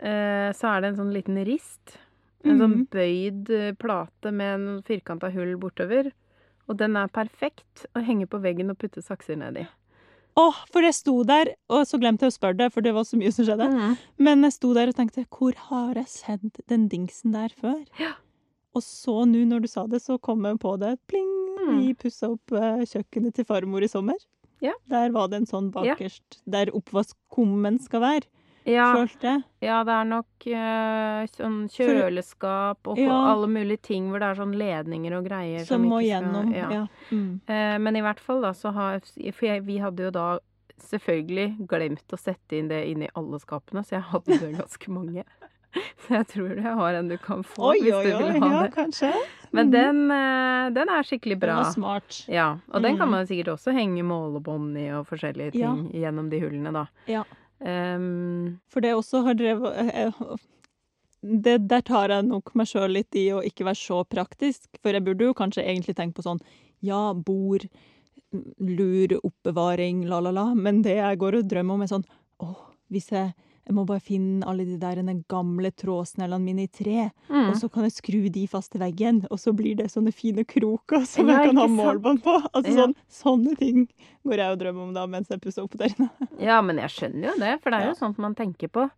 Eh, 0.00 0.50
så 0.56 0.70
er 0.74 0.80
det 0.80 0.88
en 0.94 0.96
sånn 1.04 1.12
liten 1.14 1.36
rist. 1.44 1.98
En 2.44 2.58
sånn 2.58 2.74
Mhm. 2.76 2.86
bøyd 2.90 3.50
eh, 3.50 3.72
plate 3.76 4.32
med 4.32 4.54
en 4.60 4.82
firkanta 4.82 5.30
hull 5.32 5.56
bortover. 5.56 6.12
Og 6.68 6.76
den 6.78 6.96
er 6.96 7.08
perfekt 7.08 7.84
å 7.94 8.02
henge 8.04 8.26
på 8.30 8.40
veggen 8.40 8.70
og 8.70 8.78
putte 8.78 9.02
sakser 9.02 9.36
ned 9.36 9.56
i. 9.58 9.66
Å, 10.38 10.48
Åh, 10.48 10.54
for 10.72 10.80
jeg 10.82 10.94
sto 10.94 11.22
der, 11.24 11.54
og 11.68 11.84
så 11.86 11.98
glemte 12.00 12.20
jeg 12.22 12.30
å 12.32 12.38
spørre 12.38 12.56
deg, 12.56 12.72
for 12.72 12.80
det 12.80 12.94
var 12.94 13.02
så 13.04 13.18
mye 13.18 13.32
som 13.32 13.44
skjedde. 13.44 13.66
Mm. 13.68 13.96
Men 14.18 14.42
jeg 14.46 14.52
sto 14.52 14.72
der 14.72 14.88
og 14.88 14.94
tenkte, 14.96 15.26
hvor 15.28 15.52
har 15.54 15.94
jeg 15.94 16.06
sett 16.06 16.60
den 16.68 16.88
dingsen 16.88 17.32
der 17.32 17.48
før? 17.48 17.84
Ja. 17.98 18.12
Og 18.74 18.82
så 18.86 19.26
nå 19.26 19.44
når 19.46 19.62
du 19.62 19.68
sa 19.68 19.86
det, 19.86 20.00
så 20.00 20.18
kom 20.22 20.44
jeg 20.46 20.60
på 20.60 20.78
det. 20.78 20.98
Pling! 21.08 21.26
Mm. 21.60 21.80
Vi 21.88 21.94
pussa 21.94 22.30
opp 22.30 22.52
eh, 22.52 22.84
kjøkkenet 22.86 23.34
til 23.34 23.44
farmor 23.44 23.82
i 23.82 23.88
sommer. 23.90 24.16
Ja. 24.62 24.72
Der 24.88 25.10
var 25.10 25.28
det 25.28 25.40
en 25.42 25.46
sånn 25.46 25.72
Ja. 25.74 25.94
bakerst, 25.96 26.40
der 26.48 26.66
oppvaskkummen 26.66 27.80
skal 27.82 28.00
være. 28.00 28.22
Ja, 28.70 28.92
følte 28.94 29.22
jeg. 29.32 29.42
ja, 29.62 29.82
det 29.84 29.92
er 29.92 30.04
nok 30.04 30.46
uh, 30.46 31.26
sånn 31.34 31.58
kjøleskap 31.70 32.86
og 32.86 32.98
Ja. 32.98 33.16
alle 33.32 33.46
mulige 33.48 33.82
ting 33.82 34.10
hvor 34.10 34.20
det 34.20 34.28
er 34.30 34.34
sånn 34.42 34.54
ledninger 34.56 35.16
og 35.18 35.24
greier 35.28 35.64
Som 35.66 35.82
må 35.88 36.00
ikke 36.00 36.20
skal- 36.20 36.22
gjennom. 36.22 36.54
ja. 36.54 36.70
Ja. 36.70 36.86
Mm. 37.10 37.40
Uh, 37.48 37.78
men 37.78 37.96
i 37.96 38.00
hvert 38.00 38.20
fall 38.20 38.40
da 38.42 38.52
så 38.52 38.72
har 38.72 39.00
For 39.32 39.46
jeg, 39.46 39.62
vi 39.66 39.78
hadde 39.78 40.02
jo 40.08 40.10
da 40.10 40.38
selvfølgelig 40.80 41.66
glemt 41.68 42.08
å 42.14 42.18
sette 42.18 42.56
inn 42.56 42.68
det 42.68 42.86
inn 42.88 43.02
i 43.02 43.08
alle 43.14 43.38
skapene, 43.42 43.82
så 43.84 43.98
jeg 43.98 44.02
hadde 44.02 44.38
det 44.40 44.54
ganske 44.58 44.88
mange. 44.88 45.24
Så 46.02 46.16
jeg 46.16 46.26
tror 46.26 46.48
jeg 46.56 46.62
har 46.74 46.94
en 46.98 47.06
du 47.06 47.16
kan 47.22 47.44
få 47.46 47.68
Oi, 47.68 47.76
hvis 47.78 47.92
du 47.92 48.10
oi. 48.10 48.32
vil 48.32 48.40
ha 48.42 48.48
Ja, 48.50 48.62
det. 48.64 48.72
kanskje. 48.74 49.12
Men 49.52 49.68
Mm. 49.68 49.70
den, 49.70 50.10
eh, 50.10 50.70
den 50.74 50.88
er 50.88 51.02
skikkelig 51.06 51.38
bra. 51.38 51.46
Den 51.54 51.58
er 51.60 51.62
var 51.62 51.70
smart. 51.72 52.24
Ja, 52.26 52.56
og 52.74 52.82
den 52.82 52.96
kan 52.98 53.06
Mm. 53.06 53.10
man 53.12 53.26
sikkert 53.26 53.52
også 53.54 53.72
henge 53.72 54.02
målebånd 54.02 54.76
i 54.76 54.88
og 54.90 55.06
forskjellige 55.06 55.54
Ja. 55.54 55.68
ting 55.72 55.92
gjennom 55.92 56.28
de 56.28 56.40
hullene, 56.40 56.72
da. 56.72 56.86
Ja. 57.06 57.22
Ehm, 57.60 58.58
For 58.72 58.80
det 58.80 58.94
også 58.96 59.24
har 59.26 59.36
drevet 59.36 59.76
eh, 59.76 60.06
eh, 60.06 60.36
det, 61.20 61.58
Der 61.68 61.82
tar 61.84 62.08
jeg 62.08 62.24
nok 62.24 62.54
meg 62.56 62.70
sjøl 62.70 62.94
litt 62.96 63.14
i 63.18 63.26
å 63.36 63.42
ikke 63.44 63.66
være 63.68 63.80
så 63.80 64.02
praktisk. 64.08 64.68
For 64.80 64.96
jeg 64.96 65.04
burde 65.04 65.28
jo 65.28 65.36
kanskje 65.36 65.66
egentlig 65.66 65.96
tenke 65.98 66.20
på 66.20 66.26
sånn 66.26 66.40
ja, 66.80 67.12
bord, 67.12 67.66
lur, 68.32 69.18
oppbevaring, 69.20 70.06
la, 70.08 70.22
la, 70.24 70.32
la. 70.32 70.46
Men 70.56 70.80
det 70.86 70.96
jeg 70.96 71.20
går 71.20 71.40
og 71.40 71.48
drømmer 71.50 71.76
om, 71.76 71.84
er 71.84 71.92
sånn 71.92 72.06
åh, 72.40 72.62
hvis 72.88 73.10
jeg 73.12 73.34
jeg 73.66 73.74
må 73.76 73.84
bare 73.86 74.00
finne 74.02 74.46
alle 74.48 74.64
de 74.66 74.76
der 74.80 74.98
gamle 75.30 75.70
trådsnellene 75.70 76.42
mine 76.42 76.64
i 76.64 76.70
tre, 76.72 77.10
mm. 77.28 77.50
og 77.50 77.56
så 77.60 77.68
kan 77.70 77.84
jeg 77.86 77.92
skru 77.94 78.20
de 78.32 78.46
fast 78.50 78.72
til 78.72 78.80
veggen, 78.82 79.22
og 79.30 79.38
så 79.38 79.52
blir 79.54 79.76
det 79.78 79.90
sånne 79.92 80.12
fine 80.12 80.44
kroker 80.44 81.04
som 81.06 81.28
Ja, 81.28 81.40
jeg 81.42 81.50
kan 81.52 81.60
ha 81.62 81.66
målbånd 81.68 82.22
på. 82.24 82.34
Altså 82.52 82.70
Ja. 82.72 82.86
sånn, 82.86 82.96
Sånne 83.08 83.56
ting 83.58 83.86
går 84.26 84.36
jeg 84.36 84.52
og 84.52 84.58
drømmer 84.58 84.82
om 84.88 84.94
da 84.94 85.06
mens 85.06 85.28
jeg 85.28 85.40
pusser 85.40 85.62
opp 85.62 85.76
der 85.78 85.92
inne. 85.94 86.10
Ja, 86.40 86.60
men 86.62 86.76
jeg 86.78 86.90
skjønner 86.90 87.32
jo 87.32 87.38
det, 87.38 87.60
for 87.62 87.70
det 87.70 87.78
er 87.80 87.86
Ja. 87.86 87.92
jo 87.94 88.00
sånt 88.00 88.18
man 88.18 88.34
tenker 88.34 88.68
på. 88.68 88.90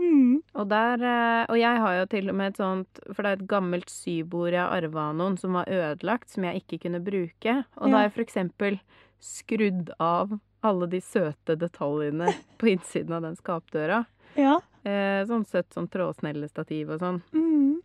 Mm. 0.00 0.42
Og 0.54 0.68
der 0.68 1.02
eh, 1.04 1.46
Og 1.52 1.58
jeg 1.60 1.78
har 1.78 1.94
jo 2.00 2.06
til 2.06 2.28
og 2.30 2.34
med 2.34 2.48
et 2.48 2.56
sånt 2.56 2.98
For 3.14 3.22
det 3.22 3.28
er 3.28 3.36
et 3.36 3.46
gammelt 3.46 3.90
sybord 3.92 4.50
jeg 4.50 4.64
arva 4.64 5.10
av 5.10 5.14
noen 5.14 5.36
som 5.38 5.52
var 5.52 5.68
ødelagt, 5.70 6.30
som 6.32 6.42
jeg 6.44 6.62
ikke 6.64 6.80
kunne 6.88 6.98
bruke. 7.04 7.64
Og 7.76 7.90
da 7.90 7.96
har 8.00 8.08
jeg 8.08 8.14
for 8.16 8.24
eksempel 8.24 8.80
skrudd 9.22 9.92
av 10.00 10.32
alle 10.62 10.86
de 10.90 11.00
søte 11.02 11.56
detaljene 11.58 12.28
på 12.58 12.68
innsiden 12.72 13.12
av 13.16 13.22
den 13.26 13.36
skapdøra. 13.38 14.04
Ja. 14.38 14.60
Eh, 14.84 15.22
sånn 15.28 15.44
søtt 15.46 15.74
sånn 15.74 15.88
trådsnellestativ 15.92 16.90
og 16.94 17.02
sånn. 17.02 17.20
Mm. 17.34 17.80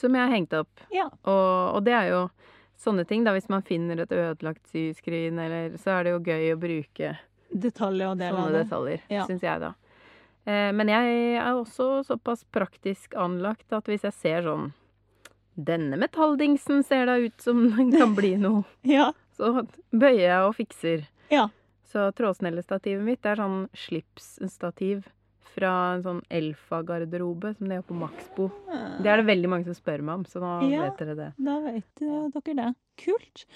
Som 0.00 0.14
jeg 0.16 0.22
har 0.24 0.32
hengt 0.34 0.54
opp. 0.56 0.80
Ja. 0.94 1.08
Og, 1.28 1.76
og 1.76 1.84
det 1.84 1.92
er 1.98 2.08
jo 2.12 2.22
sånne 2.80 3.04
ting, 3.06 3.24
da. 3.26 3.34
Hvis 3.36 3.50
man 3.52 3.62
finner 3.66 4.00
et 4.00 4.12
ødelagt 4.16 4.64
syskrin, 4.72 5.36
eller 5.38 5.74
Så 5.76 5.90
er 5.98 6.04
det 6.08 6.14
jo 6.14 6.22
gøy 6.24 6.54
å 6.54 6.60
bruke 6.62 7.10
Detaljer 7.50 8.12
og 8.14 8.18
deler 8.22 8.38
av 8.38 8.44
sånne 8.46 8.52
det. 8.54 8.64
detaljer, 8.64 9.00
Ja. 9.10 9.26
syns 9.28 9.42
jeg, 9.44 9.60
da. 9.60 9.72
Eh, 10.46 10.70
men 10.72 10.88
jeg 10.88 11.16
er 11.36 11.50
også 11.52 12.00
såpass 12.06 12.46
praktisk 12.54 13.12
anlagt 13.18 13.72
at 13.76 13.84
hvis 13.90 14.06
jeg 14.08 14.14
ser 14.16 14.46
sånn 14.46 14.70
Denne 15.60 15.98
metalldingsen 16.00 16.84
ser 16.86 17.04
da 17.10 17.18
ut 17.20 17.42
som 17.42 17.58
den 17.76 17.90
kan 17.92 18.14
bli 18.16 18.36
noe. 18.40 18.62
Ja. 18.96 19.10
Så 19.36 19.66
bøyer 19.92 20.20
jeg 20.22 20.46
og 20.46 20.54
fikser. 20.56 21.02
Ja. 21.32 21.48
Så 21.90 22.10
trådsnellestativet 22.14 23.02
mitt 23.02 23.26
er 23.26 23.40
sånn 23.40 23.64
slipsstativ 23.74 25.08
fra 25.50 25.72
en 25.96 26.04
sånn 26.04 26.20
Elfa-garderobe 26.30 27.56
som 27.56 27.68
de 27.70 27.80
har 27.80 27.86
på 27.86 27.96
Maxbo. 27.98 28.48
Det 29.02 29.10
er 29.10 29.18
det 29.18 29.26
veldig 29.26 29.50
mange 29.50 29.66
som 29.66 29.74
spør 29.74 30.04
meg 30.06 30.20
om, 30.20 30.24
så 30.24 30.42
nå 30.42 30.70
Ja. 30.70 30.84
vet 30.86 30.98
dere 31.02 31.16
det. 31.18 31.30
Da 31.36 31.58
vet 31.64 32.44
dere 32.44 32.54
det. 32.54 32.74
Kult. 32.96 33.46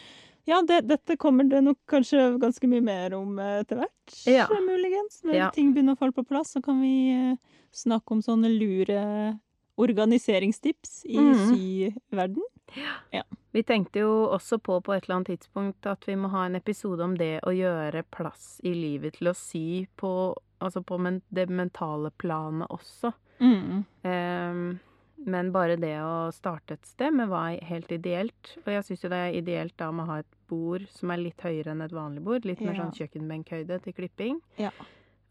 Ja, 0.47 0.61
det, 0.63 0.83
dette 0.89 1.17
kommer 1.17 1.49
det 1.49 1.63
nok 1.65 1.79
kanskje 1.89 2.39
ganske 2.41 2.69
mye 2.69 2.83
mer 2.85 3.15
om 3.17 3.39
eh, 3.39 3.61
etter 3.63 3.77
hvert, 3.81 4.27
Ja. 4.27 4.47
muligens. 4.49 5.23
Når 5.25 5.35
Ja. 5.35 5.51
ting 5.51 5.73
begynner 5.73 5.95
å 5.95 5.99
falle 5.99 6.13
på 6.13 6.27
plass, 6.27 6.53
så 6.53 6.63
kan 6.63 6.81
vi 6.83 7.11
eh, 7.13 7.37
snakke 7.73 8.13
om 8.13 8.21
sånne 8.21 8.51
lure 8.51 9.39
organiseringstips 9.79 11.05
i 11.07 11.17
mm. 11.17 11.55
syverden. 11.55 12.43
Vi 13.55 13.63
tenkte 13.63 14.01
jo 14.03 14.15
også 14.35 14.59
på 14.59 14.81
på 14.83 14.93
et 14.97 15.05
eller 15.07 15.21
annet 15.21 15.31
tidspunkt 15.31 15.87
at 15.87 16.09
vi 16.09 16.17
må 16.19 16.29
ha 16.33 16.45
en 16.49 16.57
episode 16.59 17.05
om 17.07 17.13
det 17.19 17.37
å 17.47 17.53
gjøre 17.55 18.03
plass 18.11 18.57
i 18.67 18.73
livet 18.75 19.21
til 19.21 19.31
å 19.31 19.37
sy 19.39 19.87
på 20.01 20.11
Altså 20.65 20.81
på 20.87 20.97
men 20.99 21.19
det 21.35 21.51
mentale 21.51 22.09
planet 22.17 22.71
også. 22.73 23.11
Mm. 23.43 23.83
Um, 24.07 24.79
men 25.27 25.51
bare 25.53 25.75
det 25.77 25.99
å 26.01 26.31
starte 26.33 26.79
et 26.79 26.87
sted 26.89 27.13
med 27.13 27.29
var 27.29 27.59
helt 27.69 27.91
ideelt. 27.93 28.55
Og 28.65 28.71
jeg 28.73 28.87
syns 28.87 29.03
jo 29.05 29.11
det 29.13 29.19
er 29.27 29.37
ideelt 29.43 29.75
da 29.77 29.91
med 29.93 30.07
å 30.07 30.13
ha 30.15 30.19
et 30.23 30.39
bord 30.49 30.87
som 30.95 31.11
er 31.13 31.21
litt 31.21 31.45
høyere 31.45 31.75
enn 31.75 31.83
et 31.85 31.93
vanlig 31.93 32.23
bord. 32.25 32.47
Litt 32.49 32.63
mer 32.65 32.79
Ja. 32.79 32.87
sånn 32.87 32.97
kjøkkenbenkhøyde 32.97 33.83
til 33.85 33.93
klipping. 33.99 34.41
Ja. 34.57 34.71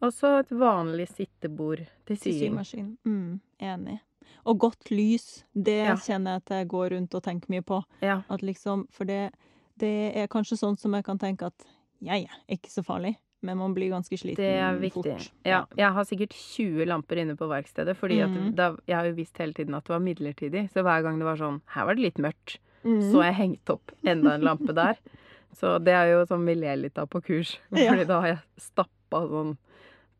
Og 0.03 0.11
så 0.13 0.35
et 0.43 0.49
vanlig 0.51 1.07
sittebord 1.15 1.81
til 2.05 2.17
Til 2.17 2.33
sying. 2.33 2.53
symaskin. 2.53 2.97
Mm. 3.07 3.39
Enig. 3.59 3.99
Og 4.45 4.59
godt 4.59 4.89
lys, 4.91 5.43
det 5.55 5.77
Ja. 5.87 5.95
kjenner 5.95 6.35
jeg 6.37 6.43
at 6.45 6.49
jeg 6.57 6.67
går 6.67 6.89
rundt 6.95 7.15
og 7.15 7.23
tenker 7.23 7.49
mye 7.49 7.61
på. 7.61 7.83
Ja. 8.01 8.21
At 8.29 8.41
liksom, 8.41 8.87
for 8.91 9.05
det, 9.05 9.31
det 9.79 9.93
er 10.15 10.27
kanskje 10.27 10.57
sånn 10.59 10.77
som 10.79 10.93
jeg 10.93 11.03
kan 11.05 11.17
tenke 11.19 11.45
at 11.47 11.65
ja, 12.03 12.15
ja, 12.15 12.33
ikke 12.49 12.69
så 12.69 12.83
farlig. 12.83 13.15
Men 13.43 13.57
man 13.57 13.73
blir 13.75 13.89
ganske 13.91 14.15
sliten 14.15 14.35
fort. 14.35 14.43
Det 14.43 14.59
er 14.59 14.77
viktig. 14.79 15.03
fort. 15.19 15.31
Ja, 15.43 15.65
jeg 15.75 15.91
har 15.91 16.05
sikkert 16.07 16.31
20 16.31 16.85
lamper 16.87 17.19
inne 17.19 17.35
på 17.35 17.47
verkstedet, 17.51 17.95
fordi 17.99 18.21
da, 18.55 18.69
jeg 18.87 18.95
har 18.95 19.05
jo 19.09 19.15
visst 19.17 19.37
hele 19.37 19.51
tiden 19.53 19.75
at 19.75 19.83
det 19.83 19.91
var 19.91 19.99
midlertidig. 19.99 20.69
Så 20.71 20.79
hver 20.83 21.03
gang 21.03 21.19
det 21.19 21.25
var 21.27 21.35
sånn 21.35 21.61
Her 21.75 21.85
var 21.85 21.95
det 21.95 22.05
litt 22.05 22.21
mørkt. 22.23 22.57
Mm. 22.85 23.01
Så 23.11 23.23
jeg 23.23 23.35
hengt 23.35 23.69
opp 23.69 23.91
enda 24.05 24.35
en 24.35 24.41
lampe 24.47 24.73
der. 24.73 24.95
Så 25.59 25.75
det 25.83 25.91
er 25.93 26.07
jo 26.13 26.23
sånn 26.25 26.45
vi 26.47 26.55
ler 26.55 26.75
litt 26.79 26.97
av 26.97 27.07
på 27.11 27.21
kurs. 27.21 27.57
Fordi 27.69 28.07
da 28.07 28.21
har 28.21 28.27
jeg 28.27 28.39
stappa 28.57 29.19
sånn 29.27 29.57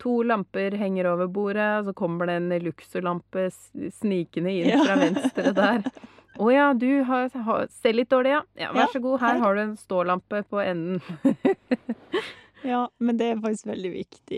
To 0.04 0.18
lamper 0.28 0.76
henger 0.76 1.08
over 1.14 1.30
bordet, 1.32 1.68
og 1.80 1.86
så 1.88 1.94
kommer 1.96 2.28
det 2.28 2.36
en 2.42 2.50
luxulampe 2.66 3.46
s- 3.48 3.72
snikende 4.02 4.52
inn 4.52 4.84
fra 4.84 4.98
venstre 5.00 5.54
der. 5.56 5.86
Å 6.44 6.48
ja, 6.50 6.66
du 6.74 6.88
har, 7.06 7.28
har, 7.46 7.68
ser 7.70 7.94
litt 7.94 8.10
dårlig, 8.10 8.32
ja. 8.34 8.40
ja. 8.58 8.72
Vær 8.74 8.90
så 8.92 9.00
god, 9.04 9.20
her 9.22 9.36
her. 9.36 9.42
har 9.44 9.56
du 9.56 9.62
en 9.68 9.76
stålampe 9.78 10.44
på 10.50 10.60
enden. 10.64 11.00
Ja, 12.64 12.86
men 13.04 13.18
det 13.20 13.26
er 13.28 13.42
faktisk 13.44 13.68
veldig 13.68 13.90
viktig. 13.92 14.38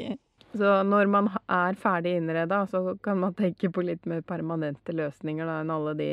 Så 0.57 0.70
når 0.88 1.09
man 1.13 1.28
er 1.51 1.76
ferdig 1.78 2.16
innreda, 2.18 2.63
så 2.72 2.95
kan 3.05 3.20
man 3.22 3.36
tenke 3.38 3.70
på 3.70 3.84
litt 3.86 4.07
mer 4.09 4.24
permanente 4.26 4.95
løsninger 4.97 5.45
da, 5.45 5.59
enn 5.61 5.74
alle 5.76 5.93
de 5.99 6.07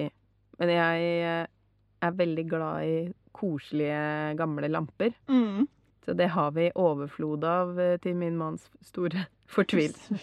Men 0.61 0.73
jeg 0.75 1.07
eh, 1.25 1.47
er 2.05 2.19
veldig 2.19 2.45
glad 2.51 2.85
i 2.85 2.97
koselige, 3.33 4.03
gamle 4.37 4.69
lamper. 4.69 5.15
Mm. 5.33 5.65
Så 6.05 6.13
det 6.19 6.27
har 6.35 6.51
vi 6.57 6.71
overflod 6.75 7.45
av 7.47 7.77
eh, 7.81 7.97
til 8.03 8.17
min 8.19 8.37
manns 8.39 8.65
store 8.83 9.27
fortvilelse. 9.55 10.19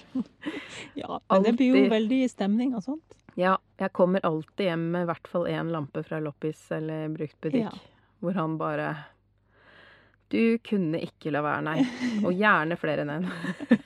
Ja, 0.99 1.19
men 1.29 1.45
det 1.45 1.53
blir 1.59 1.77
jo 1.77 1.85
veldig 1.91 2.23
stemning 2.31 2.75
og 2.75 2.83
sånt. 2.83 3.15
Ja, 3.39 3.53
jeg 3.79 3.93
kommer 3.95 4.23
alltid 4.27 4.65
hjem 4.67 4.89
med 4.91 5.05
i 5.05 5.07
hvert 5.07 5.29
fall 5.31 5.45
én 5.47 5.69
lampe 5.71 6.03
fra 6.03 6.19
loppis 6.19 6.65
eller 6.75 7.07
bruktbutikk, 7.13 7.69
Ja. 7.69 7.71
hvor 8.19 8.35
han 8.35 8.57
bare 8.59 8.89
Du 10.29 10.57
kunne 10.61 10.99
ikke 11.01 11.31
la 11.31 11.41
være, 11.41 11.61
nei. 11.65 11.77
Og 12.27 12.33
gjerne 12.35 12.75
flere 12.77 13.05
enn 13.05 13.15
én. 13.15 13.29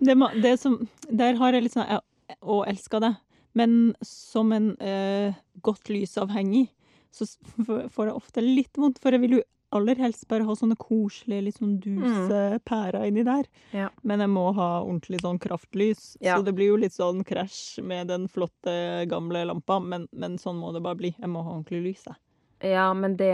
Det, 0.00 0.14
det 0.40 0.54
som, 0.60 0.76
der 1.10 1.34
har 1.36 1.52
jeg 1.52 1.64
litt 1.66 1.74
sånn 1.74 1.98
Og 2.40 2.62
elska 2.70 3.00
det. 3.02 3.10
Men 3.58 3.94
som 4.06 4.52
en 4.54 4.70
eh, 4.80 5.34
godt 5.60 5.90
lysavhengig, 5.90 6.68
så 7.12 7.26
får 7.66 8.06
jeg 8.06 8.14
ofte 8.14 8.44
litt 8.44 8.78
vondt. 8.80 9.00
For 9.02 9.12
jeg 9.12 9.20
vil 9.24 9.34
jo 9.40 9.42
aller 9.72 9.98
helst 10.02 10.26
bare 10.30 10.44
ha 10.48 10.54
sånne 10.58 10.76
koselige, 10.80 11.44
litt 11.46 11.58
sånn 11.60 11.76
duse 11.82 12.40
pærer 12.66 13.06
inni 13.08 13.22
der. 13.26 13.46
Ja. 13.76 13.88
Men 14.02 14.20
jeg 14.24 14.30
må 14.32 14.48
ha 14.56 14.68
ordentlig 14.82 15.20
sånn 15.22 15.38
kraftlys. 15.42 16.16
Ja. 16.20 16.36
Så 16.38 16.46
det 16.46 16.54
blir 16.58 16.72
jo 16.72 16.80
litt 16.82 16.96
sånn 16.96 17.22
krasj 17.26 17.80
med 17.86 18.10
den 18.10 18.26
flotte, 18.28 18.74
gamle 19.10 19.44
lampa. 19.46 19.78
Men, 19.80 20.08
men 20.12 20.38
sånn 20.42 20.58
må 20.58 20.72
det 20.74 20.82
bare 20.82 20.98
bli. 20.98 21.12
Jeg 21.18 21.30
må 21.30 21.44
ha 21.46 21.54
ordentlig 21.54 21.82
lys, 21.86 22.02
jeg. 22.08 22.18
Ja, 22.60 22.90
men 22.92 23.14
det 23.16 23.32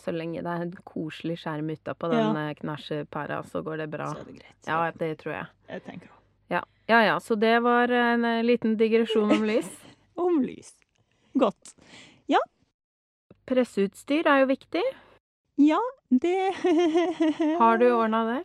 Så 0.00 0.12
lenge 0.14 0.40
det 0.40 0.48
er 0.48 0.62
en 0.64 0.70
koselig 0.88 1.36
skjerm 1.42 1.68
utapå 1.74 2.08
den 2.08 2.22
Ja. 2.22 2.46
ja. 2.48 2.54
knæsjepæra, 2.56 3.42
så 3.50 3.60
går 3.62 3.82
det 3.82 3.90
bra. 3.92 4.06
Så 4.14 4.22
er 4.22 4.24
det 4.30 4.38
greit. 4.38 4.56
Så 4.64 4.70
Ja, 4.70 4.90
det 5.02 5.10
tror 5.20 5.34
jeg. 5.34 5.46
jeg 5.68 5.84
tenker 5.84 6.08
også. 6.08 6.22
Ja. 6.54 6.62
ja 6.88 7.02
ja, 7.04 7.18
så 7.20 7.34
det 7.36 7.62
var 7.62 7.92
en 7.92 8.24
eh, 8.24 8.42
liten 8.42 8.76
digresjon 8.80 9.30
om 9.36 9.44
lys. 9.44 9.68
Om 10.16 10.40
lys. 10.46 10.72
Godt. 11.34 11.74
Ja. 12.30 12.38
Presseutstyr 13.50 14.26
er 14.30 14.44
jo 14.44 14.46
viktig. 14.46 14.82
Ja, 15.60 15.80
det 16.10 16.54
Har 17.60 17.78
du 17.78 17.88
ordna 17.92 18.24
det? 18.28 18.42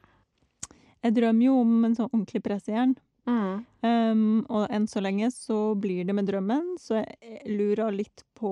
Jeg 1.02 1.16
drømmer 1.16 1.46
jo 1.46 1.60
om 1.62 1.86
en 1.88 1.96
sånn 1.96 2.10
ordentlig 2.12 2.42
pressejern. 2.44 2.98
Mm. 3.30 3.66
Um, 3.86 4.22
og 4.50 4.66
enn 4.74 4.88
så 4.90 5.02
lenge 5.04 5.30
så 5.32 5.76
blir 5.80 6.08
det 6.08 6.16
med 6.18 6.28
drømmen, 6.28 6.74
så 6.82 7.02
jeg 7.02 7.54
lurer 7.54 7.94
litt 7.94 8.24
på 8.38 8.52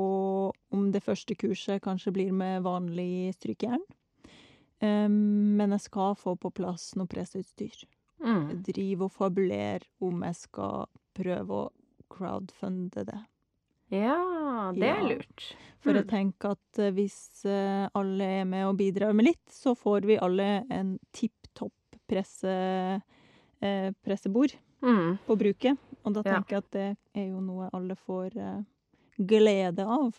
om 0.73 0.89
det 0.93 1.01
første 1.03 1.35
kurset 1.39 1.81
kanskje 1.83 2.13
blir 2.15 2.33
med 2.35 2.63
vanlig 2.65 3.33
strykejern. 3.37 3.83
Um, 4.79 5.57
men 5.57 5.73
jeg 5.75 5.87
skal 5.87 6.15
få 6.19 6.35
på 6.39 6.53
plass 6.55 6.91
noe 6.99 7.09
presseutstyr. 7.09 7.83
Mm. 8.23 8.45
Jeg 8.51 8.61
driver 8.71 9.09
og 9.09 9.17
fabulerer 9.17 9.87
om 10.05 10.23
jeg 10.25 10.39
skal 10.39 10.87
prøve 11.17 11.63
å 11.65 11.71
crowdfunde 12.13 13.03
det. 13.07 13.19
Ja, 13.89 14.71
det 14.75 14.83
er 14.83 15.01
Ja. 15.01 15.07
lurt. 15.15 15.53
For 15.79 15.91
Mm. 15.93 15.95
jeg 15.95 16.07
tenker 16.07 16.51
at 16.51 16.79
eh, 16.79 16.91
hvis 16.91 17.45
eh, 17.45 17.87
alle 17.95 18.21
er 18.41 18.45
med 18.45 18.65
og 18.67 18.77
bidrar 18.77 19.13
med 19.15 19.25
litt, 19.25 19.45
så 19.49 19.75
får 19.77 20.01
vi 20.05 20.17
alle 20.17 20.65
en 20.69 20.99
tipp 21.13 21.31
topp 21.55 21.71
presse, 22.09 23.01
eh, 23.61 23.91
pressebord. 24.05 24.53
Mm. 24.79 25.17
på 25.25 25.35
bruket. 25.35 25.75
Og 26.05 26.13
da 26.13 26.21
Ja. 26.23 26.33
tenker 26.35 26.49
jeg 26.49 26.57
at 26.57 26.71
det 26.71 26.97
er 27.15 27.29
jo 27.29 27.39
noe 27.41 27.67
alle 27.73 27.95
får 27.95 28.35
eh, 28.37 28.61
glede 29.19 29.79
av. 29.79 30.13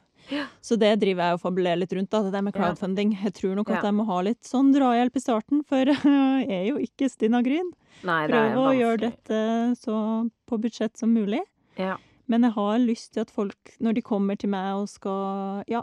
Så 0.60 0.76
det 0.76 0.98
driver 0.98 1.22
jeg 1.22 1.34
og 1.34 1.40
fabulerer 1.40 1.78
litt 1.78 1.92
rundt, 1.92 2.10
da, 2.10 2.22
det 2.24 2.32
der 2.32 2.42
med 2.42 2.54
crowdfunding. 2.54 3.12
Jeg 3.22 3.34
tror 3.34 3.54
nok 3.54 3.68
Ja. 3.68 3.76
at 3.76 3.84
jeg 3.84 3.94
må 3.94 4.04
ha 4.06 4.20
litt 4.20 4.42
sånn 4.42 4.72
drahjelp 4.74 5.14
i 5.14 5.20
starten, 5.20 5.62
for 5.64 5.84
jeg 6.42 6.50
er 6.50 6.66
jo 6.72 6.76
ikke 6.78 7.08
Stina 7.08 7.40
Gryn. 7.40 7.70
Prøve 8.02 8.56
å 8.56 8.74
gjøre 8.74 8.98
dette 8.98 9.76
så 9.78 10.28
på 10.48 10.58
budsjett 10.60 10.96
som 10.98 11.14
mulig. 11.14 11.40
Ja. 11.78 11.96
Men 12.28 12.44
jeg 12.44 12.52
har 12.58 12.78
lyst 12.82 13.14
til 13.14 13.24
at 13.24 13.30
folk, 13.32 13.74
når 13.80 13.96
de 13.98 14.02
kommer 14.04 14.36
til 14.36 14.50
meg 14.52 14.74
og 14.82 14.88
skal 14.92 15.62
ja, 15.70 15.82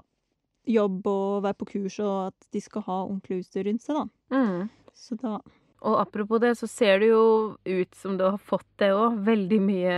jobbe 0.70 1.10
og 1.10 1.43
være 1.46 1.58
på 1.62 1.68
kurs, 1.74 2.00
og 2.00 2.28
at 2.30 2.48
de 2.54 2.62
skal 2.62 2.86
ha 2.86 3.00
ordentlig 3.08 3.41
utstyr 3.43 3.66
rundt 3.70 3.86
seg, 3.86 3.98
da. 3.98 4.38
Mm. 4.38 4.70
Så 4.96 5.18
da 5.22 5.39
Og 5.86 6.00
apropos 6.02 6.39
det, 6.41 6.56
så 6.58 6.66
ser 6.72 7.00
det 7.04 7.10
jo 7.12 7.58
ut 7.66 7.96
som 7.96 8.16
du 8.18 8.24
har 8.26 8.39
fått 8.41 8.66
det 8.82 8.88
òg. 8.96 9.20
Veldig 9.28 9.60
mye 9.62 9.98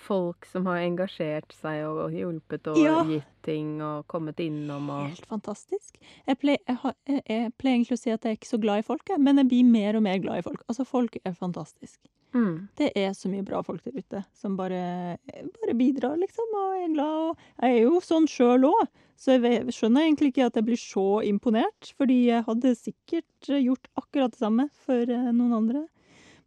folk 0.00 0.46
som 0.48 0.64
har 0.66 0.80
engasjert 0.80 1.52
seg 1.52 1.84
og 1.86 2.14
hjulpet 2.16 2.66
og 2.72 2.78
Ja. 2.80 3.02
gitt 3.04 3.28
ting 3.44 3.82
og 3.84 4.06
kommet 4.08 4.40
innom 4.40 4.88
og 4.90 5.08
Helt 5.12 5.26
fantastisk. 5.28 5.98
Jeg 6.26 6.38
pleier, 6.40 6.58
jeg, 6.66 6.76
har, 6.82 6.94
jeg, 7.06 7.22
jeg 7.28 7.52
pleier 7.60 7.76
egentlig 7.76 7.98
å 7.98 8.00
si 8.00 8.10
at 8.10 8.24
jeg 8.24 8.32
er 8.32 8.38
ikke 8.40 8.50
så 8.54 8.60
glad 8.60 8.78
i 8.82 8.86
folk, 8.88 9.12
men 9.18 9.36
jeg 9.42 9.48
blir 9.52 9.64
mer 9.68 9.96
og 9.96 10.02
mer 10.02 10.18
glad 10.18 10.38
i 10.40 10.46
folk. 10.48 10.64
Altså, 10.68 10.84
folk 10.88 11.16
er 11.24 11.36
fantastisk. 11.36 12.00
Mm. 12.34 12.68
Det 12.76 12.90
er 12.96 13.12
så 13.16 13.28
mye 13.32 13.44
bra 13.46 13.62
folk 13.66 13.82
der 13.84 13.98
ute 13.98 14.24
som 14.36 14.56
bare, 14.56 15.18
bare 15.60 15.74
bidrar, 15.78 16.16
liksom, 16.20 16.50
og 16.54 16.74
er 16.84 16.94
glad. 16.94 17.30
Og 17.30 17.36
jeg 17.62 17.78
er 17.78 17.82
jo 17.84 18.00
sånn 18.04 18.28
sjøl 18.30 18.64
òg, 18.70 18.82
så 19.20 19.36
jeg 19.36 19.66
skjønner 19.76 20.06
egentlig 20.06 20.32
ikke 20.32 20.46
at 20.48 20.56
jeg 20.56 20.64
blir 20.64 20.80
så 20.80 21.06
imponert, 21.28 21.92
fordi 21.98 22.20
jeg 22.30 22.44
hadde 22.46 22.74
sikkert 22.78 23.50
gjort 23.52 23.88
akkurat 24.00 24.32
det 24.32 24.40
samme 24.40 24.68
for 24.86 25.02
eh, 25.02 25.30
noen 25.32 25.52
andre. 25.62 25.86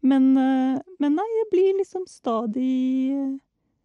Men, 0.04 0.32
eh, 0.38 0.80
men 1.00 1.16
nei, 1.16 1.30
jeg 1.40 1.50
blir 1.54 1.78
liksom 1.80 2.08
stadig 2.10 3.16
over 3.24 3.40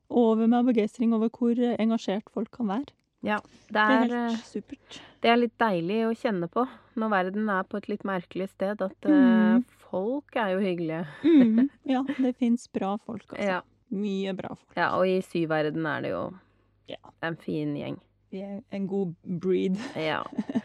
over 0.08 0.46
med 0.48 0.64
begeistring 0.64 1.12
over 1.12 1.28
hvor 1.28 1.58
eh, 1.60 1.76
engasjert 1.78 2.30
folk 2.32 2.48
kan 2.56 2.70
være. 2.70 2.94
Ja. 3.26 3.36
Det 3.68 3.74
Det 3.74 3.82
er 3.82 4.04
er, 4.06 4.12
eh, 4.16 4.30
helt 4.30 4.46
supert. 4.46 5.00
det 5.20 5.30
er 5.30 5.36
litt 5.36 5.58
deilig 5.60 5.98
å 6.06 6.14
kjenne 6.16 6.48
på 6.48 6.64
når 6.96 7.10
verden 7.10 7.48
er 7.50 7.62
på 7.68 7.76
et 7.76 7.88
litt 7.88 8.04
merkelig 8.08 8.48
sted, 8.54 8.80
at 8.80 9.04
eh, 9.04 9.10
Mm. 9.12 9.64
Folk 9.90 10.36
er 10.36 10.54
jo 10.54 10.60
hyggelige. 10.60 11.06
Mm, 11.24 11.68
ja, 11.94 12.02
det 12.18 12.34
fins 12.38 12.68
bra 12.72 12.96
folk, 13.06 13.26
altså. 13.32 13.48
Ja. 13.58 13.60
Mye 13.90 14.34
bra 14.36 14.50
folk. 14.54 14.74
ja, 14.76 14.90
og 14.98 15.08
i 15.08 15.20
syverden 15.24 15.86
er 15.88 16.02
det 16.04 16.10
jo 16.12 16.22
Ja. 16.88 16.98
en 17.24 17.36
fin 17.40 17.74
gjeng. 17.76 17.96
Vi 18.30 18.42
er 18.44 18.58
en 18.76 18.86
god 18.86 19.14
breed. 19.40 19.78
Ja. 19.96 20.22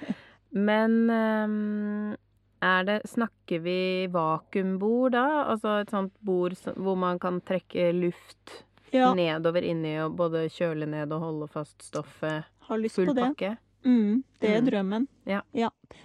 Men 0.51 1.09
um, 1.09 2.15
er 2.61 2.83
det 2.87 2.97
Snakker 3.09 3.59
vi 3.63 4.07
vakuumbord 4.11 5.11
da? 5.15 5.23
Altså 5.53 5.79
et 5.81 5.89
sånt 5.91 6.13
bord 6.21 6.55
som- 6.59 6.75
hvor 6.75 6.95
man 6.99 7.19
kan 7.19 7.39
trekke 7.41 7.91
luft 7.95 8.63
Ja, 8.93 9.13
nedover 9.15 9.63
inni 9.65 9.95
og 10.03 10.15
både 10.19 10.45
kjøle 10.53 10.85
ned 10.85 11.11
og 11.15 11.21
holde 11.21 11.47
fast 11.47 11.81
stoffet? 11.81 12.43
har 12.67 12.77
lyst 12.77 12.95
Full 12.95 13.07
på 13.07 13.15
det. 13.15 13.23
pakke? 13.23 13.57
Mm, 13.85 14.23
det 14.39 14.49
er 14.49 14.61
Mm. 14.61 14.67
drømmen. 14.69 15.07
Ja. 15.27 15.41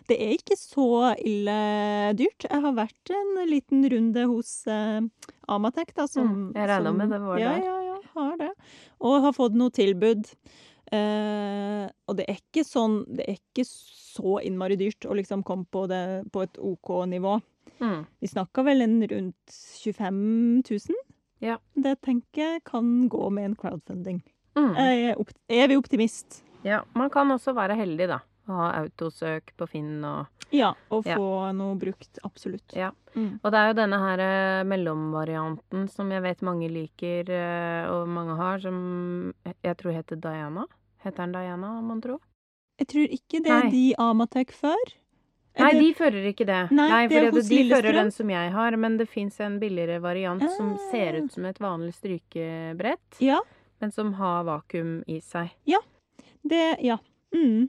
Det 0.08 0.16
er 0.20 0.32
ikke 0.36 0.56
så 0.58 1.14
ille 1.18 2.14
dyrt. 2.18 2.46
Jeg 2.50 2.60
har 2.60 2.72
vært 2.74 3.10
en 3.10 3.48
liten 3.48 3.84
runde 3.90 4.26
hos 4.26 4.66
eh, 4.66 5.00
Amatec, 5.48 5.94
da, 5.94 6.06
som 6.06 6.26
Mm, 6.28 6.52
jeg 6.54 6.68
regner 6.68 6.92
med 6.96 7.10
det 7.10 7.20
var 7.20 7.38
ja, 7.38 7.52
der. 7.54 7.64
Ja, 7.64 7.80
ja, 7.82 7.98
har 8.14 8.36
det. 8.36 8.50
Og 9.00 9.22
har 9.22 9.32
fått 9.32 9.54
noe 9.54 9.70
tilbud. 9.70 10.26
Eh, 10.90 11.88
og 12.08 12.16
det 12.16 12.24
er 12.28 12.38
ikke 12.40 12.64
sånn 12.64 13.04
Det 13.14 13.26
er 13.28 13.36
ikke 13.36 13.64
så 13.68 14.38
innmari 14.42 14.76
dyrt 14.80 15.04
å 15.04 15.14
liksom 15.14 15.42
komme 15.44 15.66
på 15.70 15.86
det 15.86 16.30
på 16.32 16.42
et 16.46 16.56
OK 16.58 17.04
nivå. 17.06 17.40
Mm. 17.80 18.06
Vi 18.20 18.26
snakka 18.32 18.64
vel 18.64 18.82
en 18.82 18.96
rundt 19.06 19.52
25 19.84 20.62
000. 20.64 20.96
Ja. 21.44 21.58
Det 21.76 22.00
tenker 22.02 22.54
jeg 22.56 22.64
kan 22.64 23.08
gå 23.08 23.30
med 23.30 23.44
en 23.50 23.54
crowdfunding. 23.56 24.22
Mm. 24.56 24.74
Jeg 24.74 25.16
er 25.62 25.68
vi 25.70 25.76
optimist. 25.78 26.42
Ja, 26.64 26.82
man 26.94 27.10
kan 27.10 27.28
også 27.30 27.54
være 27.54 27.76
heldig, 27.78 28.08
da. 28.08 28.20
Å 28.48 28.56
ha 28.56 28.68
autosøk 28.82 29.52
på 29.58 29.68
Finn 29.68 30.02
og 30.04 30.26
Ja, 30.50 30.70
og 30.90 31.04
Ja. 31.04 31.16
få 31.16 31.52
noe 31.54 31.74
brukt. 31.76 32.18
Absolutt. 32.24 32.72
Ja. 32.72 32.90
Mm. 33.14 33.38
Og 33.44 33.52
det 33.52 33.58
er 33.58 33.66
jo 33.68 33.74
denne 33.76 33.98
her 34.00 34.18
eh, 34.18 34.64
mellomvarianten 34.64 35.88
som 35.90 36.08
jeg 36.10 36.22
vet 36.22 36.40
mange 36.40 36.70
liker, 36.72 37.28
eh, 37.28 37.90
og 37.90 38.08
mange 38.08 38.34
har, 38.36 38.58
som 38.58 39.34
jeg 39.62 39.76
tror 39.76 39.92
heter 39.92 40.16
Diana. 40.16 40.64
Heter 41.04 41.16
den 41.26 41.32
Diana, 41.32 41.80
mon 41.82 42.00
tro? 42.00 42.18
Jeg 42.78 42.86
tror 42.88 43.08
ikke 43.12 43.42
det 43.44 43.50
er 43.52 43.62
Nei. 43.64 43.70
de 43.70 43.94
Amatec 43.98 44.50
før. 44.56 44.94
Nei, 45.58 45.72
de 45.74 45.92
fører 45.98 46.26
ikke 46.32 46.46
det. 46.46 46.70
Nei, 46.70 47.06
det 47.10 47.16
er 47.18 47.30
for 47.32 47.42
de 47.42 47.68
fører 47.68 47.92
den 47.92 48.10
som 48.14 48.28
jeg 48.30 48.52
har, 48.54 48.76
men 48.76 48.96
det 48.96 49.08
fins 49.10 49.40
en 49.40 49.58
billigere 49.60 50.00
variant 50.00 50.40
som 50.56 50.72
Ah. 50.74 50.90
ser 50.92 51.18
ut 51.24 51.32
som 51.32 51.44
et 51.44 51.58
vanlig 51.58 51.92
strykebrett, 51.94 53.18
Ja, 53.20 53.40
men 53.80 53.90
som 53.92 54.12
har 54.14 54.44
vakuum 54.44 55.02
i 55.08 55.18
seg. 55.20 55.50
Det 56.46 56.76
Ja. 56.84 56.98
Mm. 57.34 57.68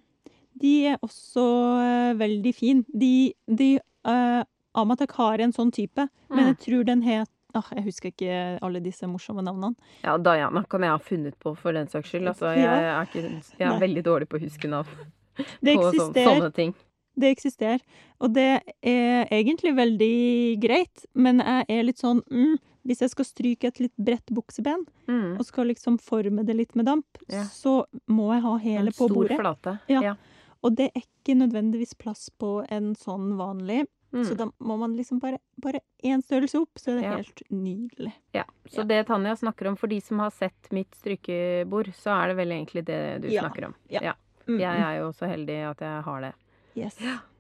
De 0.60 0.86
er 0.88 0.98
også 1.04 1.44
eh, 1.80 2.14
veldig 2.20 2.52
fin. 2.56 2.86
De, 2.92 3.34
de 3.48 3.80
eh, 3.80 4.44
Amatec 4.76 5.12
har 5.16 5.40
en 5.40 5.52
sånn 5.56 5.72
type, 5.72 6.08
men 6.30 6.40
Mm. 6.40 6.48
jeg 6.48 6.58
tror 6.66 6.86
den 6.86 7.02
het 7.02 7.30
Ah, 7.56 7.66
jeg 7.74 7.84
husker 7.88 8.12
ikke 8.12 8.60
alle 8.62 8.80
disse 8.80 9.08
morsomme 9.10 9.42
navnene. 9.42 9.74
Ja, 10.04 10.18
Diana 10.22 10.62
kan 10.70 10.82
jeg 10.86 10.92
ha 10.92 11.00
funnet 11.02 11.34
på 11.42 11.56
for 11.58 11.74
den 11.74 11.88
saks 11.90 12.12
skyld. 12.12 12.28
Altså, 12.30 12.52
jeg 12.54 12.68
er, 12.68 13.08
ikke, 13.08 13.42
jeg 13.58 13.66
er 13.68 13.80
veldig 13.82 14.04
dårlig 14.06 14.28
på 14.30 14.38
å 14.38 14.44
huske 14.44 14.70
navn 14.70 14.86
Det 15.66 15.74
på 15.76 15.90
så, 15.96 16.12
sånne 16.14 16.52
ting. 16.54 16.76
Det 17.18 17.32
eksisterer. 17.34 17.82
Og 18.22 18.36
det 18.36 18.62
er 18.86 19.26
egentlig 19.34 19.74
veldig 19.76 20.60
greit, 20.62 21.08
men 21.16 21.42
jeg 21.42 21.66
er 21.70 21.84
litt 21.90 21.98
sånn 21.98 22.22
mm, 22.30 22.54
Hvis 22.88 23.00
jeg 23.02 23.10
skal 23.12 23.26
stryke 23.26 23.68
et 23.68 23.80
litt 23.80 23.96
bredt 23.98 24.26
bukseben, 24.32 24.86
Mm. 25.08 25.38
og 25.40 25.46
skal 25.46 25.68
liksom 25.68 25.98
forme 26.00 26.46
det 26.46 26.56
litt 26.56 26.76
med 26.76 26.86
damp, 26.86 27.06
Ja. 27.28 27.44
så 27.44 27.86
må 28.08 28.34
jeg 28.34 28.42
ha 28.42 28.58
hele 28.58 28.92
på 28.92 29.08
bordet. 29.10 29.32
En 29.32 29.38
stor 29.38 29.44
flate. 29.44 29.80
Ja. 29.90 30.02
Ja. 30.02 30.16
Og 30.64 30.76
det 30.76 30.92
er 30.96 31.02
ikke 31.02 31.36
nødvendigvis 31.38 31.94
plass 31.98 32.30
på 32.30 32.66
en 32.70 32.96
sånn 32.96 33.36
vanlig, 33.38 33.86
Mm. 34.12 34.24
så 34.26 34.36
da 34.36 34.46
må 34.60 34.78
man 34.80 34.96
liksom 34.98 35.20
bare 35.20 35.38
Bare 35.62 35.82
én 36.04 36.22
størrelse 36.24 36.56
opp, 36.62 36.70
så 36.78 36.92
er 36.92 36.96
det 36.96 37.04
Ja. 37.04 37.16
helt 37.18 37.42
nydelig. 37.52 38.14
Ja, 38.34 38.44
så 38.70 38.88
det 38.88 39.06
Tanja 39.08 39.36
snakker 39.36 39.68
om, 39.68 39.76
for 39.76 39.88
de 39.88 40.00
som 40.00 40.20
har 40.20 40.30
sett 40.32 40.72
mitt 40.72 40.90
strykebord, 40.96 41.88
så 41.94 42.24
er 42.24 42.28
det 42.30 42.38
vel 42.38 42.48
egentlig 42.52 42.86
det 42.86 43.22
du 43.24 43.28
snakker 43.30 43.66
om. 43.66 43.76
Ja. 43.90 44.14
Mm, 44.48 44.58
Jeg 44.60 44.80
er 44.80 45.00
jo 45.02 45.12
så 45.12 45.28
heldig 45.28 45.70
at 45.70 45.78
jeg 45.80 46.04
har 46.04 46.22
det. 46.22 46.34
Yes. 46.78 46.96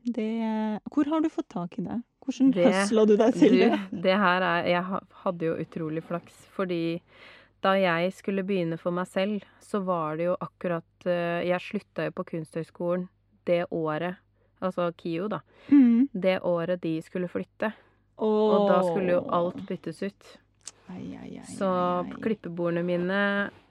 Det 0.05 0.81
Hvor 0.91 1.05
har 1.07 1.21
du 1.21 1.29
fått 1.29 1.47
tak 1.49 1.79
i 1.79 1.81
det? 1.83 2.03
Hvordan 2.25 2.53
høsla 2.53 3.05
du 3.09 3.15
deg 3.17 3.35
til 3.39 3.53
Du, 3.55 3.59
det? 3.63 3.77
det 4.05 4.15
her 4.21 4.45
er 4.45 4.67
Jeg 4.69 5.01
hadde 5.23 5.45
jo 5.45 5.53
utrolig 5.63 6.03
flaks, 6.05 6.35
fordi 6.55 6.99
da 7.63 7.73
jeg 7.75 8.13
skulle 8.15 8.43
begynne 8.47 8.77
for 8.79 8.95
meg 8.95 9.07
selv, 9.11 9.43
så 9.59 9.81
var 9.83 10.15
det 10.19 10.29
jo 10.29 10.35
akkurat 10.39 11.07
eh, 11.09 11.41
Jeg 11.49 11.59
slutta 11.65 12.05
jo 12.07 12.13
på 12.15 12.23
Kunsthøgskolen 12.33 13.07
det 13.49 13.65
året, 13.73 14.19
altså 14.61 14.91
KIO, 14.93 15.27
da. 15.31 15.39
Mm. 15.71 16.09
Det 16.13 16.35
året 16.45 16.81
de 16.83 16.99
skulle 17.01 17.27
flytte. 17.31 17.71
Og, 18.19 18.51
Og 18.53 18.67
da 18.69 18.77
skulle 18.83 19.15
jo 19.15 19.23
alt 19.33 19.57
byttes 19.65 20.03
ut. 20.03 20.27
Ai, 20.91 21.15
ai, 21.17 21.39
ai, 21.39 21.45
Så 21.49 21.69
klippebordene 22.21 22.83
mine, 22.85 23.21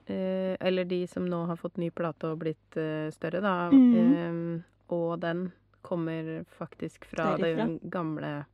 eh, 0.08 0.56
eller 0.58 0.88
de 0.88 1.04
som 1.06 1.28
nå 1.28 1.44
har 1.46 1.60
fått 1.60 1.78
ny 1.78 1.90
plate 1.94 2.32
og 2.32 2.40
blitt 2.42 2.76
eh, 2.80 3.06
større, 3.14 3.42
da, 3.44 3.54
eh, 3.70 4.58
og 4.96 5.20
den 5.22 5.46
kommer 5.82 6.44
faktisk 6.58 7.04
fra 7.04 7.36
Derifra? 7.36 7.66
det 7.66 7.90
gamle 7.90 8.44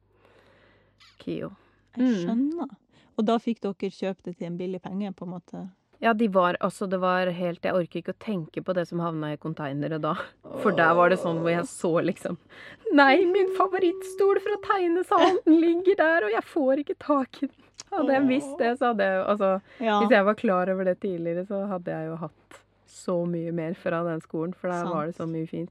KIO. 1.19 1.53
Jeg 1.97 2.05
Mm. 2.05 2.15
skjønner. 2.25 2.69
Og 3.17 3.25
da 3.25 3.37
fikk 3.39 3.61
dere 3.61 3.91
kjøpt 3.91 4.23
det 4.25 4.37
til 4.39 4.47
en 4.49 4.59
billig 4.59 4.81
penge, 4.83 5.15
på 5.15 5.23
en 5.27 5.31
måte? 5.41 5.71
Ja, 6.03 6.13
de 6.13 6.27
var 6.29 6.57
altså 6.61 6.89
Det 6.91 6.99
var 7.01 7.27
helt 7.31 7.63
Jeg 7.63 7.73
orker 7.73 8.03
ikke 8.03 8.13
å 8.13 8.19
tenke 8.19 8.63
på 8.65 8.75
det 8.75 8.89
som 8.89 8.99
havna 8.99 9.33
i 9.33 9.37
konteinere 9.37 10.01
da. 10.01 10.15
For 10.61 10.73
der 10.73 10.93
var 10.95 11.09
det 11.11 11.19
sånn 11.21 11.39
hvor 11.41 11.51
jeg 11.55 11.65
så 11.65 12.03
liksom 12.05 12.37
Nei, 12.93 13.25
min 13.25 13.55
favorittstol 13.57 14.41
fra 14.43 14.57
tegnesalen 14.67 15.39
ligger 15.47 15.97
der, 15.97 16.25
og 16.25 16.31
jeg 16.33 16.43
får 16.43 16.79
ikke 16.85 16.99
tak 16.99 17.43
i 17.43 17.47
den. 17.47 17.57
Hadde 17.93 18.13
jeg 18.13 18.27
visst 18.29 18.59
det, 18.59 18.79
så 18.79 18.87
hadde 18.93 19.05
jeg 19.07 19.25
altså 19.27 19.63
Ja. 19.81 20.01
Hvis 20.01 20.11
jeg 20.11 20.25
var 20.25 20.35
klar 20.35 20.69
over 20.69 20.85
det 20.85 21.01
tidligere, 21.01 21.47
så 21.47 21.67
hadde 21.69 21.87
jeg 21.87 22.07
jo 22.11 22.17
hatt 22.17 22.61
så 22.87 23.17
mye 23.27 23.53
mer 23.53 23.75
fra 23.75 24.03
den 24.05 24.21
skolen, 24.21 24.53
for 24.55 24.69
der 24.69 24.83
Sant. 24.83 24.95
var 24.95 25.07
det 25.07 25.15
så 25.17 25.27
mye 25.31 25.47
fint. 25.49 25.71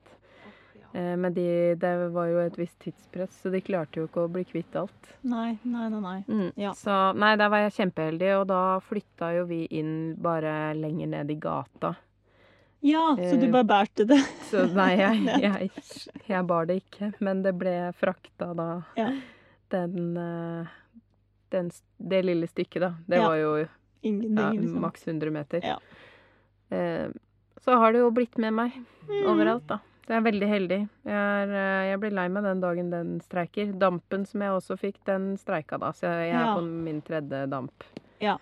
Eh, 0.93 1.15
Men 1.17 1.33
de, 1.33 1.75
det 1.75 1.91
var 2.13 2.27
jo 2.29 2.37
et 2.43 2.57
visst 2.59 2.77
tidspress, 2.79 3.41
så 3.41 3.49
de 3.51 3.61
klarte 3.65 3.97
jo 3.97 4.05
ikke 4.07 4.23
å 4.27 4.31
bli 4.31 4.43
kvitt 4.45 4.75
alt. 4.77 5.13
Nei, 5.25 5.57
nei, 5.63 5.89
nei. 5.89 5.99
nei. 6.01 6.23
Mm. 6.27 6.51
Ja. 6.55 6.73
Så 6.77 6.97
nei, 7.17 7.35
der 7.35 7.49
var 7.49 7.63
jeg 7.65 7.73
kjempeheldig, 7.79 8.29
og 8.41 8.47
da 8.51 8.59
flytta 8.85 9.31
jo 9.39 9.45
vi 9.49 9.63
inn 9.71 10.15
bare 10.21 10.73
lenger 10.77 11.07
ned 11.15 11.31
i 11.31 11.35
gata. 11.41 11.95
Ja, 12.83 13.15
så 13.15 13.37
du 13.39 13.45
Eh, 13.47 13.51
bare 13.51 13.63
bærte 13.63 14.05
det? 14.05 14.19
Så 14.51 14.65
nei, 14.75 14.97
jeg, 15.03 15.23
jeg, 15.41 15.71
jeg 16.27 16.45
bar 16.45 16.65
det 16.67 16.81
ikke, 16.83 17.13
men 17.23 17.41
det 17.41 17.55
ble 17.57 17.73
frakta 17.95 18.51
da 18.53 18.67
Ja. 18.99 19.09
den, 19.71 20.17
eh, 20.17 20.67
den 21.49 21.71
Det 21.97 22.21
lille 22.25 22.45
stykket, 22.47 22.81
da. 22.81 22.93
Det 23.07 23.17
Ja. 23.17 23.27
var 23.29 23.35
jo 23.37 23.53
liksom. 24.03 24.79
maks 24.81 25.07
100 25.07 25.31
meter. 25.31 25.63
Ja. 25.63 25.77
Så 27.63 27.77
har 27.79 27.93
det 27.93 27.99
jo 28.03 28.11
blitt 28.11 28.37
med 28.37 28.53
meg 28.53 28.71
Mm. 29.07 29.25
overalt, 29.31 29.65
da. 29.67 29.79
Jeg 30.03 30.17
er 30.17 30.23
veldig 30.25 30.47
heldig. 30.51 30.79
Jeg, 31.07 31.13
er, 31.15 31.51
eh, 31.55 31.83
jeg 31.91 31.99
blir 32.01 32.11
lei 32.17 32.25
meg 32.27 32.43
den 32.43 32.59
dagen 32.63 32.89
den 32.91 33.11
streiker. 33.23 33.69
Dampen 33.79 34.25
som 34.27 34.41
jeg 34.43 34.51
også 34.57 34.75
fikk, 34.81 34.97
den 35.07 35.29
streika 35.39 35.77
da, 35.79 35.93
så 35.95 36.09
jeg, 36.11 36.33
jeg 36.33 36.39
er 36.41 36.47
Ja. 36.49 36.55
på 36.57 36.65
min 36.65 37.01
tredje 37.01 37.43
damp. 37.49 37.85
Ja. 38.19 38.37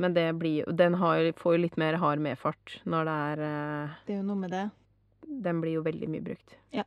Men 0.00 0.14
det 0.16 0.26
blir 0.40 0.64
Den 0.74 0.94
har, 0.94 1.18
får 1.36 1.54
jo 1.56 1.62
litt 1.66 1.76
mer 1.76 1.98
hard 2.00 2.18
medfart 2.24 2.78
når 2.88 3.04
det 3.04 3.16
er 3.28 3.42
eh, 3.46 3.88
Det 4.06 4.14
er 4.14 4.22
jo 4.22 4.26
noe 4.30 4.36
med 4.42 4.50
det. 4.50 4.64
Den 5.44 5.60
blir 5.60 5.74
jo 5.78 5.82
veldig 5.86 6.08
mye 6.10 6.24
brukt. 6.24 6.56
Ja. 6.74 6.82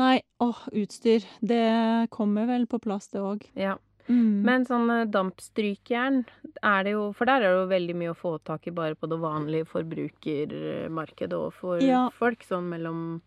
Nei, 0.00 0.22
åh, 0.40 0.56
utstyr. 0.72 1.26
Det 1.44 2.08
kommer 2.10 2.46
vel 2.48 2.64
på 2.66 2.78
plass, 2.80 3.08
det 3.12 3.20
òg. 3.20 3.44
Ja. 3.54 3.76
Mm. 4.08 4.42
Men 4.46 4.64
sånn 4.66 4.90
eh, 4.90 5.04
dampstrykjern 5.12 6.22
er 6.62 6.84
det 6.86 6.92
jo 6.96 7.12
For 7.14 7.28
der 7.28 7.42
er 7.44 7.52
det 7.52 7.58
jo 7.60 7.66
veldig 7.70 7.96
mye 8.00 8.12
å 8.14 8.18
få 8.18 8.32
tak 8.44 8.66
i 8.66 8.72
bare 8.74 8.94
på 8.98 9.06
det 9.10 9.18
vanlige 9.22 9.68
forbrukermarkedet 9.70 11.36
og 11.38 11.52
for 11.54 11.78
Ja. 11.84 12.08
folk. 12.16 12.42
Sånn 12.46 12.68
mellom 12.70 13.20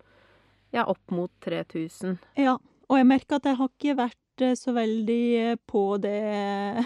Ja, 0.73 0.83
opp 0.89 1.11
mot 1.11 1.29
3000. 1.45 2.17
Ja, 2.35 2.57
og 2.89 2.97
jeg 2.97 3.05
merker 3.05 3.35
at 3.37 3.43
jeg 3.45 3.57
har 3.59 3.69
ikke 3.69 3.95
vært 3.95 4.41
eh, 4.41 4.55
så 4.57 4.73
veldig 4.73 5.51
eh, 5.51 5.55
på 5.69 5.83
det 6.01 6.17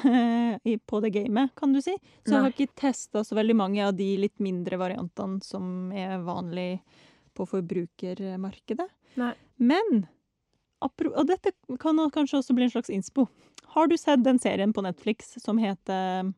på 0.91 0.99
det 1.01 1.13
gamet, 1.15 1.53
kan 1.55 1.71
du 1.73 1.79
si. 1.81 1.95
Så 2.25 2.33
jeg 2.35 2.41
har 2.43 2.51
ikke 2.51 2.75
testa 2.75 3.23
så 3.23 3.35
veldig 3.38 3.55
mange 3.55 3.85
av 3.88 3.95
de 3.95 4.09
litt 4.19 4.38
mindre 4.43 4.77
variantene 4.77 5.39
som 5.41 5.91
er 5.95 6.17
vanlig 6.19 6.81
på 7.38 7.45
forbrukermarkedet. 7.47 8.89
Nei. 9.15 9.33
Men 9.57 10.07
apro 10.82 11.11
Og 11.15 11.28
dette 11.28 11.51
kan 11.82 11.97
kanskje 12.13 12.39
også 12.41 12.55
bli 12.57 12.67
en 12.67 12.73
slags 12.73 12.89
innspo. 12.93 13.28
Har 13.75 13.88
du 13.88 13.97
sett 13.97 14.23
den 14.23 14.39
serien 14.39 14.73
på 14.73 14.82
Netflix 14.86 15.36
som 15.43 15.57
heter 15.61 16.34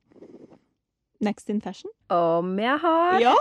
Next 1.21 1.49
in 1.49 1.59
Fashion? 1.61 1.91
Om 2.09 2.53
jeg 2.63 2.77
har! 2.79 3.17
Ja, 3.19 3.33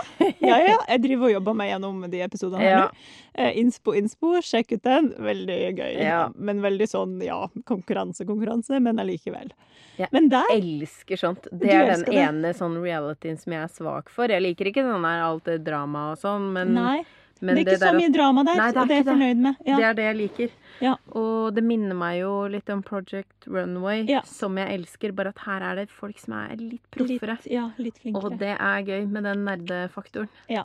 ja, 0.43 0.57
ja. 0.67 0.75
Jeg 0.91 1.01
driver 1.05 1.29
og 1.29 1.31
jobber 1.37 1.55
meg 1.55 1.69
gjennom 1.71 2.01
de 2.11 2.19
episodene 2.25 2.59
her 2.59 2.73
Ja. 2.73 2.81
nå. 2.89 3.05
Eh, 3.39 3.53
Innspo, 3.61 3.93
innspo, 3.95 4.33
sjekk 4.43 4.73
ut 4.75 4.83
den. 4.83 5.07
Veldig 5.15 5.57
gøy. 5.77 5.93
Men 6.35 6.59
veldig 6.65 6.87
sånn, 6.91 7.13
ja, 7.23 7.37
konkurranse, 7.69 8.27
konkurranse, 8.27 8.81
men 8.83 8.99
allikevel. 8.99 9.53
Jeg 9.99 10.11
Men 10.11 10.27
der 10.31 10.51
elsker 10.57 11.19
sånt. 11.19 11.47
Det 11.51 11.71
er 11.71 11.87
den 11.93 12.03
ene 12.11 12.49
det? 12.51 12.57
sånn 12.59 12.75
realityen 12.83 13.39
som 13.39 13.55
jeg 13.55 13.63
er 13.63 13.71
svak 13.71 14.11
for. 14.11 14.27
Jeg 14.27 14.43
liker 14.43 14.67
ikke 14.73 14.83
sånn 14.83 15.07
der 15.07 15.23
alt 15.29 15.47
det 15.47 15.61
drama 15.63 16.09
og 16.11 16.19
sånn, 16.19 16.51
men, 16.55 16.75
Nei, 16.75 16.97
men 17.41 17.55
det 17.55 17.61
er 17.67 17.71
ikke 17.71 17.77
så 17.77 17.79
der 17.79 17.95
at- 17.95 18.01
mye 18.01 18.13
drama 18.13 18.43
der, 18.43 18.55
Nei, 18.55 18.67
det 18.71 18.75
er 18.77 18.81
og 18.81 18.87
det 18.87 18.95
er 18.95 19.03
jeg 19.03 19.05
fornøyd 19.05 19.37
med. 19.45 19.55
Ja. 19.65 19.75
Det 19.77 19.85
er 19.89 19.93
det 19.93 20.03
jeg 20.09 20.15
liker. 20.17 20.49
Ja. 20.81 20.95
Og 21.11 21.53
det 21.55 21.63
minner 21.63 21.95
meg 21.95 22.19
jo 22.21 22.47
litt 22.47 22.69
om 22.69 22.81
Project 22.83 23.47
Runway, 23.47 24.05
Ja. 24.07 24.21
som 24.23 24.55
jeg 24.57 24.69
elsker, 24.79 25.11
bare 25.15 25.29
at 25.29 25.39
her 25.39 25.61
er 25.61 25.75
det 25.75 25.89
folk 25.89 26.17
som 26.19 26.33
er 26.33 26.55
litt 26.57 26.83
proffere. 26.91 27.37
Litt, 27.37 27.47
ja, 27.51 27.71
litt 27.77 27.97
flinkere. 27.99 28.23
Og 28.31 28.37
det 28.39 28.55
er 28.59 28.83
gøy 28.83 29.07
med 29.09 29.23
den 29.23 29.43
nerdefaktoren. 29.45 30.29
Ja. 30.49 30.63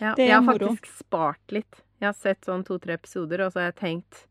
Ja, 0.00 0.14
Det 0.14 0.24
er 0.24 0.28
jeg 0.28 0.34
har 0.34 0.42
moro. 0.42 0.68
faktisk 0.74 0.86
spart 1.04 1.50
litt. 1.50 1.82
Jeg 2.00 2.06
har 2.06 2.14
sett 2.14 2.40
sånn 2.42 2.64
to-tre 2.64 2.94
episoder, 2.94 3.40
og 3.44 3.52
så 3.52 3.60
har 3.60 3.72
jeg 3.72 3.76
tenkt 3.76 4.26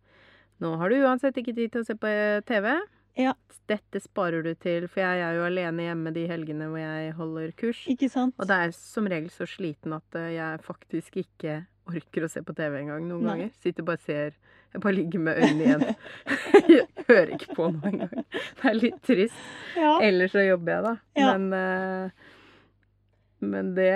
Nå 0.59 0.77
har 0.77 0.89
du 0.89 0.95
uansett 0.95 1.35
ikke 1.37 1.55
tid 1.55 1.71
til 1.71 1.81
å 1.81 1.85
se 1.85 1.93
på 1.95 2.07
eh, 2.07 2.41
TV. 2.41 2.81
Ja. 3.15 3.33
Dette 3.67 4.01
sparer 4.01 4.43
du 4.43 4.53
til, 4.55 4.87
for 4.87 4.99
jeg 4.99 5.21
er 5.21 5.35
jo 5.37 5.45
alene 5.45 5.85
hjemme 5.85 6.11
de 6.13 6.27
helgene 6.27 6.67
hvor 6.67 6.79
jeg 6.79 7.13
holder 7.13 7.51
kurs. 7.55 7.85
Ikke 7.87 8.09
sant? 8.09 8.33
Og 8.39 8.47
det 8.47 8.57
er 8.57 8.71
som 8.71 9.05
regel 9.05 9.29
så 9.29 9.45
sliten 9.47 9.93
at 9.95 10.15
eh, 10.15 10.33
jeg 10.35 10.59
faktisk 10.65 11.15
ikke 11.23 11.65
orker 11.89 12.25
å 12.25 12.29
se 12.31 12.43
på 12.45 12.55
TV 12.57 12.79
engang 12.83 13.05
noen 13.09 13.25
Nei. 13.25 13.35
ganger. 13.35 13.51
Sitter 13.63 13.85
bare 13.87 14.01
og 14.01 14.07
ser 14.07 14.37
Jeg 14.69 14.81
bare 14.83 14.93
ligger 14.93 15.21
med 15.25 15.39
øynene 15.41 15.65
igjen. 15.65 15.85
jeg 16.75 17.05
hører 17.07 17.31
ikke 17.35 17.55
på 17.57 17.69
noe 17.73 17.89
engang. 17.89 18.25
Det 18.29 18.67
er 18.69 18.77
litt 18.77 18.99
trist. 19.05 19.39
Ja. 19.75 19.95
Ellers 20.05 20.35
så 20.35 20.43
jobber 20.45 20.75
jeg, 20.75 20.83
da. 20.85 20.93
Ja. 21.17 21.31
Men, 21.33 21.47
eh, 21.57 22.27
men 23.39 23.73
det 23.73 23.91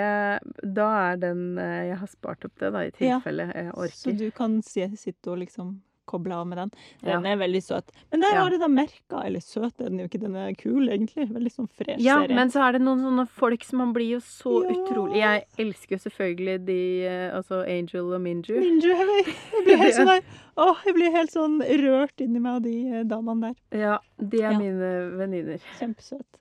Da 0.74 0.86
er 1.12 1.18
den 1.20 1.58
eh, 1.60 1.90
Jeg 1.90 1.98
har 2.00 2.08
spart 2.08 2.46
opp 2.48 2.54
det, 2.62 2.70
da, 2.72 2.80
i 2.88 2.94
tilfelle 2.96 3.50
jeg 3.52 3.90
Så 3.92 4.14
du 4.16 4.30
kan 4.34 4.56
si, 4.64 4.86
sitte 4.96 5.34
og 5.34 5.42
liksom 5.44 5.74
koble 6.06 6.34
av 6.34 6.46
med 6.46 6.58
den. 6.58 6.70
Ja. 7.02 7.14
Den 7.18 7.26
er 7.26 7.36
veldig 7.40 7.62
søt. 7.62 7.90
Men 8.12 8.20
der 8.20 8.32
Ja. 8.34 8.42
har 8.42 8.50
du 8.50 8.58
da 8.58 8.68
merka 8.68 9.24
Eller 9.24 9.40
søt 9.40 9.80
er 9.80 9.88
den 9.90 9.98
jo 9.98 10.06
ikke, 10.08 10.20
den 10.20 10.36
er 10.36 10.52
kul, 10.54 10.88
egentlig. 10.88 11.28
Veldig 11.32 11.52
sånn 11.52 11.68
fresh 11.70 12.00
Ja, 12.00 12.20
serie. 12.22 12.34
men 12.34 12.48
så 12.50 12.60
er 12.68 12.72
det 12.72 12.82
noen 12.82 13.00
sånne 13.02 13.26
folk 13.28 13.64
som 13.64 13.78
man 13.78 13.92
blir 13.94 14.08
jo 14.14 14.18
så 14.20 14.64
Ja. 14.64 14.74
utrolig 14.76 15.16
Jeg 15.16 15.44
elsker 15.58 15.96
jo 15.96 16.10
selvfølgelig 16.10 16.64
de 16.66 17.04
eh, 17.06 17.34
Altså 17.34 17.62
Angel 17.66 18.12
og 18.14 18.20
Minju. 18.20 18.54
Minju, 18.60 18.90
jeg, 18.94 19.26
jeg 19.52 19.64
blir 19.64 19.76
helt 19.76 19.94
sånn 20.00 20.06
der 20.06 20.22
Åh, 20.56 20.76
jeg 20.86 20.94
blir 20.94 21.10
helt 21.10 21.30
sånn 21.32 21.58
rørt 21.60 22.20
inni 22.20 22.38
meg 22.40 22.56
av 22.56 22.62
de 22.62 22.74
eh, 22.92 23.02
damene 23.04 23.54
der. 23.70 23.78
Ja, 23.80 23.98
de 24.20 24.42
er 24.42 24.52
Ja. 24.52 24.58
mine 24.58 25.16
venninner. 25.18 25.58
Kjempesøt. 25.80 26.38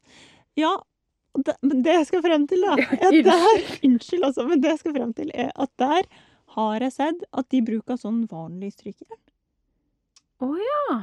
Ja, 0.56 0.76
det, 1.36 1.56
det 1.64 1.94
jeg 1.96 2.06
skal 2.06 2.22
frem 2.22 2.46
til, 2.48 2.62
da 2.62 2.76
Unnskyld. 2.76 3.24
der, 3.26 3.64
Unnskyld, 3.90 4.24
altså, 4.24 4.48
men 4.48 4.62
det 4.62 4.70
jeg 4.70 4.80
skal 4.84 4.94
frem 4.94 5.14
til, 5.18 5.32
er 5.34 5.50
at 5.56 5.72
der 5.82 6.04
har 6.54 6.80
jeg 6.80 6.92
sett 6.94 7.24
at 7.34 7.50
de 7.50 7.62
bruker 7.66 7.98
sånn 7.98 8.28
vanlig 8.30 8.70
strykejern. 8.76 9.18
Å 10.44 10.54
ja! 10.60 11.02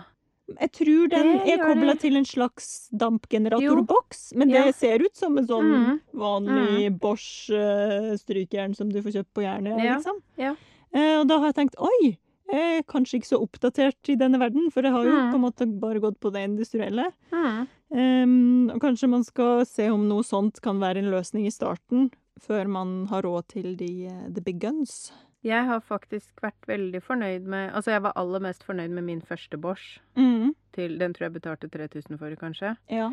Jeg 0.51 0.73
tror 0.75 1.11
den 1.13 1.29
Det 1.45 1.53
er 1.55 1.61
kobla 1.63 1.95
til 2.01 2.19
en 2.19 2.27
slags 2.27 2.89
dampgeneratorboks, 2.91 4.33
men 4.35 4.51
Ja. 4.51 4.65
det 4.67 4.75
ser 4.75 4.99
ut 4.99 5.15
som 5.17 5.39
en 5.39 5.47
sånn 5.47 5.69
mm. 5.71 6.01
vanlig 6.13 6.91
Bosch-strykjern 6.99 8.19
strykejern 8.19 8.75
som 8.75 8.91
du 8.91 8.99
får 9.03 9.21
kjøpt 9.21 9.33
på 9.35 9.45
Jernet, 9.47 9.79
Ja, 9.79 10.01
liksom. 10.01 10.19
ja. 10.37 10.57
Eh, 10.91 11.21
og 11.21 11.29
da 11.31 11.39
har 11.39 11.53
jeg 11.53 11.59
tenkt 11.61 11.79
oi, 11.79 12.19
jeg 12.51 12.79
er 12.81 12.83
kanskje 12.83 13.21
ikke 13.21 13.31
så 13.31 13.39
oppdatert 13.45 14.11
i 14.11 14.17
denne 14.19 14.41
verden, 14.43 14.71
for 14.75 14.83
jeg 14.83 14.93
har 14.93 15.07
jo 15.07 15.13
mm. 15.15 15.31
på 15.31 15.39
en 15.39 15.45
måte 15.45 15.69
bare 15.81 16.03
gått 16.03 16.19
på 16.19 16.33
det 16.35 16.43
industrielle. 16.49 17.13
Mm. 17.31 17.69
Ehm, 17.95 18.71
og 18.75 18.81
kanskje 18.83 19.11
man 19.11 19.23
skal 19.27 19.65
se 19.67 19.87
om 19.91 20.09
noe 20.09 20.27
sånt 20.27 20.59
kan 20.65 20.83
være 20.83 20.99
en 20.99 21.13
løsning 21.15 21.47
i 21.47 21.55
starten, 21.55 22.11
før 22.41 22.67
man 22.67 23.07
har 23.11 23.23
råd 23.23 23.53
til 23.55 23.77
de 23.79 24.09
eh, 24.11 24.27
the 24.35 24.43
big 24.43 24.59
guns. 24.59 25.13
Jeg 25.43 25.65
har 25.65 25.81
faktisk 25.81 26.41
vært 26.43 26.67
veldig 26.69 27.01
fornøyd 27.03 27.47
med 27.49 27.71
Altså, 27.73 27.93
jeg 27.95 28.03
var 28.03 28.13
aller 28.17 28.41
mest 28.41 28.63
fornøyd 28.67 28.91
med 28.91 29.05
min 29.05 29.21
første 29.23 29.57
Bosch. 29.61 29.99
Mm, 30.17 30.55
Til, 30.73 30.99
den 30.99 31.15
tror 31.15 31.29
jeg 31.31 31.33
betalte 31.41 31.69
3000 31.71 32.19
for, 32.19 32.31
kanskje. 32.37 32.77
ja. 32.91 33.13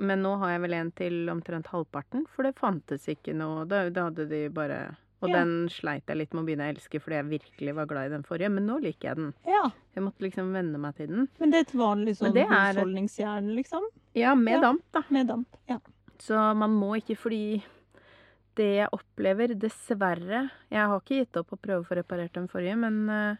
Men 0.00 0.22
nå 0.22 0.38
har 0.40 0.50
jeg 0.54 0.60
vel 0.62 0.72
en 0.74 0.90
til 0.96 1.28
omtrent 1.28 1.66
halvparten, 1.68 2.24
for 2.34 2.42
det 2.42 2.54
fantes 2.56 3.04
ikke 3.06 3.34
noe 3.36 3.66
Da, 3.68 3.90
da 3.90 4.04
hadde 4.08 4.24
de 4.30 4.48
bare 4.48 4.96
Og 5.22 5.28
Ja. 5.28 5.42
den 5.44 5.68
sleit 5.68 6.06
jeg 6.08 6.16
litt 6.16 6.32
med 6.34 6.42
å 6.42 6.46
begynne 6.46 6.64
å 6.66 6.72
elske 6.74 7.00
fordi 7.00 7.16
jeg 7.16 7.40
virkelig 7.40 7.74
var 7.74 7.86
glad 7.86 8.06
i 8.06 8.14
den 8.14 8.22
forrige, 8.24 8.50
men 8.52 8.66
nå 8.66 8.78
liker 8.82 9.08
jeg 9.08 9.16
den. 9.16 9.34
ja. 9.46 9.70
Jeg 9.94 10.02
måtte 10.04 10.20
liksom 10.20 10.52
venne 10.52 10.78
meg 10.78 10.96
til 10.96 11.06
den. 11.06 11.28
Men 11.38 11.50
det 11.50 11.56
er 11.56 11.60
et 11.60 11.78
vanlig 11.78 12.16
sånn 12.18 12.36
er- 12.36 12.74
husholdningsjern, 12.74 13.54
liksom? 13.54 13.82
Ja, 14.14 14.34
med 14.34 14.54
Ja. 14.54 14.60
damp, 14.60 14.82
da. 14.92 15.02
Med 15.10 15.26
damp. 15.28 15.46
Ja. 15.68 15.78
Så 16.18 16.56
man 16.56 16.70
må 16.70 16.96
ikke 16.96 17.16
fordi 17.16 17.62
det 18.56 18.68
jeg 18.78 18.88
opplever, 18.92 19.54
dessverre 19.58 20.44
Jeg 20.70 20.86
har 20.90 21.00
ikke 21.00 21.20
gitt 21.22 21.36
opp 21.40 21.52
å 21.54 21.60
prøve 21.60 21.82
å 21.84 21.88
få 21.88 21.98
reparert 21.98 22.34
den 22.36 22.48
forrige, 22.50 22.76
men 22.78 22.98
eh, 23.10 23.36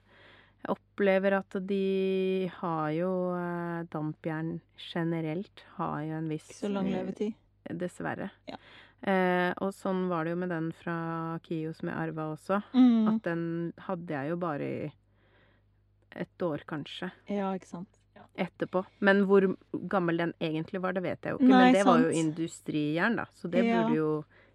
jeg 0.65 0.73
opplever 0.77 1.37
at 1.39 1.59
de 1.69 2.51
har 2.61 2.91
jo 2.97 3.11
eh, 3.37 3.83
Dampjern 3.93 4.55
generelt 4.93 5.65
har 5.77 6.03
jo 6.07 6.19
en 6.19 6.29
viss 6.33 6.49
Ikke 6.51 6.61
så 6.67 6.73
lang 6.73 6.91
levetid. 6.93 7.35
Dessverre. 7.65 8.31
Ja. 8.49 8.59
Eh, 9.05 9.51
og 9.61 9.73
sånn 9.77 10.07
var 10.09 10.25
det 10.25 10.33
jo 10.35 10.41
med 10.41 10.53
den 10.53 10.71
fra 10.77 10.95
Kio 11.45 11.73
som 11.77 11.91
jeg 11.91 11.97
arva 12.07 12.31
også. 12.35 12.61
Mm. 12.73 13.09
At 13.13 13.23
den 13.27 13.43
hadde 13.87 14.15
jeg 14.17 14.33
jo 14.33 14.39
bare 14.41 14.69
i 14.69 14.93
et 16.25 16.43
år, 16.47 16.63
kanskje. 16.69 17.11
Ja, 17.29 17.51
ikke 17.57 17.69
sant. 17.73 18.01
Etterpå. 18.35 18.81
Men 19.05 19.25
hvor 19.29 19.45
gammel 19.91 20.19
den 20.19 20.33
egentlig 20.43 20.81
var, 20.83 20.95
det 20.97 21.05
vet 21.05 21.23
jeg 21.27 21.37
jo 21.37 21.39
ikke. 21.39 21.51
Nei, 21.53 21.61
Men 21.69 21.77
det 21.77 21.85
var 21.87 22.01
jo 22.03 22.15
industrijern, 22.19 23.17
da. 23.21 23.27
Så 23.39 23.51
det 23.51 23.63
Ja. 23.65 23.83
burde 23.83 23.95
jo 23.99 24.09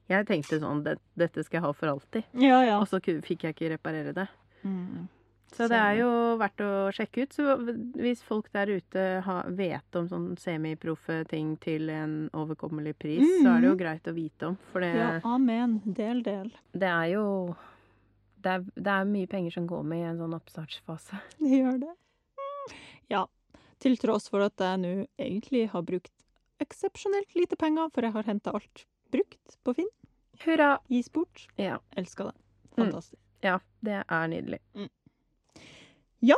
Jeg 0.09 0.25
tenkte 0.25 0.59
sånn 0.61 0.83
det, 0.85 0.97
Dette 1.19 1.43
skal 1.45 1.59
jeg 1.59 1.65
ha 1.67 1.71
for 1.77 1.91
alltid. 1.93 2.27
Ja, 2.41 2.59
ja. 2.65 2.79
Og 2.81 2.89
så 2.89 2.99
fikk 3.03 3.45
jeg 3.45 3.55
ikke 3.55 3.71
reparere 3.75 4.13
det. 4.17 4.27
Mm. 4.63 5.07
Så 5.49 5.65
det 5.69 5.77
er 5.81 5.95
jo 5.97 6.09
verdt 6.37 6.61
å 6.61 6.71
sjekke 6.93 7.23
ut. 7.25 7.33
Så 7.33 7.55
hvis 7.97 8.21
folk 8.25 8.51
der 8.53 8.69
ute 8.69 9.05
har, 9.25 9.47
vet 9.57 9.97
om 9.97 10.09
sånn 10.09 10.27
semiproffe 10.37 11.23
ting 11.29 11.55
til 11.61 11.89
en 11.93 12.19
overkommelig 12.37 12.93
pris, 13.01 13.23
så 13.41 13.55
er 13.55 13.63
det 13.63 13.71
jo 13.71 13.79
greit 13.79 14.09
å 14.09 14.13
vite 14.13 14.51
om. 14.51 14.59
For 14.73 14.85
det, 14.85 14.91
Ja, 14.97 15.09
amen. 15.25 15.79
Del, 15.85 16.21
del. 16.25 16.51
det 16.73 16.91
er 16.91 17.07
jo 17.15 17.25
det 18.39 18.51
er, 18.53 18.67
det 18.75 18.93
er 18.93 19.09
mye 19.09 19.27
penger 19.27 19.57
som 19.57 19.65
går 19.67 19.81
med 19.83 19.99
i 20.03 20.07
en 20.11 20.21
sånn 20.21 20.37
oppstartsfase. 20.37 21.17
Det 21.41 21.57
gjør 21.57 21.81
det. 21.81 21.95
Ja. 23.11 23.25
Til 23.81 23.97
tross 23.99 24.29
for 24.31 24.43
at 24.45 24.59
jeg 24.59 24.79
nå 24.83 24.93
egentlig 25.19 25.65
har 25.73 25.83
brukt 25.87 26.13
eksepsjonelt 26.63 27.35
lite 27.35 27.57
penger, 27.59 27.89
for 27.95 28.05
jeg 28.05 28.15
har 28.15 28.27
henta 28.27 28.53
alt 28.55 28.85
brukt 29.11 29.57
på 29.65 29.73
Finn. 29.77 29.89
Hurra! 30.45 30.77
Gis 30.87 31.09
bort. 31.11 31.47
Ja, 31.59 31.79
Elsker 31.99 32.29
det. 32.31 32.35
Mm. 32.77 32.85
Fantastisk. 32.85 33.19
ja, 33.43 33.57
det 33.83 34.03
er 34.07 34.27
nydelig. 34.31 34.59
Ja. 36.19 36.37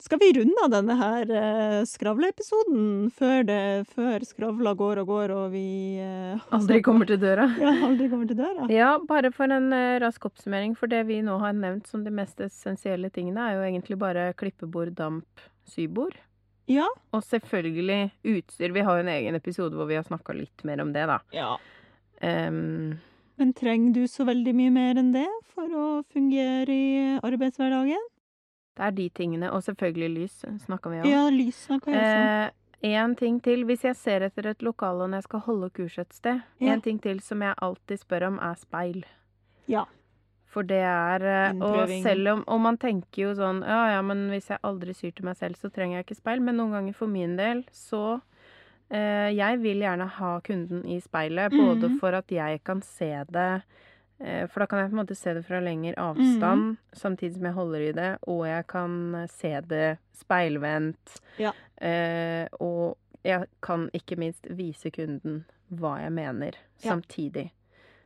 Skal 0.00 0.20
vi 0.22 0.28
runde 0.36 0.54
av 0.62 0.70
denne 0.70 0.94
her 0.94 1.30
uh, 1.32 1.80
skravleepisoden 1.84 3.08
før, 3.18 3.40
det- 3.48 3.88
før 3.90 4.22
skravla 4.24 4.70
går 4.78 5.00
og 5.02 5.08
går 5.10 5.32
og 5.34 5.48
vi 5.56 5.64
uh, 5.98 6.38
Aldri 6.54 6.78
kommer 6.86 7.08
til 7.08 7.18
døra. 7.18 7.48
Ja, 7.64 7.72
aldri 7.88 8.06
kommer 8.12 8.28
til 8.30 8.38
døra? 8.38 8.68
Ja, 8.70 8.92
bare 9.10 9.32
for 9.34 9.50
en 9.50 9.72
uh, 9.74 9.96
rask 10.04 10.28
oppsummering, 10.30 10.76
for 10.78 10.86
det 10.92 11.02
vi 11.08 11.18
nå 11.26 11.40
har 11.42 11.56
nevnt 11.56 11.90
som 11.90 12.04
de 12.06 12.12
mest 12.14 12.38
essensielle 12.46 13.10
tingene, 13.10 13.42
er 13.50 13.58
jo 13.58 13.66
egentlig 13.66 13.98
bare 13.98 14.28
klippebord, 14.38 14.94
damp, 15.00 15.42
sybord. 15.66 16.14
Ja. 16.68 16.86
Og 17.16 17.22
selvfølgelig 17.24 18.10
utstyr. 18.28 18.72
Vi 18.76 18.80
har 18.84 18.96
jo 18.98 19.04
en 19.06 19.08
egen 19.14 19.34
episode 19.38 19.74
hvor 19.78 19.86
vi 19.88 19.96
har 19.96 20.04
snakka 20.04 20.34
litt 20.36 20.64
mer 20.68 20.82
om 20.84 20.92
det, 20.92 21.06
da. 21.08 21.18
ja. 21.32 21.56
Um, 22.20 22.98
Men 23.38 23.52
trenger 23.54 23.92
du 23.94 24.06
så 24.10 24.24
veldig 24.26 24.52
mye 24.58 24.70
mer 24.74 24.98
enn 24.98 25.12
det 25.14 25.26
for 25.54 25.70
å 25.70 25.84
fungere 26.12 26.66
i 26.74 27.18
arbeidshverdagen? 27.22 28.06
det 28.78 28.84
er 28.86 28.90
de 28.94 29.08
tingene. 29.10 29.48
Og 29.54 29.62
selvfølgelig 29.66 30.08
lys, 30.14 30.34
snakka 30.66 30.90
vi 30.92 30.98
om. 31.00 31.06
Ja, 31.10 31.24
lys 31.34 31.64
snakka 31.66 31.90
jeg 31.90 31.98
også 31.98 32.18
om. 32.18 32.26
Eh, 32.28 32.50
En 32.94 33.14
ting 33.18 33.40
til. 33.42 33.64
Hvis 33.66 33.82
jeg 33.82 33.96
ser 33.98 34.22
etter 34.22 34.46
et 34.52 34.60
lokale 34.62 35.08
når 35.08 35.16
jeg 35.18 35.22
skal 35.26 35.40
holde 35.40 35.70
kurs 35.74 35.96
et 35.98 36.12
sted, 36.14 36.40
Ja. 36.60 36.72
en 36.74 36.80
ting 36.80 37.00
til 37.02 37.18
som 37.20 37.40
jeg 37.42 37.54
alltid 37.60 37.98
spør 37.98 38.26
om, 38.28 38.38
er 38.38 38.54
speil. 38.54 39.04
Ja. 39.66 39.84
For 40.48 40.64
det 40.64 40.80
er 40.80 41.24
eh, 41.28 41.58
Og 41.60 41.90
selv 42.04 42.32
om 42.32 42.44
Og 42.48 42.60
man 42.64 42.78
tenker 42.80 43.26
jo 43.26 43.34
sånn 43.36 43.60
Ja, 43.66 43.82
ja, 43.94 44.02
men 44.04 44.28
hvis 44.32 44.48
jeg 44.52 44.62
aldri 44.66 44.94
syr 44.96 45.12
til 45.16 45.28
meg 45.28 45.36
selv, 45.40 45.58
så 45.60 45.70
trenger 45.72 45.98
jeg 45.98 46.08
ikke 46.08 46.20
speil. 46.22 46.44
Men 46.44 46.58
noen 46.60 46.76
ganger 46.76 46.96
for 46.96 47.12
min 47.12 47.36
del 47.40 47.64
så 47.74 48.20
eh, 48.88 49.28
Jeg 49.36 49.60
vil 49.64 49.84
gjerne 49.84 50.08
ha 50.18 50.32
kunden 50.44 50.86
i 50.88 51.00
speilet, 51.04 51.52
både 51.54 51.92
mm. 51.92 51.98
for 52.00 52.16
at 52.18 52.32
jeg 52.32 52.62
kan 52.66 52.80
se 52.86 53.10
det 53.28 53.50
eh, 54.20 54.46
For 54.48 54.64
da 54.64 54.70
kan 54.70 54.82
jeg 54.82 54.92
på 54.92 54.96
en 54.96 55.02
måte 55.02 55.18
se 55.18 55.34
det 55.36 55.44
fra 55.46 55.60
lengre 55.64 55.96
avstand, 56.00 56.78
samtidig 56.96 57.36
som 57.36 57.50
jeg 57.50 57.58
holder 57.58 57.84
i 57.88 57.92
det, 57.98 58.08
og 58.30 58.46
jeg 58.48 58.66
kan 58.72 58.96
eh, 59.22 59.28
se 59.30 59.52
det 59.68 59.88
speilvendt. 60.18 61.20
Ja. 61.38 61.52
Eh, 61.76 62.48
og 62.64 62.96
jeg 63.26 63.46
kan 63.64 63.88
ikke 63.94 64.18
minst 64.18 64.48
vise 64.56 64.90
kunden 64.94 65.44
hva 65.68 65.98
jeg 66.00 66.12
mener, 66.16 66.56
Ja. 66.80 66.94
samtidig. 66.94 67.50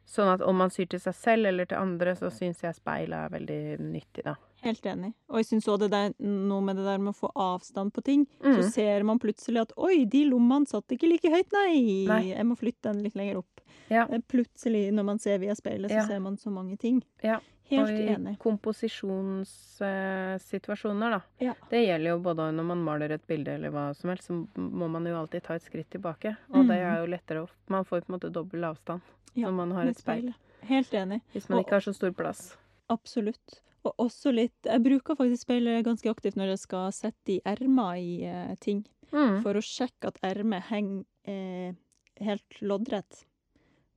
Sånn 0.06 0.28
at 0.34 0.42
om 0.44 0.56
man 0.58 0.70
syr 0.70 0.88
til 0.90 1.00
seg 1.00 1.14
selv 1.14 1.46
eller 1.46 1.64
til 1.70 1.78
andre, 1.78 2.12
så 2.18 2.28
syns 2.34 2.60
jeg 2.64 2.74
speilet 2.76 3.14
er 3.16 3.30
veldig 3.32 3.60
nyttig, 3.80 4.24
da. 4.26 4.34
Helt 4.62 4.84
enig. 4.86 5.12
Og 5.30 5.40
jeg 5.40 5.46
syns 5.48 5.66
òg 5.72 5.78
det 5.80 5.90
der 5.90 6.12
noe 6.22 6.60
med 6.62 6.76
det 6.78 6.84
der 6.86 6.98
med 7.02 7.14
å 7.14 7.18
få 7.18 7.30
avstand 7.34 7.92
på 7.94 8.02
ting. 8.06 8.26
Mm. 8.44 8.56
Så 8.60 8.66
ser 8.76 9.02
man 9.08 9.18
plutselig 9.22 9.62
at 9.64 9.72
oi, 9.76 10.04
de 10.04 10.24
lommene 10.28 10.68
satt 10.70 10.86
ikke 10.94 11.08
like 11.10 11.30
høyt, 11.32 11.50
nei. 11.56 12.04
Nei. 12.06 12.20
Jeg 12.30 12.46
må 12.46 12.58
flytte 12.58 12.92
den 12.92 13.02
litt 13.02 13.16
lenger 13.18 13.40
opp. 13.42 13.62
Ja. 13.90 14.04
Eh, 14.08 14.20
Plutselig, 14.30 14.92
når 14.94 15.04
man 15.04 15.18
ser 15.22 15.38
via 15.42 15.54
speilet, 15.58 15.90
så 15.90 16.02
Ja. 16.02 16.06
ser 16.06 16.20
man 16.20 16.36
så 16.36 16.50
mange 16.50 16.76
ting. 16.78 17.02
Ja, 17.22 17.40
Helt 17.76 17.90
og 17.90 17.96
i 17.98 18.08
enig. 18.14 18.34
komposisjonssituasjoner, 18.38 21.10
da. 21.16 21.20
Ja. 21.38 21.54
Det 21.70 21.80
gjelder 21.86 22.10
jo 22.12 22.18
både 22.24 22.46
når 22.54 22.64
man 22.68 22.82
maler 22.84 23.10
et 23.16 23.26
bilde 23.26 23.48
eller 23.56 23.70
hva 23.74 23.88
som 23.96 24.10
helst, 24.12 24.28
så 24.28 24.32
må 24.56 24.88
man 24.90 25.06
jo 25.08 25.16
alltid 25.18 25.42
ta 25.46 25.54
et 25.58 25.62
skritt 25.66 25.90
tilbake. 25.90 26.36
Og 26.50 26.66
det 26.66 26.76
Mhm. 26.78 26.86
er 26.86 26.96
jo 27.00 27.06
lettere 27.10 27.42
å 27.44 27.48
Man 27.68 27.84
får 27.84 28.00
på 28.02 28.08
en 28.10 28.14
måte 28.18 28.30
dobbel 28.32 28.64
avstand 28.64 29.00
Ja, 29.34 29.46
når 29.48 29.54
man 29.56 29.70
har 29.72 29.84
et 29.86 29.96
speil. 29.96 30.34
Helt 30.62 30.90
enig. 30.92 31.20
Hvis 31.34 31.48
man 31.48 31.58
Og- 31.58 31.64
ikke 31.66 31.72
har 31.72 31.80
så 31.80 31.94
stor 31.94 32.10
plass. 32.12 32.56
Absolutt. 32.90 33.60
Og 33.84 33.94
også 33.98 34.32
litt 34.32 34.52
Jeg 34.64 34.82
bruker 34.82 35.14
faktisk 35.16 35.38
speilet 35.46 35.84
ganske 35.84 36.10
aktivt 36.10 36.34
når 36.36 36.46
jeg 36.50 36.58
skal 36.58 36.90
sette 36.92 37.28
i 37.28 37.40
ermer 37.44 37.94
i 37.96 38.22
eh, 38.24 38.54
ting. 38.60 38.84
Mm. 39.12 39.42
For 39.42 39.54
å 39.54 39.60
sjekke 39.60 40.06
at 40.08 40.18
ermet 40.22 40.62
henger 40.64 41.04
eh, 41.24 41.72
helt 42.20 42.60
loddrett. 42.62 43.24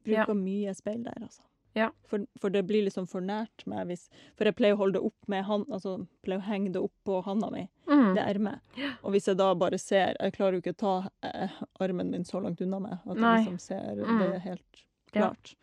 Ja. 0.05 0.25
Bruker 0.25 0.35
mye 0.35 0.73
speil 0.75 1.03
der, 1.03 1.13
altså. 1.21 1.41
Ja. 1.75 1.89
For, 2.07 2.25
for 2.39 2.49
det 2.49 2.61
blir 2.67 2.85
liksom 2.85 3.07
for 3.07 3.19
nært 3.21 3.65
meg 3.67 3.87
hvis 3.89 4.07
For 4.37 4.45
jeg 4.45 4.55
pleier 4.55 4.75
å 4.75 4.77
holde 4.77 4.93
det 4.99 5.03
opp 5.09 5.27
med 5.27 5.43
hand, 5.43 5.65
altså 5.69 6.07
pleier 6.23 6.39
å 6.39 6.45
henge 6.47 6.71
det 6.71 6.81
opp 6.81 6.93
på 7.05 7.21
handa 7.25 7.49
mi, 7.51 7.67
Mm. 7.87 8.15
det 8.15 8.23
ermet. 8.23 8.59
Og 9.03 9.11
hvis 9.13 9.25
jeg 9.27 9.37
da 9.37 9.53
bare 9.53 9.77
ser 9.77 10.15
Jeg 10.19 10.33
klarer 10.33 10.53
jo 10.57 10.61
ikke 10.61 10.73
å 10.73 10.77
ta 10.77 11.09
eh, 11.21 11.49
armen 11.81 12.09
min 12.09 12.23
så 12.23 12.41
langt 12.41 12.61
unna 12.61 12.79
meg 12.79 12.93
at 13.05 13.17
Nei. 13.17 13.35
jeg 13.43 13.45
liksom 13.45 13.59
ser 13.59 13.95
Mm. 13.95 14.19
det 14.19 14.41
helt 14.41 14.61
helt 14.63 15.13
Ja. 15.13 15.21
klart. 15.29 15.55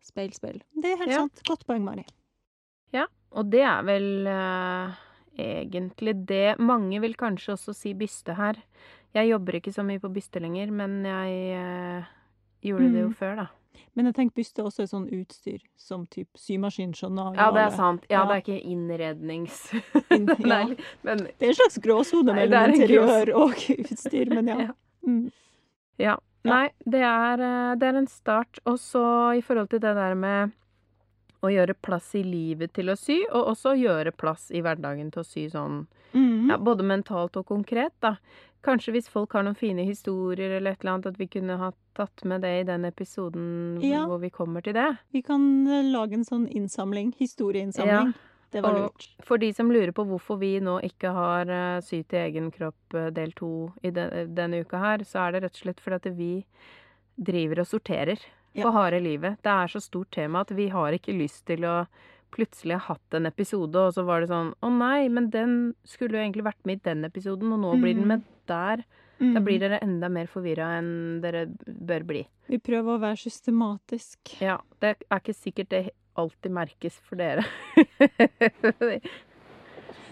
Speil, 0.00 0.32
speil. 0.32 0.62
Det 0.74 0.92
er 0.92 0.96
helt 0.96 1.10
Ja. 1.10 1.16
sant. 1.18 1.42
Godt 1.46 1.66
poeng, 1.66 1.84
Mari. 1.84 2.04
Og 3.30 3.50
det 3.50 3.60
er 3.60 3.82
vel 3.84 4.26
uh, 4.26 4.94
egentlig 5.38 6.14
det 6.26 6.58
Mange 6.58 6.98
vil 6.98 7.12
kanskje 7.14 7.52
også 7.52 7.74
si 7.76 7.92
byste 7.92 8.34
her. 8.34 8.56
Jeg 9.14 9.28
jobber 9.28 9.52
ikke 9.60 9.72
så 9.74 9.84
mye 9.84 10.00
på 10.00 10.08
byste 10.10 10.40
lenger, 10.40 10.70
men 10.72 11.04
jeg 11.04 11.58
uh, 11.60 12.04
gjorde 12.64 12.92
det 12.94 13.02
jo 13.02 13.08
Mm. 13.10 13.14
før, 13.14 13.36
da. 13.36 13.46
Men 13.94 14.06
jeg 14.10 14.14
tenker 14.14 14.34
byste 14.40 14.62
også 14.64 14.82
er 14.84 14.90
sånn 14.90 15.08
utstyr 15.10 15.60
som 15.76 16.06
typ 16.06 16.28
symaskin, 16.38 16.92
journal 16.94 17.34
Ja, 17.36 17.50
det 17.54 17.62
er 17.66 17.70
sant. 17.76 18.04
Ja, 18.08 18.20
Ja. 18.22 18.26
det 18.26 18.36
er 18.36 18.44
ikke 18.44 18.64
innrednings... 18.72 19.72
In, 20.14 20.28
er 20.28 20.36
ja. 20.46 20.62
litt- 20.68 20.84
Men 21.02 21.18
Det 21.38 21.42
er 21.42 21.48
en 21.52 21.58
slags 21.60 21.78
gråsone 21.84 22.34
mellom 22.34 22.62
er 22.62 22.74
interiør 22.76 23.34
og 23.34 23.54
utstyr, 23.78 24.30
men 24.34 24.46
ja. 24.52 24.56
Ja. 24.68 24.72
Mm. 25.06 25.30
Ja. 25.98 26.16
Nei, 26.44 26.68
det 26.86 27.00
er, 27.02 27.40
eh, 27.42 27.74
det 27.76 27.88
er 27.88 27.96
en 27.98 28.06
start. 28.06 28.60
Og 28.64 28.78
så 28.78 29.02
i 29.36 29.42
forhold 29.42 29.68
til 29.72 29.80
det 29.82 29.94
der 29.98 30.14
med 30.14 30.52
å 31.42 31.50
gjøre 31.52 31.74
plass 31.82 32.14
i 32.18 32.22
livet 32.26 32.72
til 32.74 32.88
å 32.90 32.96
sy, 32.98 33.20
og 33.30 33.52
også 33.52 33.74
gjøre 33.78 34.10
plass 34.16 34.48
i 34.50 34.62
hverdagen 34.64 35.10
til 35.14 35.22
å 35.22 35.26
sy 35.26 35.48
sånn 35.52 35.86
Mm. 36.14 36.48
ja, 36.48 36.56
både 36.56 36.80
mentalt 36.88 37.34
og 37.36 37.44
konkret, 37.50 37.92
da. 38.00 38.14
Kanskje 38.66 38.92
hvis 38.96 39.08
folk 39.08 39.32
har 39.36 39.44
noen 39.46 39.54
fine 39.56 39.84
historier 39.86 40.56
eller 40.56 40.72
et 40.74 40.80
eller 40.82 40.96
annet, 40.96 41.06
at 41.12 41.18
vi 41.20 41.26
kunne 41.30 41.56
ha 41.60 41.70
tatt 41.94 42.24
med 42.26 42.42
det 42.42 42.50
i 42.60 42.64
den 42.66 42.84
episoden 42.88 43.78
Ja. 43.84 44.04
hvor 44.06 44.18
vi 44.20 44.30
kommer 44.30 44.62
til 44.66 44.74
det. 44.74 44.96
Vi 45.14 45.22
kan 45.22 45.66
eh, 45.66 45.82
lage 45.92 46.14
en 46.18 46.24
sånn 46.26 46.48
innsamling, 46.50 47.12
historieinnsamling. 47.18 48.14
Det 48.50 48.62
var 48.64 48.74
og- 48.74 48.80
lurt. 48.80 49.06
For 49.22 49.36
de 49.38 49.52
som 49.52 49.70
lurer 49.70 49.92
på 49.92 50.04
hvorfor 50.08 50.38
vi 50.40 50.58
nå 50.60 50.80
ikke 50.82 51.12
har 51.12 51.50
uh, 51.50 51.80
Sy 51.80 52.02
til 52.08 52.18
egen 52.18 52.50
kropp 52.50 52.94
uh, 52.94 53.10
del 53.10 53.30
to 53.36 53.72
i 53.84 53.90
de, 53.90 54.26
denne 54.34 54.62
uka 54.64 54.78
her, 54.78 54.98
så 55.04 55.26
er 55.28 55.32
det 55.32 55.42
rett 55.44 55.54
og 55.58 55.62
slett 55.66 55.80
fordi 55.84 55.94
at 56.00 56.16
vi 56.16 56.44
driver 57.18 57.60
og 57.60 57.66
sorterer 57.66 58.18
Ja. 58.54 58.62
for 58.64 58.72
harde 58.72 58.98
livet. 59.04 59.36
Det 59.44 59.50
er 59.52 59.68
så 59.68 59.80
stort 59.80 60.10
tema 60.10 60.40
at 60.40 60.50
vi 60.50 60.68
har 60.68 60.90
ikke 60.96 61.12
lyst 61.14 61.44
til 61.46 61.60
å 61.68 61.86
plutselig 62.30 62.76
har 62.78 62.94
hatt 62.94 63.14
en 63.14 63.26
episode, 63.26 63.74
og 63.76 63.92
så 63.94 64.04
var 64.04 64.20
det 64.20 64.28
sånn 64.30 64.52
Å 64.62 64.70
nei, 64.78 65.08
men 65.08 65.30
den 65.30 65.74
skulle 65.84 66.16
jo 66.18 66.22
egentlig 66.24 66.44
vært 66.44 66.64
med 66.66 66.78
i 66.80 66.84
den 66.90 67.04
episoden, 67.04 67.52
og 67.52 67.60
nå 67.60 67.74
blir 67.80 67.94
den 67.94 68.04
Mm. 68.04 68.08
med 68.08 68.22
der. 68.46 68.84
Da 69.18 69.24
Mm. 69.40 69.44
blir 69.44 69.58
dere 69.58 69.80
enda 69.82 70.08
mer 70.08 70.26
forvirra 70.26 70.78
enn 70.78 71.20
dere 71.20 71.46
bør 71.66 72.04
bli. 72.06 72.26
Vi 72.48 72.58
prøver 72.58 72.96
å 72.96 73.00
være 73.02 73.18
systematisk. 73.18 74.40
Ja, 74.40 74.58
det 74.80 74.96
er 75.10 75.18
ikke 75.18 75.34
sikkert 75.34 75.68
det 75.70 75.90
alltid 76.16 76.52
merkes 76.52 77.00
for 77.02 77.16
dere. 77.16 77.42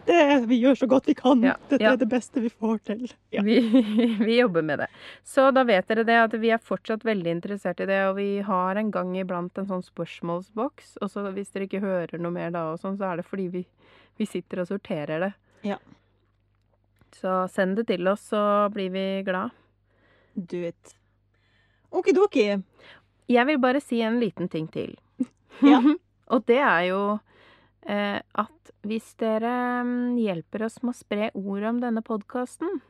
Det, 0.06 0.46
vi 0.46 0.56
gjør 0.62 0.74
så 0.78 0.86
godt 0.86 1.08
vi 1.08 1.14
kan. 1.18 1.42
Ja, 1.42 1.56
Dette 1.68 1.82
ja. 1.82 1.92
er 1.92 1.98
det 1.98 2.06
beste 2.10 2.40
vi 2.44 2.50
får 2.50 2.78
til. 2.86 3.02
Ja. 3.34 3.42
Vi, 3.42 3.58
vi 4.28 4.36
jobber 4.38 4.62
med 4.62 4.84
det. 4.84 4.86
Så 5.26 5.48
da 5.54 5.64
vet 5.66 5.88
dere 5.90 6.04
det 6.06 6.18
at 6.28 6.36
vi 6.38 6.52
er 6.54 6.62
fortsatt 6.62 7.04
veldig 7.06 7.32
interessert 7.38 7.82
i 7.82 7.88
det, 7.90 7.98
og 8.10 8.16
vi 8.20 8.28
har 8.46 8.78
en 8.78 8.92
gang 8.94 9.16
iblant 9.18 9.58
en 9.58 9.68
sånn 9.70 9.82
spørsmålsboks. 9.86 10.96
Og 11.02 11.10
så 11.10 11.26
hvis 11.34 11.50
dere 11.54 11.66
ikke 11.66 11.82
hører 11.82 12.22
noe 12.22 12.34
mer 12.34 12.54
da 12.54 12.68
og 12.72 12.80
sånn, 12.82 12.98
så 13.00 13.10
er 13.10 13.20
det 13.20 13.26
fordi 13.26 13.48
vi, 13.58 13.64
vi 14.20 14.30
sitter 14.30 14.62
og 14.62 14.70
sorterer 14.70 15.26
det. 15.26 15.32
Ja. 15.66 15.80
Så 17.16 17.42
send 17.50 17.80
det 17.80 17.88
til 17.90 18.06
oss, 18.08 18.28
så 18.30 18.40
blir 18.74 18.92
vi 18.94 19.06
glad. 19.26 19.54
Do 20.36 20.62
it. 20.68 20.96
Okidoki. 21.90 22.50
Jeg 23.26 23.46
vil 23.48 23.58
bare 23.58 23.80
si 23.82 24.02
en 24.04 24.20
liten 24.20 24.50
ting 24.52 24.68
til. 24.70 24.94
Ja. 25.64 25.80
og 26.32 26.44
det 26.46 26.60
er 26.60 26.82
jo 26.92 27.00
at 27.86 28.70
hvis 28.82 29.14
dere 29.18 29.82
mm, 29.86 30.16
hjelper 30.18 30.62
oss 30.66 30.82
med 30.82 30.90
å 30.94 30.98
spre 30.98 31.30
ord 31.34 31.62
om 31.70 31.80
denne 31.80 32.02
podkasten, 32.02 32.80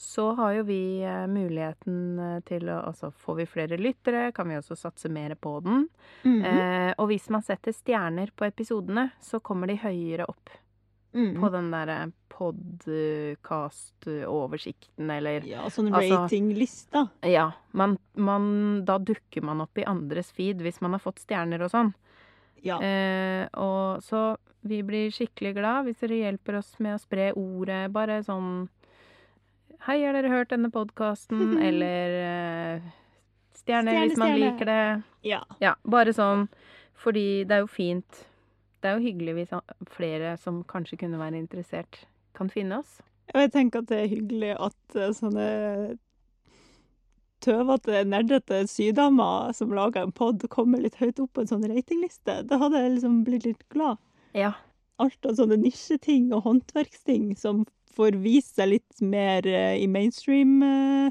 så 0.00 0.30
har 0.36 0.54
jo 0.54 0.62
vi 0.64 1.02
eh, 1.04 1.26
muligheten 1.28 2.18
eh, 2.18 2.40
til 2.48 2.68
å 2.72 2.78
Altså, 2.88 3.10
får 3.12 3.34
vi 3.36 3.44
flere 3.46 3.76
lyttere, 3.80 4.30
kan 4.32 4.48
vi 4.48 4.56
også 4.56 4.76
satse 4.76 5.08
mer 5.12 5.34
på 5.36 5.58
den. 5.64 5.88
Mhm. 6.24 6.44
Eh, 6.44 6.94
og 6.98 7.08
hvis 7.10 7.28
man 7.32 7.42
setter 7.44 7.72
stjerner 7.76 8.30
på 8.36 8.44
episodene, 8.48 9.10
så 9.20 9.40
kommer 9.44 9.66
de 9.68 9.76
høyere 9.82 10.24
opp 10.28 10.50
Mhm. 11.12 11.40
på 11.42 11.50
den 11.52 11.70
derre 11.72 12.12
podkast-oversikten, 12.30 15.10
eller 15.10 15.40
Ja, 15.46 15.68
sånn 15.68 15.92
Altså- 15.92 16.28
ratinglista. 16.28 17.08
Ja, 17.22 17.52
man, 17.72 17.98
man, 18.14 18.84
da 18.84 18.98
dukker 18.98 19.42
man 19.42 19.60
opp 19.60 19.76
i 19.78 19.84
andres 19.84 20.30
feed 20.32 20.58
hvis 20.62 20.80
man 20.80 20.92
har 20.92 21.00
fått 21.00 21.18
stjerner 21.26 21.60
og 21.62 21.70
sånn. 21.70 21.92
Ja. 22.66 22.76
Eh, 22.84 23.46
og 23.60 24.02
så 24.04 24.36
vi 24.60 24.82
blir 24.84 25.08
skikkelig 25.14 25.54
glad 25.56 25.86
hvis 25.86 26.02
dere 26.02 26.18
hjelper 26.20 26.58
oss 26.58 26.74
med 26.84 26.96
å 26.98 27.00
spre 27.00 27.30
ordet. 27.32 27.86
Bare 27.94 28.20
sånn 28.26 28.68
Hei, 29.86 30.02
har 30.04 30.12
dere 30.12 30.28
hørt 30.28 30.50
denne 30.52 30.68
podkasten? 30.72 31.54
Eller 31.68 32.16
eh, 32.20 32.88
stjerner 33.56 33.94
Stjerne, 33.96 34.08
hvis 34.10 34.18
man 34.20 34.34
stjerne. 34.34 34.50
liker 34.50 34.68
det. 34.68 34.82
ja. 35.30 35.40
Ja, 35.64 35.74
bare 35.88 36.12
sånn. 36.16 36.48
Fordi 37.00 37.46
det 37.48 37.56
er 37.56 37.62
jo 37.64 37.70
fint. 37.72 38.26
Det 38.84 38.90
er 38.90 38.98
jo 38.98 39.06
hyggelig 39.06 39.34
hvis 39.38 39.54
flere 39.88 40.34
som 40.40 40.60
kanskje 40.68 40.98
kunne 41.00 41.20
være 41.20 41.40
interessert, 41.40 42.02
kan 42.36 42.52
finne 42.52 42.82
oss. 42.82 42.98
Og 43.32 43.40
jeg 43.44 43.52
tenker 43.54 43.80
at 43.80 43.88
det 43.88 44.02
er 44.02 44.12
hyggelig 44.12 44.52
at 44.58 44.96
eh, 45.00 45.12
sånne 45.16 45.46
tøvete, 47.44 48.02
nerdete 48.08 48.62
sydama 48.70 49.50
som 49.56 49.72
lager 49.76 50.04
en 50.06 50.12
pod, 50.16 50.44
kommer 50.52 50.80
litt 50.84 50.98
høyt 51.00 51.20
opp 51.22 51.32
på 51.36 51.44
en 51.44 51.50
sånn 51.50 51.66
ratingliste. 51.70 52.40
Da 52.50 52.58
hadde 52.60 52.80
jeg 52.82 52.94
liksom 52.98 53.20
blitt 53.26 53.46
litt 53.48 53.64
glad. 53.72 53.98
Ja. 54.36 54.52
Alt 55.00 55.24
av 55.26 55.38
sånne 55.38 55.56
nisjeting 55.62 56.28
og 56.36 56.44
håndverksting 56.44 57.32
som 57.40 57.64
får 57.96 58.18
vist 58.22 58.56
seg 58.60 58.74
litt 58.76 59.00
mer 59.02 59.46
eh, 59.48 59.78
i 59.82 59.86
mainstream 59.90 60.60
eh, 60.62 61.10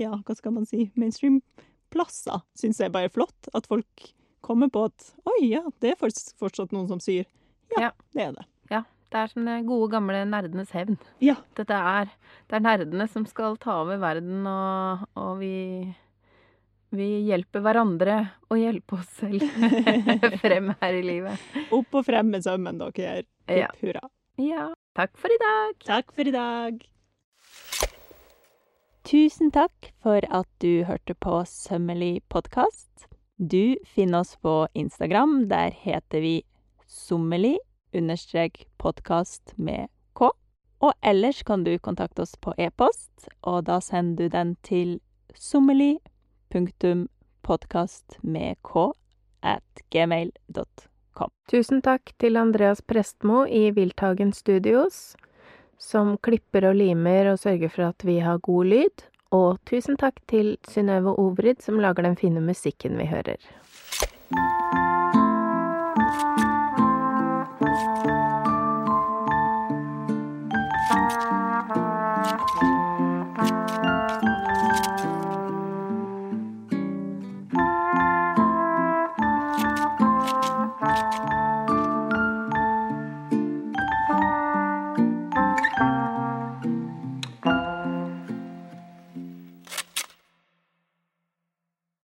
Ja, 0.00 0.16
hva 0.26 0.34
skal 0.36 0.52
man 0.56 0.66
si? 0.68 0.88
Mainstream-plasser, 0.98 2.42
syns 2.58 2.80
jeg 2.82 2.92
bare 2.94 3.08
er 3.10 3.14
flott. 3.14 3.50
At 3.54 3.66
folk 3.70 4.10
kommer 4.44 4.70
på 4.72 4.86
at 4.88 5.10
oi, 5.28 5.50
ja, 5.52 5.62
det 5.80 5.94
er 5.94 6.00
fortsatt 6.40 6.72
noen 6.74 6.88
som 6.90 7.00
syr. 7.02 7.26
Ja, 7.76 7.88
Ja. 7.88 7.90
det 8.16 8.22
er 8.26 8.32
det. 8.38 8.46
Det 9.10 9.18
er 9.18 9.30
som 9.32 9.46
det 9.48 9.56
gode, 9.66 9.88
gamle 9.90 10.20
nerdenes 10.28 10.70
hevn. 10.76 10.98
Ja. 11.22 11.34
Dette 11.58 11.74
er, 11.74 12.12
det 12.46 12.58
er 12.58 12.62
nerdene 12.62 13.08
som 13.10 13.24
skal 13.26 13.56
ta 13.58 13.80
over 13.82 13.98
verden, 13.98 14.44
og, 14.46 15.02
og 15.18 15.40
vi, 15.40 15.54
vi 16.94 17.08
hjelper 17.26 17.64
hverandre 17.64 18.20
å 18.46 18.58
hjelpe 18.60 19.00
oss 19.00 19.10
selv 19.18 19.42
frem 20.44 20.70
her 20.78 21.00
i 21.00 21.02
livet. 21.02 21.48
Opp 21.74 21.98
og 21.98 22.06
frem 22.06 22.30
med 22.30 22.46
sømmen, 22.46 22.78
dere. 22.78 23.24
Ja. 23.50 23.66
Hipp 23.66 23.82
hurra. 23.88 24.06
ja. 24.38 24.68
Takk 24.98 25.12
for 25.18 25.30
i 25.32 25.38
dag. 25.38 25.74
Takk 25.86 26.14
for 26.14 26.26
i 26.26 26.32
dag. 26.34 26.80
Tusen 29.06 29.50
takk 29.54 29.90
for 30.02 30.22
at 30.30 30.48
du 30.62 30.84
hørte 30.86 31.14
på 31.18 31.40
Sømmelig 31.48 32.20
podkast. 32.30 33.06
Du 33.38 33.78
finner 33.86 34.22
oss 34.22 34.34
på 34.42 34.68
Instagram. 34.74 35.48
Der 35.50 35.74
heter 35.74 36.20
vi 36.22 36.34
sommelig 36.86 37.56
understrek 37.92 38.68
podkast 38.78 39.52
med 39.56 39.86
k. 40.14 40.30
Og 40.80 40.92
ellers 41.02 41.42
kan 41.42 41.64
du 41.64 41.78
kontakte 41.78 42.22
oss 42.22 42.36
på 42.40 42.54
e-post, 42.58 43.28
og 43.42 43.64
da 43.68 43.80
sender 43.84 44.24
du 44.24 44.28
den 44.32 44.56
til 44.66 45.00
sommerli.podkast 45.34 48.18
med 48.22 48.56
k 48.62 48.92
at 49.42 49.82
gmail.com. 49.90 51.30
Tusen 51.50 51.82
takk 51.82 52.12
til 52.22 52.36
Andreas 52.40 52.82
Prestmo 52.82 53.46
i 53.46 53.70
Wilthagen 53.76 54.32
Studios, 54.32 55.16
som 55.80 56.16
klipper 56.22 56.64
og 56.70 56.76
limer 56.76 57.32
og 57.32 57.38
sørger 57.42 57.68
for 57.68 57.82
at 57.90 58.04
vi 58.06 58.18
har 58.24 58.38
god 58.38 58.64
lyd. 58.72 58.96
Og 59.30 59.58
tusen 59.68 59.96
takk 59.96 60.18
til 60.30 60.56
Synnøve 60.66 61.14
Obrid, 61.18 61.62
som 61.62 61.78
lager 61.78 62.02
den 62.02 62.16
fine 62.18 62.40
musikken 62.42 62.98
vi 62.98 63.06
hører. 63.06 63.38